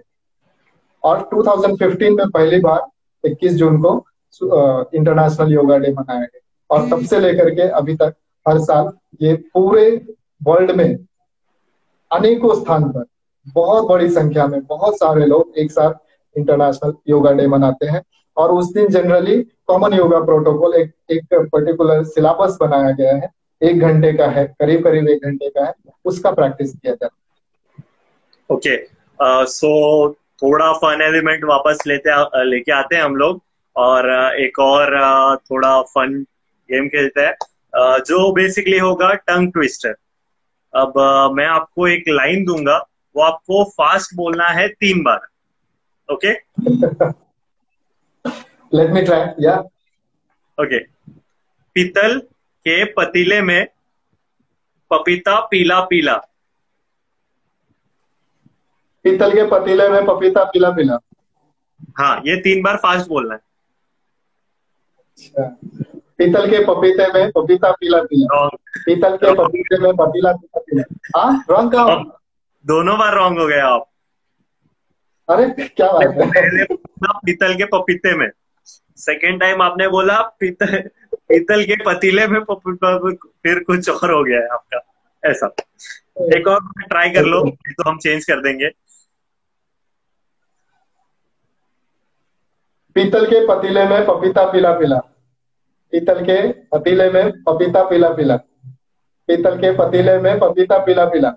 और 1.03 1.29
2015 1.33 2.15
में 2.17 2.29
पहली 2.29 2.59
बार 2.59 2.81
21 3.23 3.53
जून 3.53 3.81
को 3.81 3.93
इंटरनेशनल 4.93 5.53
योगा 5.53 5.77
डे 5.77 5.91
मनाया 5.91 6.21
गया। 6.21 6.39
और 6.69 6.89
तब 6.89 7.05
से 7.05 7.19
लेकर 7.19 7.49
के 7.55 7.61
अभी 7.61 7.95
तक 7.95 8.13
हर 8.45 8.59
साल 8.59 8.91
ये 9.21 9.33
पूरे 9.53 9.89
वर्ल्ड 10.41 10.71
में 10.71 10.97
अनेकों 12.11 12.53
स्थान 12.55 12.89
पर 12.91 13.05
बहुत 13.47 13.87
बड़ी 13.87 14.09
संख्या 14.09 14.45
में 14.47 14.61
बहुत 14.61 14.95
सारे 14.95 15.25
लोग 15.25 15.57
एक 15.57 15.71
साथ 15.71 15.93
इंटरनेशनल 16.35 16.93
योगा 17.09 17.31
डे 17.31 17.47
मनाते 17.47 17.85
हैं। 17.85 18.01
और 18.37 18.51
उस 18.51 18.71
दिन 18.73 18.87
जनरली 18.87 19.41
कॉमन 19.67 19.93
योगा 19.93 20.19
प्रोटोकॉल 20.25 20.73
एक 20.73 20.91
एक 21.11 21.33
पर्टिकुलर 21.51 22.03
सिलेबस 22.05 22.57
बनाया 22.61 22.91
गया 22.91 23.15
है। 23.15 23.29
एक 23.61 23.79
घंटे 23.79 24.11
का 24.13 24.27
है 24.27 24.45
करीब 24.59 24.83
करीब 24.83 25.07
एक 25.09 25.25
घंटे 25.25 25.49
का 25.49 25.65
है 25.65 25.73
उसका 26.05 26.31
प्रैक्टिस 26.31 26.71
किया 26.71 26.93
जाता 26.93 27.05
है। 27.05 27.83
ओके 28.49 28.77
सो 29.47 30.09
थोड़ा 30.41 30.73
फन 30.73 31.01
एलिमेंट 31.01 31.43
वापस 31.43 31.83
लेते 31.87 32.09
लेके 32.43 32.71
आते 32.71 32.95
हैं 32.95 33.03
हम 33.03 33.15
लोग 33.15 33.43
और 33.75 34.09
एक 34.35 34.59
और 34.59 34.95
थोड़ा 35.37 35.81
फन 35.81 36.21
गेम 36.69 36.87
खेलते 36.87 37.21
हैं 37.21 37.35
जो 38.07 38.31
बेसिकली 38.31 38.77
होगा 38.77 39.13
टंग 39.13 39.51
ट्विस्टर 39.53 39.95
अब 40.73 40.93
मैं 41.37 41.45
आपको 41.45 41.87
एक 41.87 42.03
लाइन 42.09 42.45
दूँगा 42.45 42.77
वो 43.15 43.23
आपको 43.23 43.63
फास्ट 43.63 44.15
बोलना 44.15 44.47
है 44.47 44.67
तीन 44.67 45.03
बार 45.03 45.19
okay? 46.09 46.33
Let 48.73 48.93
me 48.93 49.01
try. 49.05 49.33
Yeah. 49.37 49.61
Okay. 50.57 50.79
पीतल 51.75 52.19
के 52.65 52.83
पतीले 52.93 53.41
में 53.41 53.67
पपीता 54.91 55.39
पीला 55.39 55.79
पीला 55.81 56.15
पीतल 59.03 59.31
के 59.31 59.43
पतीले 59.47 59.89
में 59.89 60.05
पपीता 60.05 60.43
पीला 60.43 60.69
पीला। 60.69 60.97
हाँ 61.99 62.21
ये 62.25 62.35
तीन 62.41 62.61
बार 62.61 62.75
फास्ट 62.75 63.07
बोलना 63.07 63.33
है। 63.33 63.39
अच्छा। 65.17 65.43
पीतल 66.17 66.49
के 66.49 66.59
पपीते 66.65 67.07
में 67.13 67.31
पपीता 67.31 67.71
पीला 67.71 68.01
पीला। 68.01 68.47
पीतल 68.85 69.15
के 69.15 69.33
पपीते 69.33 69.77
में 69.77 69.93
पतीला 69.93 70.31
पीला 70.31 70.59
पीला। 70.59 70.83
हाँ 71.19 71.45
रॉन्ग 71.49 71.71
का 71.75 71.83
दोनों 72.65 72.99
बार 72.99 73.15
रॉन्ग 73.15 73.39
हो 73.39 73.47
गए 73.47 73.59
आप। 73.59 73.87
अरे 75.29 75.67
क्या 75.67 75.91
बात 75.91 76.35
है। 76.37 76.65
पीतल 77.25 77.53
के 77.53 77.65
पपीते 77.65 78.17
में। 78.17 78.29
सेकेंड 78.97 79.39
टाइम 79.39 79.61
आपने 79.61 79.87
बोला 79.87 80.21
पीतल 80.21 80.77
पीतल 81.15 81.63
के 81.63 81.75
पतीले 81.75 82.27
में 82.27 82.39
फिर 82.43 83.63
कुछ 83.63 83.89
और 83.89 84.11
हो 84.11 84.23
गया 84.23 84.39
है 84.39 84.47
आपका। 84.47 84.79
ऐसा। 85.23 85.47
एक 86.37 86.47
और 86.47 86.59
ट्राई 86.79 87.09
कर 87.09 87.25
लो 87.25 87.49
तो 87.69 87.89
हम 87.89 87.97
चेंज 87.97 88.25
कर 88.25 88.41
देंगे। 88.41 88.69
पीतल 92.95 93.25
के 93.25 93.45
पतीले 93.47 93.83
में 93.85 94.05
पपीता 94.05 94.45
पीला 94.51 94.71
पीला। 94.79 94.97
पीतल 95.93 96.21
के 96.25 96.35
पतीले 96.71 97.09
में 97.11 97.31
पपीता 97.43 97.83
पीला 97.89 98.09
पीला। 98.09 98.35
पीतल 99.29 99.57
के 99.57 99.71
पतीले 99.77 100.17
में 100.19 100.39
पपीता 100.39 100.77
पीला 100.85 101.05
पीला। 101.05 101.33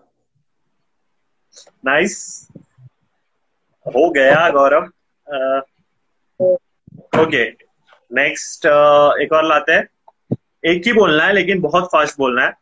नाइस 1.84 2.16
हो 3.86 4.10
गया 4.10 4.48
गौरव। 4.50 4.84
ओके 7.22 7.44
नेक्स्ट 8.10 8.66
एक 9.22 9.32
और 9.32 9.44
लाते 9.44 9.72
हैं। 9.72 9.88
एक 10.64 10.86
ही 10.86 10.92
बोलना 10.92 11.24
है, 11.24 11.32
लेकिन 11.32 11.60
बहुत 11.60 11.84
फास्ट 11.84 12.18
बोलना 12.18 12.44
है। 12.44 12.52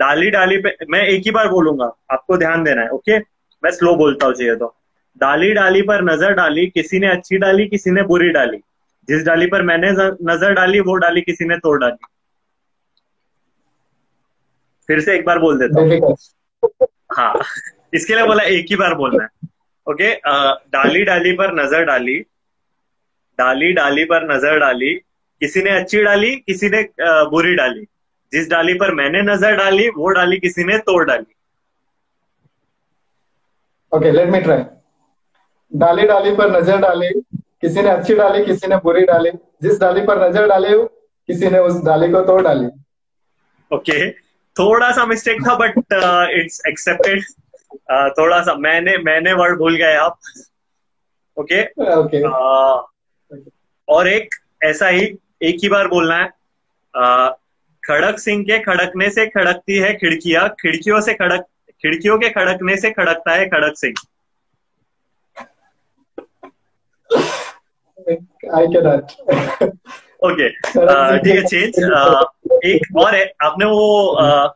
डाली 0.00 0.30
डाली 0.30 0.56
पे, 0.58 0.76
मैं 0.90 1.02
एक 1.02 1.22
ही 1.24 1.30
बार 1.30 1.48
बोलूँगा। 1.48 1.84
आपको 2.12 2.36
ध्यान 2.38 2.64
देना 2.64 2.82
है 2.82 2.88
ओके 2.90 3.18
मैं 3.62 3.70
स्लो 3.70 3.94
बोलता 3.96 4.26
हूँ, 4.26 4.34
चाहिए 4.34 4.56
तो। 4.56 4.74
डाली 5.20 5.52
डाली 5.54 5.82
पर 5.82 6.02
नज़र 6.04 6.32
डाली 6.34 6.66
किसी 6.66 6.98
ने 6.98 7.06
अच्छी 7.08 7.38
डाली 7.38 7.66
किसी 7.68 7.90
ने 7.90 8.02
बुरी 8.04 8.30
डाली। 8.32 8.58
जिस 9.08 9.24
डाली 9.24 9.46
पर 9.46 9.62
मैंने 9.62 9.90
नज़र 10.24 10.52
डाली 10.54 10.80
वो 10.80 10.94
डाली 10.96 11.20
किसी 11.22 11.44
ने 11.44 11.56
तोड़ 11.58 11.78
डाली। 11.80 12.06
फिर 14.88 15.00
से 15.00 15.14
एक 15.16 15.24
बार 15.26 15.38
बोल 15.38 15.58
देता 15.58 15.80
हूँ। 15.80 16.16
हाँ 17.16 17.32
इसके 17.94 18.14
लिए 18.14 18.26
बोला 18.26 18.42
एक 18.44 18.66
ही 18.70 18.76
बार 18.76 18.94
बोलना 18.94 19.22
है। 19.22 19.48
ओके 19.86 20.12
डाली 20.72 21.02
डाली 21.04 21.32
पर 21.32 21.54
नज़र 21.54 21.84
डाली 21.84 22.18
डाली 23.38 23.72
डाली 23.72 24.04
पर 24.04 24.26
नज़र 24.26 24.58
डाली 24.58 24.94
किसी 25.40 25.62
ने 25.62 25.70
अच्छी 25.70 26.02
डाली 26.02 26.34
किसी 26.36 26.68
ने 26.68 26.82
बुरी 27.30 27.54
डाली। 27.56 27.84
जिस 28.32 28.48
डाली 28.50 28.74
पर 28.74 28.94
मैंने 28.94 29.22
नज़र 29.24 29.56
डाली 29.56 29.88
वो 29.88 30.08
डाली 30.10 30.38
किसी 30.38 30.64
ने 30.64 30.78
तोड़ 30.80 31.04
डाली। 31.04 31.34
ओके 33.92 34.10
लेट 34.12 34.28
मी 34.28 34.40
ट्राई 34.40 34.62
डाली 35.74 36.02
डाली 36.02 36.34
पर 36.34 36.50
नज़र 36.50 36.78
डाली 36.80 37.08
किसी 37.60 37.82
ने 37.82 37.88
अच्छी 37.90 38.14
डाली 38.14 38.44
किसी 38.44 38.66
ने 38.66 38.76
बुरी 38.76 39.04
डाली। 39.04 39.30
जिस 39.62 39.80
डाली 39.80 40.00
पर 40.00 40.22
नज़र 40.22 40.46
डाली 40.48 40.74
किसी 41.28 41.50
ने 41.50 41.58
उस 41.58 41.84
डाली 41.84 42.10
को 42.12 42.20
तोड़ 42.20 42.42
डाली। 42.42 42.66
Okay 43.70 43.92
okay. 43.92 44.10
थोड़ा 44.56 44.90
सा 44.92 45.04
मिस्टेक 45.06 45.40
था 45.46 45.54
बट 45.54 45.78
इट्स 46.32 46.60
एक्सेप्टेड 46.68 47.22
थोड़ा 48.18 48.40
सा 48.42 48.54
मैंने 48.54 48.96
मैंने 48.98 49.32
वर्ड 49.32 49.58
भूल 49.58 49.76
गए 49.76 49.94
आप। 49.94 50.18
Okay 51.36 51.62
okay? 51.62 51.96
Okay 51.96 52.20
okay. 52.20 52.30
uh, 52.30 53.40
और 53.88 54.08
एक 54.08 54.34
ऐसा 54.62 54.88
ही 54.88 55.06
एक 55.42 55.56
ही 55.62 55.68
बार 55.68 55.88
बोलना 55.88 56.16
है। 56.16 56.30
Uh, 56.94 57.30
खड़क 57.82 58.18
सिंह 58.18 58.44
के 58.44 58.58
खड़कने 58.58 59.10
से 59.10 59.26
खड़कती 59.26 59.78
है 59.78 59.92
खिड़कियाँ। 59.94 60.48
खिड़कियों 60.60 61.00
से 61.00 61.14
खड़क 61.14 61.46
खिड़कियों 61.82 62.18
के 62.18 62.28
खड़कने 62.30 62.76
से 62.76 62.90
खड़कता 62.90 63.32
है 63.32 63.46
Khadak 63.46 63.76
Singh. 63.76 63.94
I 68.54 68.66
can 68.66 68.86
okay 70.24 70.48
ठीक 71.18 71.34
है 71.34 71.46
चेंज 71.46 71.78
एक 72.64 72.96
और 72.96 73.14
है 73.14 73.32
आपने 73.42 73.64
वो 73.66 74.16
uh, 74.22 74.48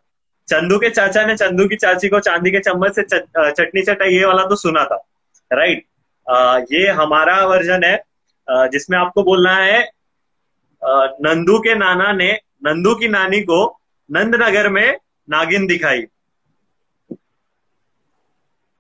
चंदू 0.48 0.78
के 0.78 0.90
चाचा 0.90 1.24
ने 1.26 1.36
चंदू 1.36 1.68
की 1.68 1.76
चाची 1.76 2.08
को 2.08 2.20
चांदी 2.20 2.50
के 2.50 2.58
चम्मच 2.58 2.94
से 2.94 3.02
uh, 3.02 3.50
चटनी 3.50 3.82
चटाई 3.82 4.10
ये 4.10 4.24
वाला 4.24 4.44
तो 4.44 4.56
सुना 4.56 4.84
था 4.84 5.06
राइट 5.52 5.78
right? 5.78 6.72
ये 6.72 6.88
हमारा 6.88 7.46
वर्जन 7.46 7.84
है 7.84 8.02
जिसमें 8.50 8.98
आपको 8.98 9.22
बोलना 9.22 9.54
है 9.54 9.90
नंदू 11.22 11.58
के 11.58 11.74
नाना 11.74 12.12
ने 12.12 12.32
नंदू 12.66 12.94
की 12.94 13.08
नानी 13.08 13.40
को 13.40 13.80
नंदनगर 14.10 14.68
में 14.68 14.98
नागिन 15.30 15.66
दिखाई। 15.66 15.98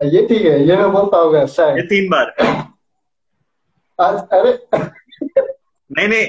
ये 0.04 0.26
ठीक 0.26 0.46
है 0.46 0.68
ये 0.68 0.76
मैं 0.76 0.90
बोलता 0.92 1.16
होगा 1.16 1.40
ये 1.76 1.82
तीन 1.82 2.08
बार। 2.08 2.34
आज 4.00 4.14
अरे 4.32 4.52
नहीं 5.90 6.08
नहीं 6.08 6.26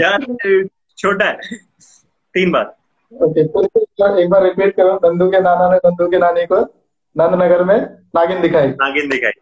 यार 0.00 0.24
छोटा 0.98 1.24
है। 1.24 1.56
तीन 2.34 2.50
बार। 2.50 2.74
ओके 3.12 3.42
okay, 3.44 3.64
तो 3.98 4.18
एक 4.18 4.30
बार 4.30 4.42
रिपीट 4.42 4.76
करो 4.76 4.94
नंदू 5.04 5.30
के 5.30 5.40
नाना 5.40 5.68
ने 5.70 5.76
नंदू 5.76 6.06
के 6.06 6.18
नानी 6.18 6.46
को 6.46 6.60
नंदनगर 7.16 7.64
में 7.64 7.76
नागिन 8.16 8.40
दिखाई। 8.40 8.68
नागिन 8.68 9.08
दिखाई। 9.08 9.32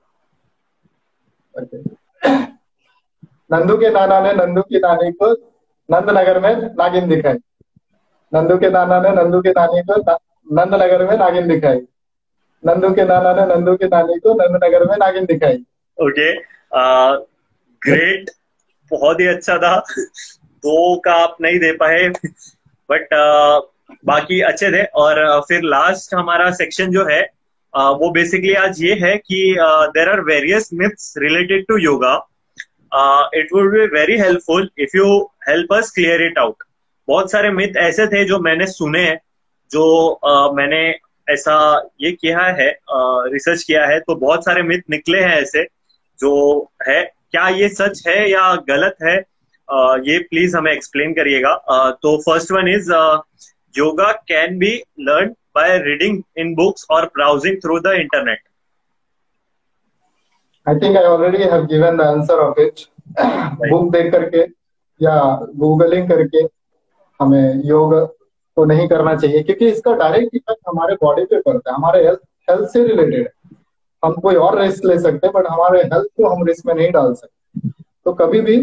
Okay. 1.55 1.81
नंदू 3.53 3.77
के 3.77 3.91
नाना 3.91 4.21
ने 4.21 4.33
नंदू 4.33 4.63
की 4.63 4.79
नानी 4.79 5.11
को 5.13 5.33
नंदनगर 5.89 6.41
में 6.41 6.55
नागिन 6.75 7.09
दिखाई। 7.09 7.39
नंदू 8.33 8.57
के 8.59 8.71
नाना 8.71 9.01
ने 9.01 9.11
नंदू 9.11 9.41
की 9.41 9.51
नानी 9.51 9.83
को 9.83 9.97
नंदनगर 10.53 11.07
में 11.11 11.17
नागिन 11.17 11.49
दिखाई। 11.49 11.81
नंदू 12.65 12.91
के 12.95 13.05
नाना 13.05 13.33
ने 13.33 13.55
नंदू 13.55 13.77
की 13.77 13.87
नानी 13.87 14.19
को 14.19 14.35
नंदनगर 14.35 14.85
में 14.85 14.97
नागिन 14.97 15.25
दिखाई। 15.25 15.65
ओके 15.99 16.33
ग्रेट 17.89 18.31
बहुत 18.91 19.21
ही 19.21 19.27
अच्छा 19.27 19.57
था। 19.59 19.77
दो 20.67 21.01
का 21.01 21.13
आप 21.13 21.37
नहीं 21.41 21.59
दे 21.59 21.73
पाए 21.73 22.09
बट 22.91 23.15
uh, 23.15 23.63
बाकी 24.05 24.41
अच्छे 24.41 24.71
थे। 24.73 24.85
और 24.85 25.37
uh, 25.37 25.43
फिर 25.49 25.63
लास्ट 25.63 26.15
हमारा 26.15 26.51
सेक्शन 26.51 26.91
जो 26.91 27.05
है 27.05 27.23
uh, 27.79 27.95
वो 28.01 28.11
बेसिकली 28.11 28.55
आज 28.55 28.83
ये 28.83 28.95
है 28.95 29.17
कि 29.17 29.57
there 29.97 30.09
are 30.09 30.21
various 30.21 30.71
myths 30.75 31.15
related 31.19 31.67
to 31.69 31.77
yoga 31.77 32.15
it 33.35 33.49
would 33.55 33.73
be 33.73 33.87
very 33.99 34.19
helpful 34.19 34.71
if 34.79 34.97
you 34.97 35.31
help 35.49 35.73
us 35.73 35.91
clear 35.91 36.23
it 36.23 36.39
out 36.39 36.65
बहुत 37.09 37.31
सारे 37.31 37.51
मिथ 37.51 37.77
ऐसे 37.77 38.07
थे 38.07 38.25
जो 38.25 38.39
मैंने 38.39 38.67
सुने 38.67 39.07
जो 39.71 39.85
uh, 40.25 40.57
मैंने 40.57 40.83
ऐसा 41.29 41.57
ये 42.01 42.13
किया 42.13 42.41
है 42.41 42.71
रिसर्च 43.33 43.59
uh, 43.59 43.65
किया 43.65 43.87
है 43.87 44.01
तो 44.01 44.15
बहुत 44.15 44.45
सारे 44.45 44.63
मिथ 44.63 44.79
निकले 44.91 45.21
हैं 45.21 45.43
ऐसे 45.43 45.65
जो 46.21 46.33
है 46.89 47.03
क्या 47.35 47.49
ये 47.49 47.69
सच 47.69 48.03
है 48.07 48.31
या 48.31 48.55
गलत 48.69 48.97
है? 49.03 49.17
uh, 49.69 49.99
ये 50.05 50.19
प्लीज़ 50.19 50.57
हमें 50.57 50.73
एक्सप्लेन 50.73 51.13
करिएगा। 51.13 51.53
uh, 51.75 51.93
तो 52.03 52.17
first 52.23 52.53
one 52.53 52.69
is 52.69 52.91
yoga 53.75 54.11
can 54.29 54.59
be 54.59 54.71
learn 55.01 55.31
by 55.55 55.77
reading 55.79 56.23
in 56.39 56.55
books 56.55 56.87
और 56.91 57.05
browsing 57.15 57.57
through 57.57 57.79
the 57.81 57.93
internet 57.95 58.39
I 60.67 60.75
think 60.75 60.97
I 60.97 61.05
already 61.05 61.43
have 61.43 61.65
given 61.67 61.97
the 61.97 62.01
answer 62.01 62.35
of 62.35 62.61
it 62.61 62.81
book 63.71 63.91
देख 63.93 64.13
करके 64.13 64.43
या 65.01 65.17
गूगलिंग 65.57 66.09
करके 66.09 66.43
हमें 67.21 67.63
योग 67.65 67.95
को 68.57 68.65
नहीं 68.65 68.89
करना 68.89 69.15
चाहिए 69.17 69.43
क्योंकि 69.43 69.69
इसका 69.69 69.93
डायरेक्ट 69.95 70.35
इफ़ेक्ट 70.35 70.69
हमारे 70.69 70.95
बॉडी 70.95 71.25
पे 71.25 71.41
पड़ता 71.41 71.71
है 71.71 71.77
हमारे 71.77 72.05
हेल्थ 72.05 72.21
हेल्थ 72.51 72.69
से 72.69 72.87
रिलेटेड 72.87 73.21
है। 73.21 73.33
हम 74.05 74.15
कोई 74.23 74.35
और 74.37 74.61
रिस्क 74.61 74.85
ले 74.85 74.99
सकते 74.99 75.27
हैं 75.27 75.33
बट 75.35 75.47
हमारे 75.51 75.83
हेल्थ 75.83 76.07
को 76.17 76.29
हम 76.29 76.47
रिस्क 76.47 76.67
में 76.67 76.75
नहीं 76.75 76.91
डाल 76.93 77.13
सकते। 77.15 77.69
तो 78.05 78.13
कभी 78.15 78.41
भी 78.41 78.57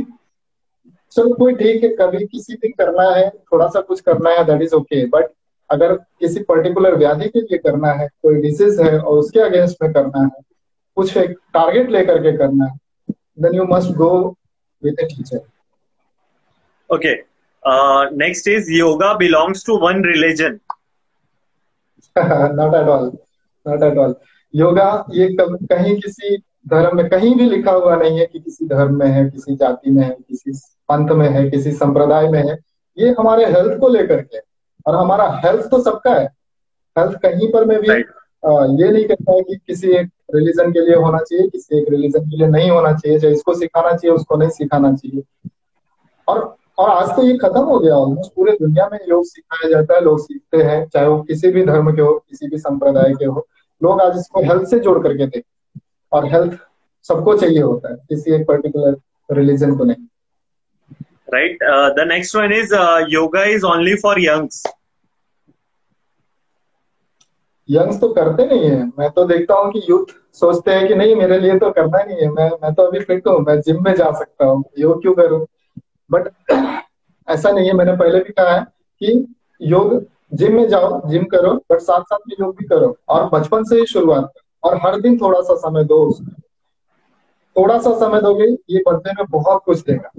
चलो 1.13 1.33
कोई 1.35 1.53
ठीक 1.55 1.83
है 1.83 1.89
कभी 1.95 2.25
किसी 2.25 2.53
दिन 2.55 2.71
करना 2.77 3.09
है 3.15 3.29
थोड़ा 3.29 3.67
सा 3.67 3.81
कुछ 3.81 4.01
करना 4.01 4.29
है 4.29 4.43
दैट 4.45 4.61
इज़ 4.61 4.75
ओके 4.75 5.05
बट 5.09 5.31
अगर 5.69 5.93
किसी 6.19 6.39
पर्टिकुलर 6.43 6.95
व्याधि 6.97 7.27
के 7.29 7.41
लिए 7.41 7.57
करना 7.57 7.91
है 7.93 8.07
कोई 8.21 8.41
डिसीज 8.41 8.79
है 8.81 8.97
और 8.99 9.17
उसके 9.17 9.39
अगेंस्ट 9.39 9.83
में 9.83 9.91
करना 9.93 10.23
है 10.23 10.41
कुछ 10.97 11.17
एक 11.17 11.37
टारगेट 11.53 11.89
लेकर 11.89 12.21
के 12.23 12.37
करना 12.37 12.65
है 12.65 13.13
then 13.41 13.55
you 13.55 13.65
must 13.65 13.91
go 13.97 14.11
with 14.83 14.99
a 14.99 15.05
teacher 15.05 15.41
okay 16.89 17.13
next 18.17 18.47
is 18.47 18.71
yoga 18.71 19.13
belongs 19.17 19.65
to 19.65 19.77
one 19.77 20.03
religion 20.05 20.59
not 22.15 22.75
at 22.75 22.87
all 22.89 23.11
not 23.65 23.83
at 23.83 23.97
all 23.97 24.15
yoga 24.53 25.05
ये 25.13 25.27
कब 25.35 25.57
कहीं 25.71 25.95
किसी 26.01 26.35
धर्म 26.67 26.97
में 26.97 27.07
कहीं 27.09 27.33
भी 27.35 27.49
लिखा 27.49 27.71
हुआ 27.71 27.95
नहीं 27.95 28.19
है 28.19 28.25
कि 28.25 28.39
किसी 28.39 28.67
धर्म 28.67 28.97
में 28.99 29.07
है 29.07 29.29
किसी 29.29 29.55
जाति 29.55 29.91
में 29.91 30.03
है 30.03 30.15
किसी 30.27 30.51
पंथ 30.89 31.11
में 31.17 31.27
है 31.29 31.49
किसी 31.49 31.71
संप्रदाय 31.71 32.27
में 32.29 32.39
है। 32.39 32.57
ये 32.97 33.15
हमारे 33.19 33.45
हेल्थ 33.45 33.79
को 33.79 33.87
लेकर 33.87 34.21
के 34.21 34.39
और 34.87 34.95
हमारा 34.95 35.25
हेल्थ 35.45 35.69
तो 35.71 35.81
सबका 35.81 36.13
है। 36.13 36.25
हेल्थ 36.95 37.17
कहीं 37.21 37.51
पर 37.51 37.65
में 37.65 37.79
भी 37.79 37.87
right. 37.87 38.05
ये 38.79 38.89
नहीं 38.89 39.03
कहता 39.05 39.33
है 39.33 39.41
कि 39.41 39.55
किसी 39.67 39.91
एक 39.91 40.09
रिलीजन 40.35 40.71
के 40.71 40.85
लिए 40.85 40.95
होना 40.95 41.17
चाहिए 41.19 41.47
किसी 41.47 41.77
एक 41.77 41.89
रिलीजन 41.89 42.29
के 42.29 42.37
लिए 42.37 42.47
नहीं 42.47 42.69
होना 42.71 42.93
चाहिए। 42.93 43.19
चाहे 43.19 43.33
इसको 43.33 43.53
सिखाना 43.53 43.91
चाहिए 43.91 44.15
उसको 44.15 44.35
नहीं 44.35 44.49
सिखाना 44.49 44.93
चाहिए। 44.93 45.23
और 46.27 46.39
और 46.79 46.89
आज 46.89 47.09
तो 47.15 47.23
ये 47.23 47.37
खत्म 47.37 47.61
हो 47.61 47.79
गया 47.79 47.95
ऑलमोस्ट 47.95 48.31
पूरे 48.35 48.51
दुनिया 48.51 48.87
में 48.91 48.97
योग 49.09 49.25
सिखाया 49.25 49.69
जाता 49.69 49.95
है 49.95 50.01
लोग 50.01 50.19
सीखते 50.19 50.63
हैं 50.63 50.85
चाहे 50.87 51.07
वो 51.07 51.21
किसी 51.21 51.51
भी 51.51 51.63
धर्म 51.65 51.91
के 51.95 52.01
हो 52.01 52.13
किसी 52.29 52.47
भी 52.47 52.57
संप्रदाय 52.57 53.13
के 53.13 53.25
हो। 53.25 53.45
लोग 53.81 54.01
आज 54.01 54.17
इसको 54.17 54.43
हेल्थ 54.43 54.69
से 54.69 54.79
जोड़ 54.79 54.97
करके 55.03 55.25
देखते 55.25 55.79
और 56.11 56.25
हेल्थ 56.25 56.57
सबको 57.05 57.37
चाहिए 57.37 57.61
होता 57.61 57.91
है 57.91 57.95
किसी 58.09 58.33
एक 58.35 58.47
पर्टिकुलर 58.47 58.97
रिलीजन 59.29 59.75
को 59.77 59.83
नहीं। 59.83 60.05
Right 61.33 61.63
the 61.95 62.05
next 62.07 62.35
one 62.35 62.53
is 62.53 62.75
yoga 63.09 63.43
is 63.45 63.65
only 63.65 63.95
for 63.95 64.19
youngs 64.19 64.63
youngs 67.69 67.99
तो 67.99 68.07
करते 68.13 68.45
नहीं 68.45 68.69
है। 68.69 68.85
मैं 68.99 69.09
तो 69.09 69.23
देखता 69.25 69.55
हूँ 69.55 69.71
कि 69.71 69.81
यूथ 69.89 70.13
सोचते 70.33 70.71
हैं 70.71 70.87
कि 70.87 70.95
नहीं 70.95 71.15
मेरे 71.15 71.39
लिए 71.39 71.57
तो 71.59 71.71
करना 71.71 71.97
ही 71.97 72.05
नहीं 72.07 72.21
है। 72.21 72.29
मैं 72.29 72.49
मैं 72.63 72.73
तो 72.73 72.83
अभी 72.83 72.99
फिट 72.99 73.27
हूँ 73.27 73.39
मैं 73.39 73.59
जिम 73.61 73.83
में 73.83 73.93
जा 73.95 74.11
सकता 74.11 74.45
हूँ। 74.45 74.63
योग 74.79 75.01
क्यों 75.01 75.13
करूँ? 75.13 75.45
बट 76.11 76.27
ऐसा 77.29 77.51
नहीं 77.51 77.67
है। 77.67 77.73
मैंने 77.73 77.95
पहले 77.95 78.19
भी 78.19 78.33
कहा 78.33 78.55
है 78.55 78.61
कि 79.01 79.35
योग 79.61 79.93
जिम 80.31 80.55
में 80.55 80.67
जाओ 80.67 81.01
जिम 81.09 81.23
करो 81.23 81.53
बट 81.71 81.79
साथ 81.79 82.01
साथ 82.01 82.19
में 82.27 82.35
योग 82.39 82.55
भी 82.57 82.65
करो 82.65 82.95
और 83.09 83.29
बचपन 83.29 83.63
से 83.63 83.79
ही 83.79 83.85
शुरुआत 83.85 84.23
करो 84.25 84.69
और 84.69 84.77
हर 84.83 84.99
दिन 85.01 85.17
थोड़ा 85.17 85.41
सा 85.41 85.55
समय 85.55 85.83
दो 85.83 85.97
उसमें। 86.05 86.33
थोड़ा 87.55 87.77
सा 87.79 87.93
समय 87.99 88.21
दोगे 88.21 88.45
ये 88.69 88.83
बंदे 88.87 89.11
में 89.11 89.25
बहुत 89.29 89.61
कुछ 89.65 89.83
देगा 89.83 90.11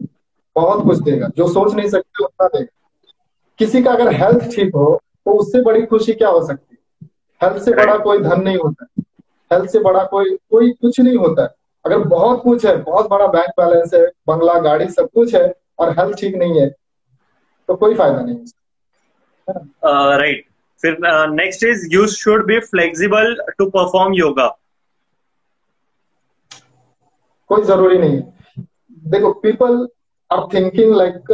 बहुत 0.56 0.82
कुछ 0.84 0.98
देगा। 0.98 1.28
जो 1.36 1.48
सोच 1.48 1.74
नहीं 1.74 1.88
सकते 1.88 2.24
उतना 2.24 2.46
देगा। 2.48 3.10
किसी 3.58 3.82
का 3.82 3.92
अगर 3.92 4.12
हेल्थ 4.14 4.54
ठीक 4.56 4.74
हो 4.74 5.00
तो 5.26 5.32
उससे 5.32 5.62
बड़ी 5.62 5.82
खुशी 5.86 6.12
क्या 6.12 6.28
हो 6.28 6.46
सकती 6.46 6.76
हेल्थ 7.40 7.62
से 7.62 7.72
बड़ा 7.72 7.96
कोई 7.98 8.18
धन 8.18 8.40
नहीं 8.42 8.56
होता। 8.56 8.86
हेल्थ 9.50 9.70
से 9.70 9.78
बड़ा 9.78 10.04
कोई 10.04 10.36
कोई 10.50 10.70
कुछ 10.72 11.00
नहीं 11.00 11.16
होता। 11.16 11.42
है 11.42 11.48
अगर 11.84 11.98
बहुत 11.98 12.42
कुछ 12.42 12.64
है 12.66 12.76
बहुत 12.76 13.08
बड़ा 13.10 13.26
बैंक 13.26 13.50
बैलेंस 13.60 13.94
है 13.94 14.06
बंगला 14.26 14.58
गाड़ी 14.60 14.88
सब 14.88 15.08
कुछ 15.14 15.34
है 15.34 15.52
और 15.78 15.90
हेल्थ 15.90 16.18
ठीक 16.18 16.34
नहीं 16.36 16.60
है 16.60 16.68
तो 17.68 17.74
कोई 17.74 17.94
फ़ायदा 17.94 18.20
नहीं 18.20 18.36
है 18.36 18.44
राइट 19.48 20.44
फिर 20.82 20.96
next 21.30 21.64
is 21.64 21.86
you 21.92 22.06
should 22.08 22.46
be 22.46 22.58
flexible 22.60 23.36
to 23.58 23.66
perform 23.70 24.14
yoga 24.14 24.48
कोई 27.50 27.62
ज़रूरी 27.64 27.98
नहीं। 27.98 28.22
देखो 29.10 29.32
people 29.42 29.86
are 30.30 30.46
thinking 30.54 30.94
like 30.94 31.30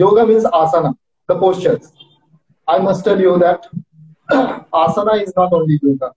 yoga 0.00 0.24
means 0.24 0.44
asana 0.54 0.94
the 1.28 1.40
postures 1.40 1.92
I 2.68 2.78
must 2.80 3.04
tell 3.04 3.22
you 3.24 3.36
that 3.36 3.68
asana 4.78 5.12
is 5.20 5.30
not 5.36 5.52
only 5.56 5.76
yoga. 5.82 6.08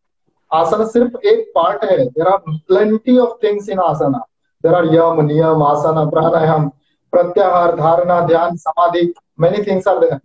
Asana 0.51 0.85
सिर्फ़ 0.87 1.27
एक 1.27 1.51
पार्ट 1.55 1.83
है। 1.83 1.97
There 2.05 2.27
are 2.27 2.37
plenty 2.47 3.17
of 3.17 3.37
things 3.43 3.69
in 3.69 3.77
asana. 3.81 4.19
There 4.63 4.73
are 4.75 4.85
yama 4.95 5.21
niyama 5.25 5.63
asana 5.65 6.03
pranayama 6.11 6.67
प्रत्याहार 7.13 7.75
धारणा 7.75 8.19
ध्यान 8.27 8.57
समाधि 8.57 9.03
many 9.39 9.63
things 9.67 9.87
are 9.87 9.99
there 9.99 10.19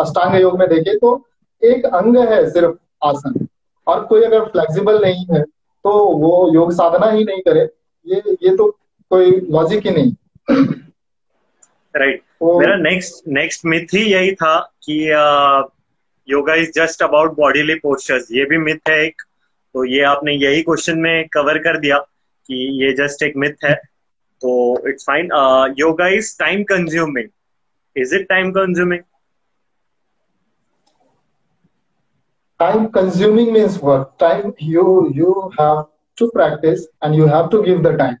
अष्टांग 0.00 0.40
योग 0.40 0.58
में 0.58 0.68
देखिए 0.68 0.98
तो 0.98 1.14
एक 1.62 1.84
अंग 1.86 2.16
है 2.28 2.44
सिर्फ़ 2.50 2.76
आसन। 3.02 3.46
और 3.86 4.04
कोई 4.06 4.22
अगर 4.24 4.44
फ्लेक्सिबल 4.46 5.00
नहीं 5.02 5.24
है 5.26 5.42
तो 5.42 5.90
वो 6.18 6.52
योग 6.54 6.72
साधना 6.72 7.10
ही 7.10 7.24
नहीं 7.24 7.40
करे। 7.40 7.60
ये 8.06 8.36
ये 8.42 8.56
तो 8.56 8.70
कोई 9.10 9.30
लॉजिक 9.30 9.86
ही 9.86 9.90
नहीं। 9.92 10.12
Right 11.94 12.20
right. 12.20 12.60
मेरा 12.60 12.76
नेक्स्ट 12.78 13.28
नेक्स्ट 13.28 13.64
मिथ 13.66 13.94
ही 13.94 14.02
यही 14.04 14.32
था 14.34 14.58
कि 14.84 14.98
yoga 16.28 16.54
is 16.54 16.70
just 16.74 17.02
about 17.02 17.34
bodily 17.36 17.74
postures 17.76 18.28
ये 18.32 18.44
भी 18.44 18.58
मिथ 18.58 18.88
है 18.88 18.98
एक। 19.04 19.22
तो 19.74 19.84
ये 19.84 20.02
आपने 20.04 20.32
यही 20.34 20.62
क्वेश्चन 20.62 20.98
में 20.98 21.28
कवर 21.28 21.58
कर 21.58 21.78
दिया 21.78 21.98
कि 21.98 22.56
ये 22.82 22.92
जस्ट 22.96 23.22
एक 23.22 23.36
मिथ 23.36 23.64
है। 23.64 23.74
तो 23.74 24.88
it's 24.88 25.04
fine 25.06 25.28
yoga 25.78 26.08
is 26.08 26.36
time 26.38 26.62
consuming 26.64 27.28
is 27.96 28.14
it 28.14 28.28
time 28.28 28.50
consuming 28.50 29.00
time 32.59 32.91
consuming 32.91 33.51
means 33.53 33.79
what 33.79 34.17
time 34.19 34.53
you 34.59 35.11
you 35.13 35.31
have 35.57 35.85
to 36.17 36.29
practice 36.35 36.87
and 37.01 37.15
you 37.15 37.27
have 37.27 37.49
to 37.55 37.63
give 37.63 37.83
the 37.83 37.95
time 37.97 38.17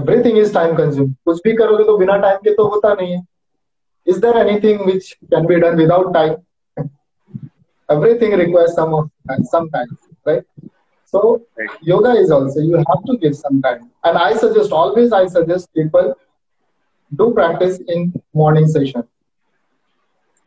everything 0.00 0.36
is 0.42 0.52
time 0.52 0.76
consuming 0.76 1.14
कुछ 1.28 1.40
भी 1.44 1.52
करोगे 1.56 1.84
तो 1.84 1.96
बिना 1.98 2.16
time 2.26 2.38
के 2.44 2.54
तो 2.54 2.68
होता 2.74 2.94
नहीं 3.00 3.12
है 3.12 3.26
is 4.12 4.20
there 4.24 4.36
anything 4.40 4.78
which 4.88 5.08
can 5.32 5.46
be 5.48 5.56
done 5.62 5.76
without 5.82 6.06
time 6.14 6.36
everything 7.94 8.36
requires 8.42 8.74
some 8.78 8.94
of 8.98 9.10
some 9.50 9.68
time 9.74 9.90
right 10.28 10.44
so 11.12 11.20
right. 11.58 11.70
yoga 11.90 12.12
is 12.22 12.30
also 12.30 12.60
you 12.60 12.76
have 12.90 13.04
to 13.10 13.16
give 13.24 13.36
some 13.36 13.60
time 13.66 13.84
and 14.04 14.18
i 14.22 14.30
suggest 14.44 14.72
always 14.80 15.12
i 15.12 15.26
suggest 15.36 15.70
people 15.80 16.10
do 17.20 17.28
practice 17.38 17.78
in 17.96 18.12
morning 18.42 18.66
session 18.76 19.04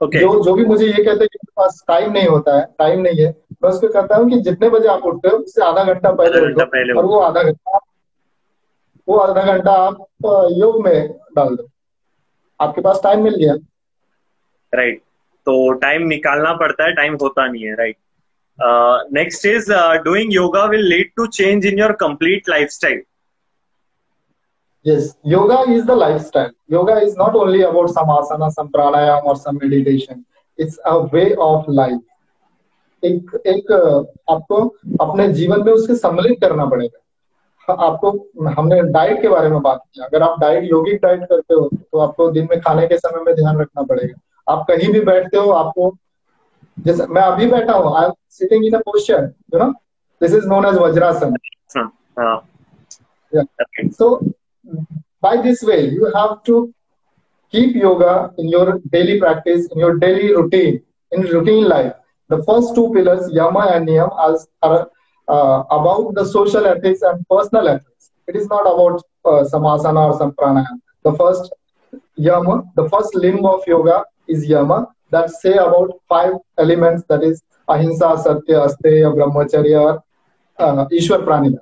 Okay. 0.01 0.21
जो 0.21 0.45
जो 0.45 0.55
भी 0.55 0.65
मुझे 0.65 0.87
ये 0.87 1.05
कहते 1.05 1.25
हैं 1.25 1.29
कि 1.29 1.47
पास 1.57 1.85
time 1.89 2.13
नहीं 2.13 2.27
होता 2.27 2.59
है 2.59 2.65
टाइम 2.79 3.01
नहीं 3.01 3.25
है 3.25 3.31
मैं 3.63 3.71
उसको 3.71 3.89
कहता 3.89 4.17
हूँ 4.17 4.31
कि 4.31 4.41
जितने 4.41 4.69
बजे 4.69 4.89
आप 4.89 5.03
उठते 5.03 5.29
हो 5.29 5.37
उससे 5.37 5.65
आधा 5.65 5.85
घंटा 5.85 6.11
पहले 6.13 6.41
उठो 6.41 6.99
और 7.01 7.05
वो 7.05 7.19
आधा 7.21 7.43
घंटा 7.43 7.79
वो 9.09 9.17
आधा 9.17 9.43
घंटा 9.43 9.73
आप 9.73 9.97
योग 10.53 10.85
में 10.85 11.09
डाल 11.37 11.57
दो। 11.57 11.69
आपके 12.61 12.81
पास 12.81 13.01
टाइम 13.03 13.23
मिल 13.25 13.35
गया। 13.35 13.55
राइट 14.75 14.99
तो 15.47 15.73
टाइम 15.73 16.03
निकालना 16.03 16.53
पड़ता 16.53 16.85
है 16.85 16.93
टाइम 16.95 17.17
होता 17.23 17.47
नहीं 17.47 17.65
है 17.65 17.75
right 17.75 17.97
next 19.13 19.47
is 19.47 19.73
doing 20.05 20.35
yoga 20.35 20.65
will 20.65 20.81
lead 20.81 21.11
to 21.17 21.27
change 21.27 21.67
in 21.67 21.79
your 21.79 21.93
complete 21.93 22.49
lifestyle 22.49 23.03
Yes, 24.87 25.17
yoga 25.25 25.69
is 25.69 25.85
the 25.85 25.95
lifestyle. 25.97 26.51
Yoga 26.69 26.99
is 27.05 27.17
not 27.17 27.35
only 27.35 27.63
about 27.63 27.91
some 27.91 28.07
asana, 28.07 28.53
some 28.53 28.69
pranayam 28.69 29.25
or 29.25 29.35
some 29.35 29.59
meditation. 29.61 30.25
It's 30.59 30.79
a 30.85 30.99
way 31.15 31.35
of 31.47 31.67
life. 31.67 32.03
एक 33.03 33.35
एक 33.47 33.73
आपको 34.31 34.61
अपने 35.01 35.27
जीवन 35.39 35.65
में 35.65 35.73
उसके 35.73 35.95
सम्मिलित 35.97 36.39
करना 36.41 36.67
पड़ेगा। 36.67 37.75
आपको 37.75 38.11
हमने 38.59 38.81
डाइट 38.93 39.21
के 39.23 39.29
बारे 39.29 39.49
में 39.49 39.61
बात 39.63 39.81
किया 39.95 40.07
अगर 40.07 40.23
आप 40.23 40.39
डाइट 40.41 40.71
योगिक 40.71 41.01
डाइट 41.03 41.25
करते 41.31 41.55
हो 41.55 41.69
तो 41.75 41.99
आपको 42.07 42.31
दिन 42.39 42.49
में 42.51 42.61
खाने 42.61 42.87
के 42.87 42.99
समय 42.99 43.25
में 43.25 43.35
ध्यान 43.35 43.61
रखना 43.61 43.83
पड़ेगा। 43.91 44.53
आप 44.53 44.65
कहीं 44.69 44.93
भी 44.93 45.01
बैठते 45.11 45.37
हो 45.37 45.51
आपको 45.65 45.91
जैसे 46.87 47.07
मैं 47.07 47.23
अभी 47.23 47.47
बैठा 47.51 47.73
हूँ 47.73 47.97
I 47.99 48.05
am 48.07 48.13
sitting 48.39 48.65
in 48.67 48.75
a 48.77 48.81
posture 48.87 49.31
you 49.55 49.59
know 49.59 49.71
this 50.21 50.35
is 50.35 50.47
known 50.55 50.67
as 50.67 50.79
Vajrasana. 50.87 51.37
So 53.99 54.07
by 55.21 55.37
this 55.47 55.63
way 55.63 55.81
you 55.99 56.11
have 56.15 56.43
to 56.49 56.73
keep 57.51 57.75
yoga 57.75 58.33
in 58.39 58.49
your 58.49 58.81
daily 58.91 59.19
practice 59.21 59.69
in 59.73 59.79
your 59.79 59.97
daily 59.99 60.35
routine 60.35 60.83
in 61.13 61.23
routine 61.23 61.65
life 61.75 61.93
the 62.29 62.43
first 62.45 62.75
two 62.75 62.93
pillars 62.93 63.31
yama 63.33 63.65
and 63.75 63.89
niyam 63.89 64.11
are 64.63 64.89
uh, 65.29 65.63
about 65.71 66.15
the 66.15 66.25
social 66.25 66.67
ethics 66.67 67.03
and 67.03 67.25
personal 67.29 67.69
ethics. 67.69 68.11
It 68.27 68.37
is 68.37 68.49
not 68.49 68.63
about 68.63 69.03
uh, 69.25 69.41
or 69.41 69.49
some 69.49 70.33
pranayama. 70.33 70.79
The 71.05 71.13
first 71.15 71.53
yama, 72.17 72.65
the 72.75 72.89
first 72.89 73.15
limb 73.15 73.45
of 73.45 73.63
yoga 73.67 74.05
is 74.29 74.47
yama 74.49 74.89
that 75.11 75.31
say 75.31 75.55
about 75.55 75.91
five 76.09 76.35
elements 76.59 77.05
that 77.09 77.23
is 77.23 77.43
ahimsa, 77.69 78.19
satya, 78.23 78.67
asteya, 78.67 79.15
brahmacharya, 79.15 80.01
uh, 80.59 80.87
ishwar 80.93 81.25
pranidhan. 81.25 81.61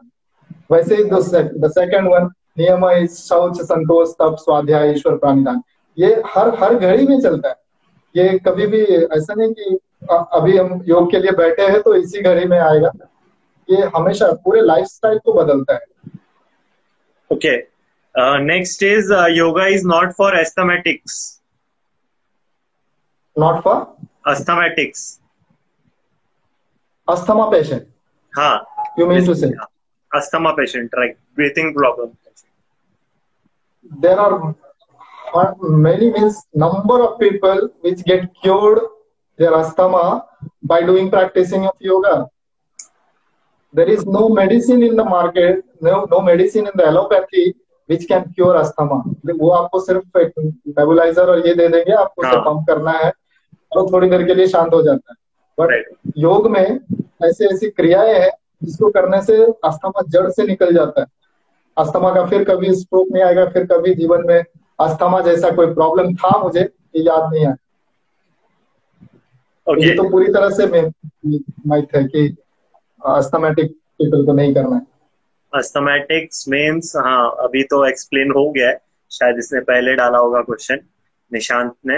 वैसे 0.71 1.11
the, 1.11 1.21
sec, 1.23 1.51
the 1.61 1.69
second 1.71 2.09
one 2.09 2.31
नियम 2.57 3.07
शौच 3.07 3.61
संतोष 3.63 4.09
तप 4.21 4.37
स्वाध्याय 4.41 4.91
ईश्वर 4.91 5.17
प्राणिदान। 5.17 5.63
ये 5.97 6.15
हर 6.27 6.55
हर 6.63 6.75
घड़ी 6.75 7.07
में 7.07 7.21
चलता 7.21 7.49
है। 7.49 7.55
ये 8.15 8.39
कभी 8.47 8.67
भी 8.67 8.83
ऐसा 8.85 9.35
नहीं 9.35 9.53
कि 9.53 9.79
अभी 10.11 10.57
हम 10.57 10.83
योग 10.87 11.11
के 11.11 11.19
लिए 11.19 11.33
बैठे 11.39 11.67
हैं 11.67 11.81
तो 11.83 11.95
इसी 11.95 12.23
घड़ी 12.23 12.45
में 12.49 12.59
आएगा। 12.59 12.91
ये 13.69 13.91
हमेशा 13.97 14.33
पूरे 14.45 14.61
लाइफस्टाइल 14.61 15.19
को 15.25 15.33
बदलता 15.33 15.75
है। 15.75 15.87
Okay 17.31 17.57
next 18.45 18.83
is 18.83 19.13
yoga 19.33 19.67
is 19.67 19.87
not 19.89 20.13
for 20.15 20.39
asthmatics 20.39 21.17
not 23.37 23.63
for 23.63 23.81
asthmatics 24.33 25.01
asthma 27.09 27.45
patient 27.51 27.87
हाँ. 28.33 28.65
You 28.99 29.07
mean 29.07 29.27
to 29.27 29.35
say 29.35 29.47
asthma 30.11 30.51
patient 30.53 30.95
right 30.95 31.17
breathing 31.37 31.75
problem 31.75 32.07
there 33.91 34.19
are 34.19 34.55
many 35.61 36.11
means 36.11 36.47
number 36.55 37.03
of 37.03 37.19
people 37.19 37.69
which 37.81 38.05
get 38.05 38.31
cured 38.43 38.81
their 39.39 39.55
asthma 39.55 40.25
by 40.63 40.83
doing 40.83 41.11
practicing 41.11 41.67
of 41.67 41.75
yoga 41.81 42.27
there 43.75 43.89
is 43.89 44.07
no 44.07 44.29
medicine 44.29 44.83
in 44.83 44.97
the 44.97 45.05
market 45.05 45.65
no 45.81 46.07
no 46.11 46.21
medicine 46.21 46.67
in 46.67 46.73
the 46.75 46.85
allopathy 46.85 47.55
which 47.89 48.07
can 48.09 48.33
cure 48.35 48.57
asthma 48.57 49.03
वो 49.41 49.51
आपको 49.51 49.81
सिर्फ़ 49.81 50.19
एक 50.19 50.33
nebuliser 50.39 51.31
और 51.31 51.47
ये 51.49 51.55
दे 51.55 51.69
देंगे 51.69 51.93
आपको 51.93 52.27
हाँ. 52.27 52.41
Pump 52.41 52.67
करना 52.69 52.91
है 52.91 53.13
और 53.77 53.91
थोड़ी 53.93 54.11
देर 54.11 54.27
के 54.27 54.35
लिए 54.35 54.47
शांत 54.47 54.75
हो 54.75 54.83
जाता 54.83 55.13
है 55.13 55.17
बट 55.59 55.97
योग 56.17 56.51
में 56.51 56.81
ऐसे 57.25 57.47
ऐसी 57.55 57.71
क्रियाएँ 57.71 58.19
हैं 58.19 58.31
जिसको 58.65 58.91
करने 58.91 59.23
से 59.23 59.45
अस्थमा 59.65 60.03
जड़ 60.09 60.31
से 60.31 60.47
निकल 60.47 60.75
जाता 60.75 61.01
है 61.01 61.07
अस्थमा 61.77 62.15
का 62.15 62.25
फिर 62.27 62.45
कभी 62.45 62.75
स्ट्रोक 62.75 63.09
नहीं 63.13 63.23
आएगा 63.23 63.45
फिर 63.51 63.65
कभी 63.67 63.95
जीवन 63.95 64.27
में 64.27 64.39
अस्थमा 64.79 65.21
जैसा 65.23 65.51
कोई 65.57 65.75
प्रॉब्लम 65.75 66.15
था 66.15 66.39
मुझे 66.39 66.61
ये 66.61 67.03
याद 67.03 67.33
नहीं 67.33 67.45
आया 67.47 67.57
okay. 69.67 69.85
ये 69.85 69.95
तो 69.97 70.09
पूरी 70.11 70.33
तरह 70.33 70.51
से 70.51 70.67
माइथ 71.69 71.97
है 71.97 72.05
कि 72.05 72.27
अस्थमेटिक 73.01 73.73
पीपल 73.99 74.25
को 74.27 74.33
नहीं 74.33 74.55
करना 74.55 74.77
है। 74.77 74.87
अस्थमेटिक्स 75.53 76.45
मीन्स 76.49 76.93
हाँ 76.97 77.31
अभी 77.41 77.63
तो 77.65 77.85
एक्सप्लेन 77.87 78.31
हो 78.37 78.51
गया 78.53 78.69
है। 78.69 78.79
शायद 79.11 79.39
इसने 79.39 79.61
पहले 79.63 79.95
डाला 79.95 80.19
होगा 80.19 80.41
क्वेश्चन 80.43 80.79
निशांत 81.33 81.75
ने। 81.87 81.97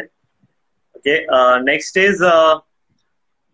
Okay 0.96 1.16
next 1.64 1.96
is 1.98 2.24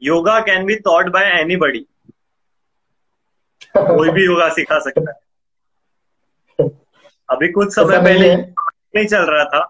yoga 0.02 0.38
can 0.46 0.64
be 0.66 0.76
taught 0.86 1.08
by 1.12 1.30
anybody 1.40 1.86
कोई 3.76 4.10
भी 4.10 4.24
योगा 4.24 4.48
सिखा 4.54 4.78
सकता 4.80 5.10
है। 5.10 5.20
अभी 7.32 7.48
कुछ 7.48 7.74
समय 7.74 7.98
पहले 7.98 8.34
नहीं 8.36 9.06
चल 9.06 9.24
रहा 9.26 9.44
था 9.44 9.62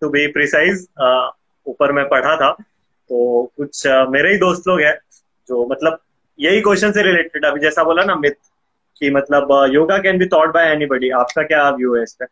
टू 0.00 0.08
बी 0.08 0.26
प्रिसाइज 0.32 0.86
ऊपर 1.66 1.92
में 1.92 2.04
पढ़ा 2.08 2.36
था। 2.36 2.50
तो 2.50 3.42
कुछ 3.56 3.86
मेरे 4.10 4.32
ही 4.32 4.38
दोस्त 4.38 4.68
लोग 4.68 4.80
हैं 4.80 4.94
जो 5.48 5.66
मतलब 5.66 5.98
यही 6.38 6.60
क्वेश्चन 6.60 6.92
से 6.92 7.02
रिलेटेड 7.02 7.44
अभी 7.44 7.60
जैसा 7.60 7.84
बोला 7.84 8.04
ना 8.04 8.14
मिथ 8.16 8.38
कि 9.00 9.10
मतलब 9.10 9.52
yoga 9.72 9.98
can 9.98 10.18
be 10.18 10.26
taught 10.26 10.54
by 10.54 10.72
anybody 10.72 11.10
आपका 11.18 11.42
क्या 11.42 11.68
व्यू 11.70 11.94
है 11.96 12.02
इस 12.02 12.14
पर 12.14 12.26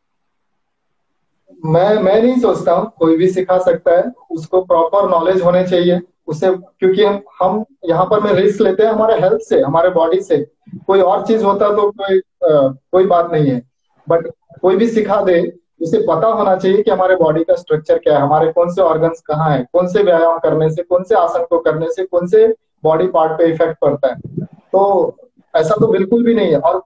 मैं 1.66 1.94
मैं 2.02 2.20
नहीं 2.22 2.40
सोचता 2.40 2.72
हूँ 2.72 2.90
कोई 2.98 3.16
भी 3.16 3.28
सिखा 3.30 3.58
सकता 3.58 3.96
है 3.96 4.12
उसको 4.30 4.62
प्रॉपर 4.64 5.08
नॉलेज 5.10 5.42
होने 5.42 5.66
चाहिए 5.68 6.00
उसे 6.26 6.50
क्योंकि 6.50 7.04
हम 7.04 7.20
हम 7.42 7.64
यहाँ 7.84 8.04
पर 8.04 8.20
में 8.20 8.32
रिस्क 8.32 8.60
लेते 8.60 8.82
हैं 8.82 8.90
हमारे 8.90 9.14
हेल्थ 9.20 9.40
से 9.40 9.60
हमारे 9.60 9.88
बॉडी 9.90 10.20
से। 10.22 10.36
कोई 10.86 11.00
और 11.00 11.26
चीज़ 11.26 11.44
होता 11.44 11.68
तो 11.76 11.90
कोई 11.90 12.18
आ, 12.18 12.68
कोई 12.92 13.06
बात 13.06 13.30
नहीं 13.32 13.50
है। 13.50 13.60
बट 14.06 14.26
कोई 14.61 14.76
भी 14.76 14.88
सिखा 14.88 15.20
दे, 15.22 15.40
उसे 15.80 15.98
पता 15.98 16.28
होना 16.28 16.55
चाहिए 16.57 16.82
कि 16.82 16.90
हमारे 16.90 17.16
बॉडी 17.16 17.42
का 17.44 17.55
स्ट्रक्चर 17.55 17.98
क्या 17.98 18.14
है, 18.16 18.22
हमारे 18.22 18.50
कौन 18.53 18.72
से 18.72 18.82
ऑर्गन्स 18.82 19.20
कहाँ 19.20 19.50
है, 19.50 19.66
कौन 19.72 19.88
से 19.88 20.03
व्यायाम 20.03 20.38
करने 20.38 20.70
से, 20.70 20.82
कौन 20.82 21.03
से 21.03 21.14
आसन 21.14 21.44
को 21.50 21.59
करने 21.59 21.90
से, 21.90 22.05
कौन 22.05 22.26
से 22.26 22.46
बॉडी 22.84 23.07
पार्ट 23.07 23.32
पे 23.32 23.44
इफ़ेक्ट 23.44 23.78
पड़ता 23.80 24.09
है। 24.09 24.44
तो 24.44 25.16
ऐसा 25.55 25.74
तो 25.80 25.86
बिल्कुल 25.86 26.24
भी 26.24 26.34
नहीं 26.34 26.50
है 26.50 26.59
और 26.59 26.76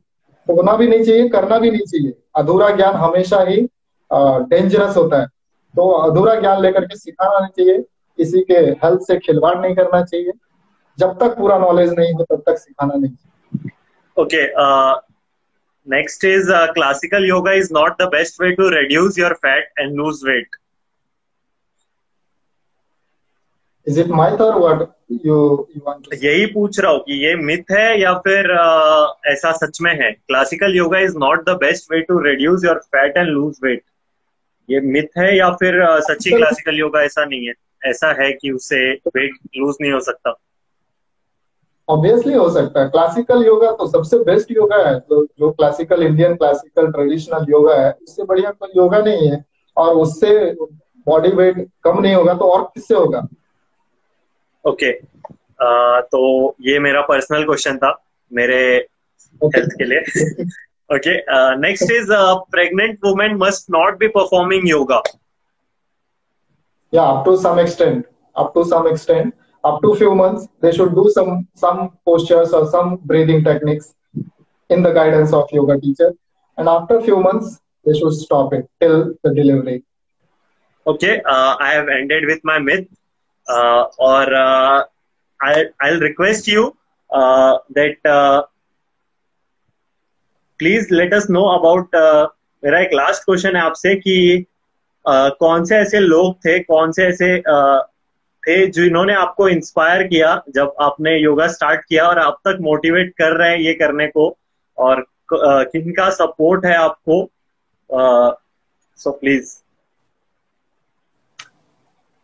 होना 0.46 0.76
भी 0.76 0.86
नहीं 0.88 1.04
चाहिए, 1.04 1.28
करना 1.28 1.58
भी 1.58 1.70
नहीं 1.70 1.86
चाहिए। 1.86 2.14
अधूरा 2.36 2.70
ज्ञान 2.70 2.94
हमेशा 2.94 3.40
ही 3.40 3.56
डेंजरस 4.10 4.96
होता 4.96 5.20
है। 5.20 5.26
तो 5.74 5.90
अधूरा 5.90 6.34
ज्ञान 6.34 6.60
लेकर 6.62 6.84
के 6.84 6.96
सिखाना 6.96 7.38
नहीं 7.38 7.50
चाहिए, 7.56 7.80
किसी 8.18 8.40
के 8.40 8.58
हेल्थ 8.84 9.00
से 9.00 9.18
खिलवाड़ 9.18 9.56
नहीं 9.58 9.74
करना 9.74 10.02
चाहिए। 10.02 10.32
जब 10.98 11.18
तक 11.18 11.36
पूरा 11.38 11.58
नॉलेज 11.58 11.94
नहीं 11.98 12.12
हो, 12.14 12.24
तब 12.24 12.42
तक 12.46 12.58
सिखाना 12.58 12.94
नहीं 12.94 13.12
चाहिए। 13.12 13.70
Okay 14.16 14.44
next 15.86 16.24
is 16.24 16.50
classical 16.74 17.24
yoga 17.24 17.52
is 17.52 17.72
not 17.72 18.02
the 18.02 18.08
best 18.12 18.40
way 18.42 18.50
to 18.52 18.68
reduce 18.70 19.18
your 19.18 19.34
fat 19.42 19.72
and 19.78 19.96
lose 19.96 20.20
weight 20.24 20.56
is 23.86 24.00
it 24.00 24.06
myth 24.06 24.40
और 24.40 24.58
व्हाट 24.58 24.88
यू 25.26 25.34
यू 25.76 25.80
वांट 25.86 26.06
यही 26.24 26.46
पूछ 26.46 26.78
रहा 26.80 26.92
हूँ 26.92 27.00
कि 27.00 27.24
ये 27.24 27.34
मिथ 27.34 27.70
है 27.72 28.00
या 28.00 28.14
फिर 28.18 28.46
uh, 28.54 29.32
ऐसा 29.32 29.52
सच 29.52 29.78
में 29.80 29.92
है? 29.92 30.10
Classical 30.12 30.76
yoga 30.76 30.98
is 30.98 31.16
not 31.18 31.44
the 31.44 31.56
best 31.60 31.92
way 31.92 32.00
to 32.00 32.18
reduce 32.20 32.64
your 32.64 32.78
fat 32.86 33.16
and 33.16 33.28
lose 33.28 33.58
weight 33.62 33.82
ये 34.68 34.80
मिथ 34.80 35.18
है 35.18 35.36
या 35.36 35.50
फिर 35.50 35.82
uh, 35.86 36.00
सच्ची 36.00 36.30
क्लासिकल 36.30 36.78
योगा 36.78 37.02
ऐसा 37.02 37.24
नहीं 37.24 37.46
है? 37.46 37.52
ऐसा 37.84 38.12
है 38.22 38.32
कि 38.32 38.50
उससे 38.50 38.78
वेट 39.16 39.38
लूज 39.56 39.74
नहीं 39.80 39.92
हो 39.92 40.00
सकता। 40.00 40.34
ऑब्वियसली 41.88 42.34
हो 42.34 42.48
सकता 42.50 42.80
है 42.80 42.88
क्लासिकल 42.88 43.44
योगा 43.46 43.70
तो 43.70 43.86
सबसे 43.86 44.18
बेस्ट 44.24 44.50
योगा 44.50 44.76
है 44.88 44.98
तो 45.00 45.24
जो 45.38 45.50
classical 45.50 46.02
Indian 46.02 46.34
classical 46.36 46.90
traditional 46.92 47.46
yoga 47.50 47.74
है 47.74 47.90
उससे 47.92 48.24
बढ़िया 48.24 48.50
कोई 48.50 48.70
योगा 48.76 48.98
नहीं 48.98 49.28
है 49.28 49.44
और 49.76 49.94
उससे 49.96 50.34
बॉडी 51.06 51.30
वेट 51.32 51.66
कम 51.84 52.00
नहीं 52.00 52.14
होगा 52.14 52.34
तो 52.34 52.50
और 52.50 52.62
किससे 52.64 52.94
होगा 52.94 53.26
ओके 54.64 54.92
okay. 54.92 55.34
uh, 55.60 56.00
तो 56.02 56.56
ये 56.60 56.78
मेरा 56.78 57.00
पर्सनल 57.00 57.44
क्वेश्चन 57.44 57.76
था 57.76 57.94
मेरे 58.32 58.58
हेल्थ 59.40 59.56
okay. 59.56 59.76
के 59.78 59.84
लिए 59.84 60.44
okay 60.90 61.14
next 61.58 61.92
is 61.92 62.10
pregnant 62.50 62.98
women 63.04 63.36
must 63.36 63.70
not 63.70 63.98
be 63.98 64.08
performing 64.08 64.68
yoga 64.68 65.02
या 66.92 67.02
up 67.02 67.24
to 67.24 67.36
some 67.36 67.60
extent 67.60 68.04
up 68.36 68.52
to 68.54 68.64
some 68.64 68.86
extent 68.88 69.32
up 69.68 69.82
to 69.82 69.94
few 70.00 70.14
months 70.14 70.48
they 70.62 70.72
should 70.76 70.94
do 71.00 71.04
some 71.16 71.32
some 71.64 71.80
postures 72.08 72.52
or 72.58 72.62
some 72.74 72.96
breathing 73.10 73.42
techniques 73.48 73.94
in 74.70 74.82
the 74.86 74.92
guidance 74.98 75.32
of 75.32 75.54
yoga 75.58 75.78
teacher 75.84 76.10
and 76.58 76.68
after 76.76 77.00
few 77.08 77.18
months 77.28 77.60
they 77.84 77.94
should 77.98 78.16
stop 78.24 78.52
it 78.58 78.66
till 78.80 78.96
the 79.24 79.32
delivery 79.40 79.78
okay 80.92 81.14
uh, 81.34 81.54
i 81.60 81.70
have 81.76 81.88
ended 82.00 82.26
with 82.32 82.40
my 82.52 82.58
myth 82.58 82.86
uh, 83.48 83.84
or 83.98 84.22
uh, 84.34 84.84
I, 85.40 85.64
i'll 85.80 86.00
request 86.00 86.48
you 86.48 86.76
uh, 87.10 87.58
that 87.78 88.10
uh, 88.18 88.42
please 90.58 90.90
let 90.90 91.12
us 91.12 91.28
know 91.28 91.48
about 91.58 91.94
uh, 92.04 92.26
मेरा 92.64 92.78
एक 92.80 92.92
last 92.94 93.22
question 93.24 93.56
है 93.56 93.62
आपसे 93.62 93.94
कि 93.96 94.46
uh, 95.10 95.30
कौन 95.40 95.64
से 95.64 95.76
ऐसे 95.76 95.98
लोग 96.00 96.34
थे 96.44 96.58
कौन 96.60 96.92
से 96.92 97.04
ऐसे 97.06 97.28
uh, 97.54 97.80
थे, 98.48 98.66
जिन्होंने 98.68 99.14
आपको 99.14 99.48
इंस्पायर 99.48 100.06
किया 100.06 100.40
जब 100.54 100.74
आपने 100.80 101.16
योगा 101.16 101.46
स्टार्ट 101.48 101.80
किया 101.80 102.06
और 102.08 102.18
अब 102.18 102.38
तक 102.44 102.58
मोटिवेट 102.62 103.12
कर 103.18 103.36
रहे 103.36 103.50
हैं 103.50 103.58
ये 103.58 103.74
करने 103.74 104.06
को 104.08 104.28
और 104.78 105.04
किन 105.32 105.90
का 105.92 106.08
सपोर्ट 106.12 106.64
है 106.64 106.76
आपको? 106.76 107.22
सो 108.98 109.10
प्लीज़ 109.12 109.54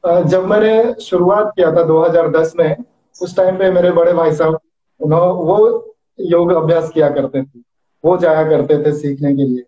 जब 0.05 0.47
मैंने 0.47 0.95
शुरुआत 1.01 1.53
किया 1.57 1.71
था 1.73 1.83
2010 1.85 2.53
में, 2.57 2.77
उस 3.17 3.37
टाइम 3.37 3.59
पे 3.59 3.71
मेरे 3.71 3.91
बड़े 3.93 4.13
भाई 4.13 4.33
साहब 4.33 4.59
उन्होंने 5.01 5.33
वो 5.45 5.95
योग 6.21 6.53
अभ्यास 6.53 6.91
किया 6.91 7.09
करते 7.11 7.43
थे, 7.43 7.61
वो 8.05 8.17
जाया 8.19 8.43
करते 8.49 8.79
थे 8.85 8.93
सीखने 8.93 9.35
के 9.37 9.45
लिए। 9.45 9.63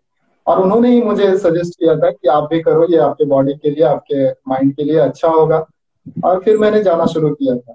और 0.47 0.61
उन्होंने 0.63 0.89
ही 0.91 1.03
मुझे 1.03 1.37
सजेस्ट 1.39 1.79
किया 1.79 1.95
था 1.97 2.11
कि 2.11 2.29
आप 2.29 2.49
भी 2.51 2.61
करो, 2.63 2.87
ये 2.87 2.99
आपके 2.99 3.25
बॉडी 3.25 3.55
के 3.55 3.71
लिए, 3.71 3.85
आपके 3.85 4.31
माइंड 4.49 4.75
के 4.77 4.85
लिए 4.85 4.99
अच्छा 5.01 5.29
होगा। 5.29 5.65
और 6.25 6.41
फिर 6.43 6.57
मैंने 6.59 6.83
जाना 6.83 7.07
शुरू 7.07 7.35
किया 7.35 7.57
था। 7.57 7.75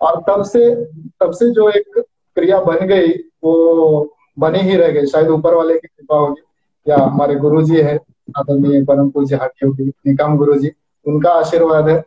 और 0.00 0.22
तब 0.28 0.42
से 0.44 0.74
तब 1.20 1.32
से 1.32 1.50
जो 1.50 1.68
एक 1.70 1.98
क्रिया 2.36 2.60
बन 2.60 2.86
गई 2.86 3.08
वो 3.44 4.14
बनी 4.38 4.58
ही 4.58 4.76
रह 4.76 4.88
गई। 4.88 5.06
शायद 5.06 5.28
ऊपर 5.28 5.54
वाले 5.54 5.74
की 5.74 5.88
कृपा 5.88 6.16
होगी 6.16 6.42
या 6.86 6.96
हमारे 6.96 7.34
गुरु 7.34 7.62
जी 7.62 7.76
है 7.76 7.96
आदरणीय 8.36 8.84
परम 8.84 9.10
पूज्य 9.10 9.36
हाटी 9.36 9.66
होगी 9.66 9.84
निकाम 10.06 10.36
गुरु 10.36 10.54
जी 10.54 10.70
उनका 11.06 11.30
आशीर्वाद 11.30 11.88
है। 11.88 12.02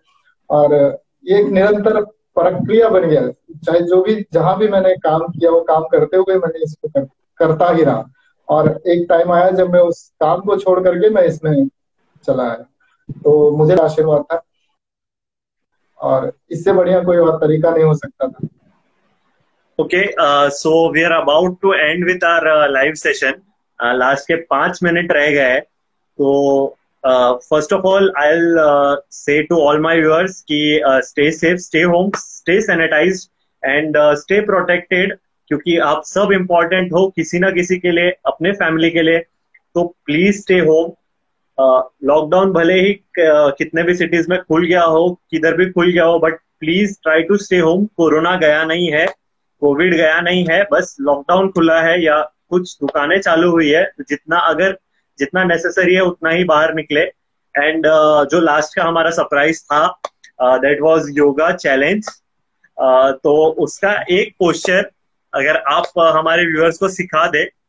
और 0.49 0.73
ये 1.25 1.39
एक 1.39 1.47
निरंतर 1.47 2.01
प्रक्रिया 2.37 2.89
बन 2.89 3.01
गया। 3.01 3.27
चाहे 3.65 3.79
जो 3.79 4.01
भी 4.03 4.15
जहाँ 4.33 4.57
भी 4.57 4.67
मैंने 4.67 4.95
काम 4.95 5.19
किया 5.19 5.51
वो 5.51 5.61
काम 5.61 5.83
करते 5.83 6.17
हुए 6.17 6.35
मैंने 6.35 6.63
इसको 6.63 6.87
कर, 6.87 7.07
करता 7.37 7.69
ही 7.71 7.83
रहा। 7.83 8.05
और 8.49 8.69
एक 8.87 9.05
टाइम 9.09 9.31
आया 9.31 9.49
जब 9.51 9.69
मैं 9.69 9.79
उस 9.79 10.07
काम 10.19 10.41
को 10.41 10.57
छोड़ 10.57 10.79
करके 10.83 11.09
मैं 11.09 11.23
इसमें 11.23 11.67
चला 12.25 12.43
आया। 12.43 12.65
तो 13.23 13.51
मुझे 13.51 13.75
आशीर्वाद 13.75 14.23
था। 14.33 14.41
और 16.03 16.31
इससे 16.51 16.73
बढ़िया 16.73 16.99
कोई 17.03 17.17
और 17.17 17.37
तरीका 17.37 17.69
नहीं 17.71 17.83
हो 17.83 17.93
सकता 17.95 18.27
था। 18.27 18.47
Okay 19.79 20.03
so 20.55 20.71
we 20.93 21.03
are 21.03 21.11
about 21.11 21.57
to 21.61 21.73
end 21.73 22.05
with 22.05 22.23
our 22.25 22.47
live 22.71 22.93
session 22.97 23.41
last 23.79 24.27
के 24.27 24.35
पाँच 24.49 24.79
मिनट 24.83 25.11
रह 25.11 25.29
गए 25.31 25.59
तो 25.59 26.77
first 27.03 27.73
of 27.73 27.85
all 27.87 28.11
I 28.17 28.37
say 29.11 29.41
to 29.43 29.59
all 29.61 29.79
my 29.81 29.99
viewers 29.99 30.41
कि 30.41 30.79
stay 30.85 31.29
safe 31.31 31.59
stay 31.59 31.81
home 31.83 32.11
stay 32.17 32.59
sanitise 32.61 33.27
and 33.63 33.97
stay 34.19 34.39
protected 34.45 35.17
क्योंकि 35.47 35.77
आप 35.85 36.03
सब 36.05 36.31
important 36.33 36.91
हो 36.93 37.07
किसी 37.15 37.39
ना 37.39 37.49
किसी 37.51 37.77
के 37.77 37.91
लिए, 37.91 38.09
अपने 38.25 38.51
फैमिली 38.53 38.89
के 38.91 39.01
लिए। 39.01 39.19
तो 39.19 39.83
प्लीज़ 40.05 40.41
स्टे 40.41 40.59
होम 40.59 40.91
लॉकडाउन 42.03 42.51
भले 42.51 42.73
ही 42.73 43.03
कितने 43.19 43.83
भी 43.83 43.95
सिटीज़ 43.95 44.29
में 44.29 44.41
खुल 44.41 44.65
गया 44.65 44.83
हो 44.83 45.19
किधर 45.31 45.55
भी 45.55 45.65
खुल 45.65 45.91
गया 45.91 46.03
हो 46.03 46.19
but 46.19 46.33
please 46.33 46.97
try 47.03 47.23
to 47.23 47.37
stay 47.37 47.59
home 47.59 47.85
corona 47.85 48.35
गया 48.35 48.63
नहीं 48.63 48.91
है 48.91 49.05
कोविड 49.59 49.95
गया 49.95 50.21
नहीं 50.21 50.45
है 50.49 50.67
बस 50.71 50.97
लॉकडाउन 51.01 51.49
खुला 51.49 51.81
है 51.81 52.03
या 52.03 52.21
कुछ 52.49 52.77
दुकानें 52.81 53.21
चालू 53.21 53.51
हुई 53.51 53.69
है 53.69 53.91
जितना 54.09 54.37
अगर 54.37 54.77
जितना 55.19 55.43
नेसेसरी 55.43 55.93
है 55.93 56.01
उतना 56.01 56.29
ही 56.29 56.43
बाहर 56.43 56.73
निकले। 56.73 57.01
एंड 57.57 57.87
uh, 57.87 58.25
जो 58.25 58.41
लास्ट 58.41 58.75
का 58.75 58.83
हमारा 58.83 59.09
सरप्राइज़ 59.09 59.63
था 59.63 59.99
दैट 60.41 60.81
वाज 60.81 61.05
योगा 61.09 61.51
चैलेंज 61.51 62.07
तो 63.23 63.45
उसका 63.45 64.05
एक 64.09 64.35
पोस्टर 64.39 64.91
अगर 65.33 65.57
आप 65.57 65.83
uh, 65.83 66.15
हमारे 66.15 66.45
व्यूअर्स 66.45 66.77
को 66.77 66.87
सिखा 66.87 67.27
दे 67.27 67.49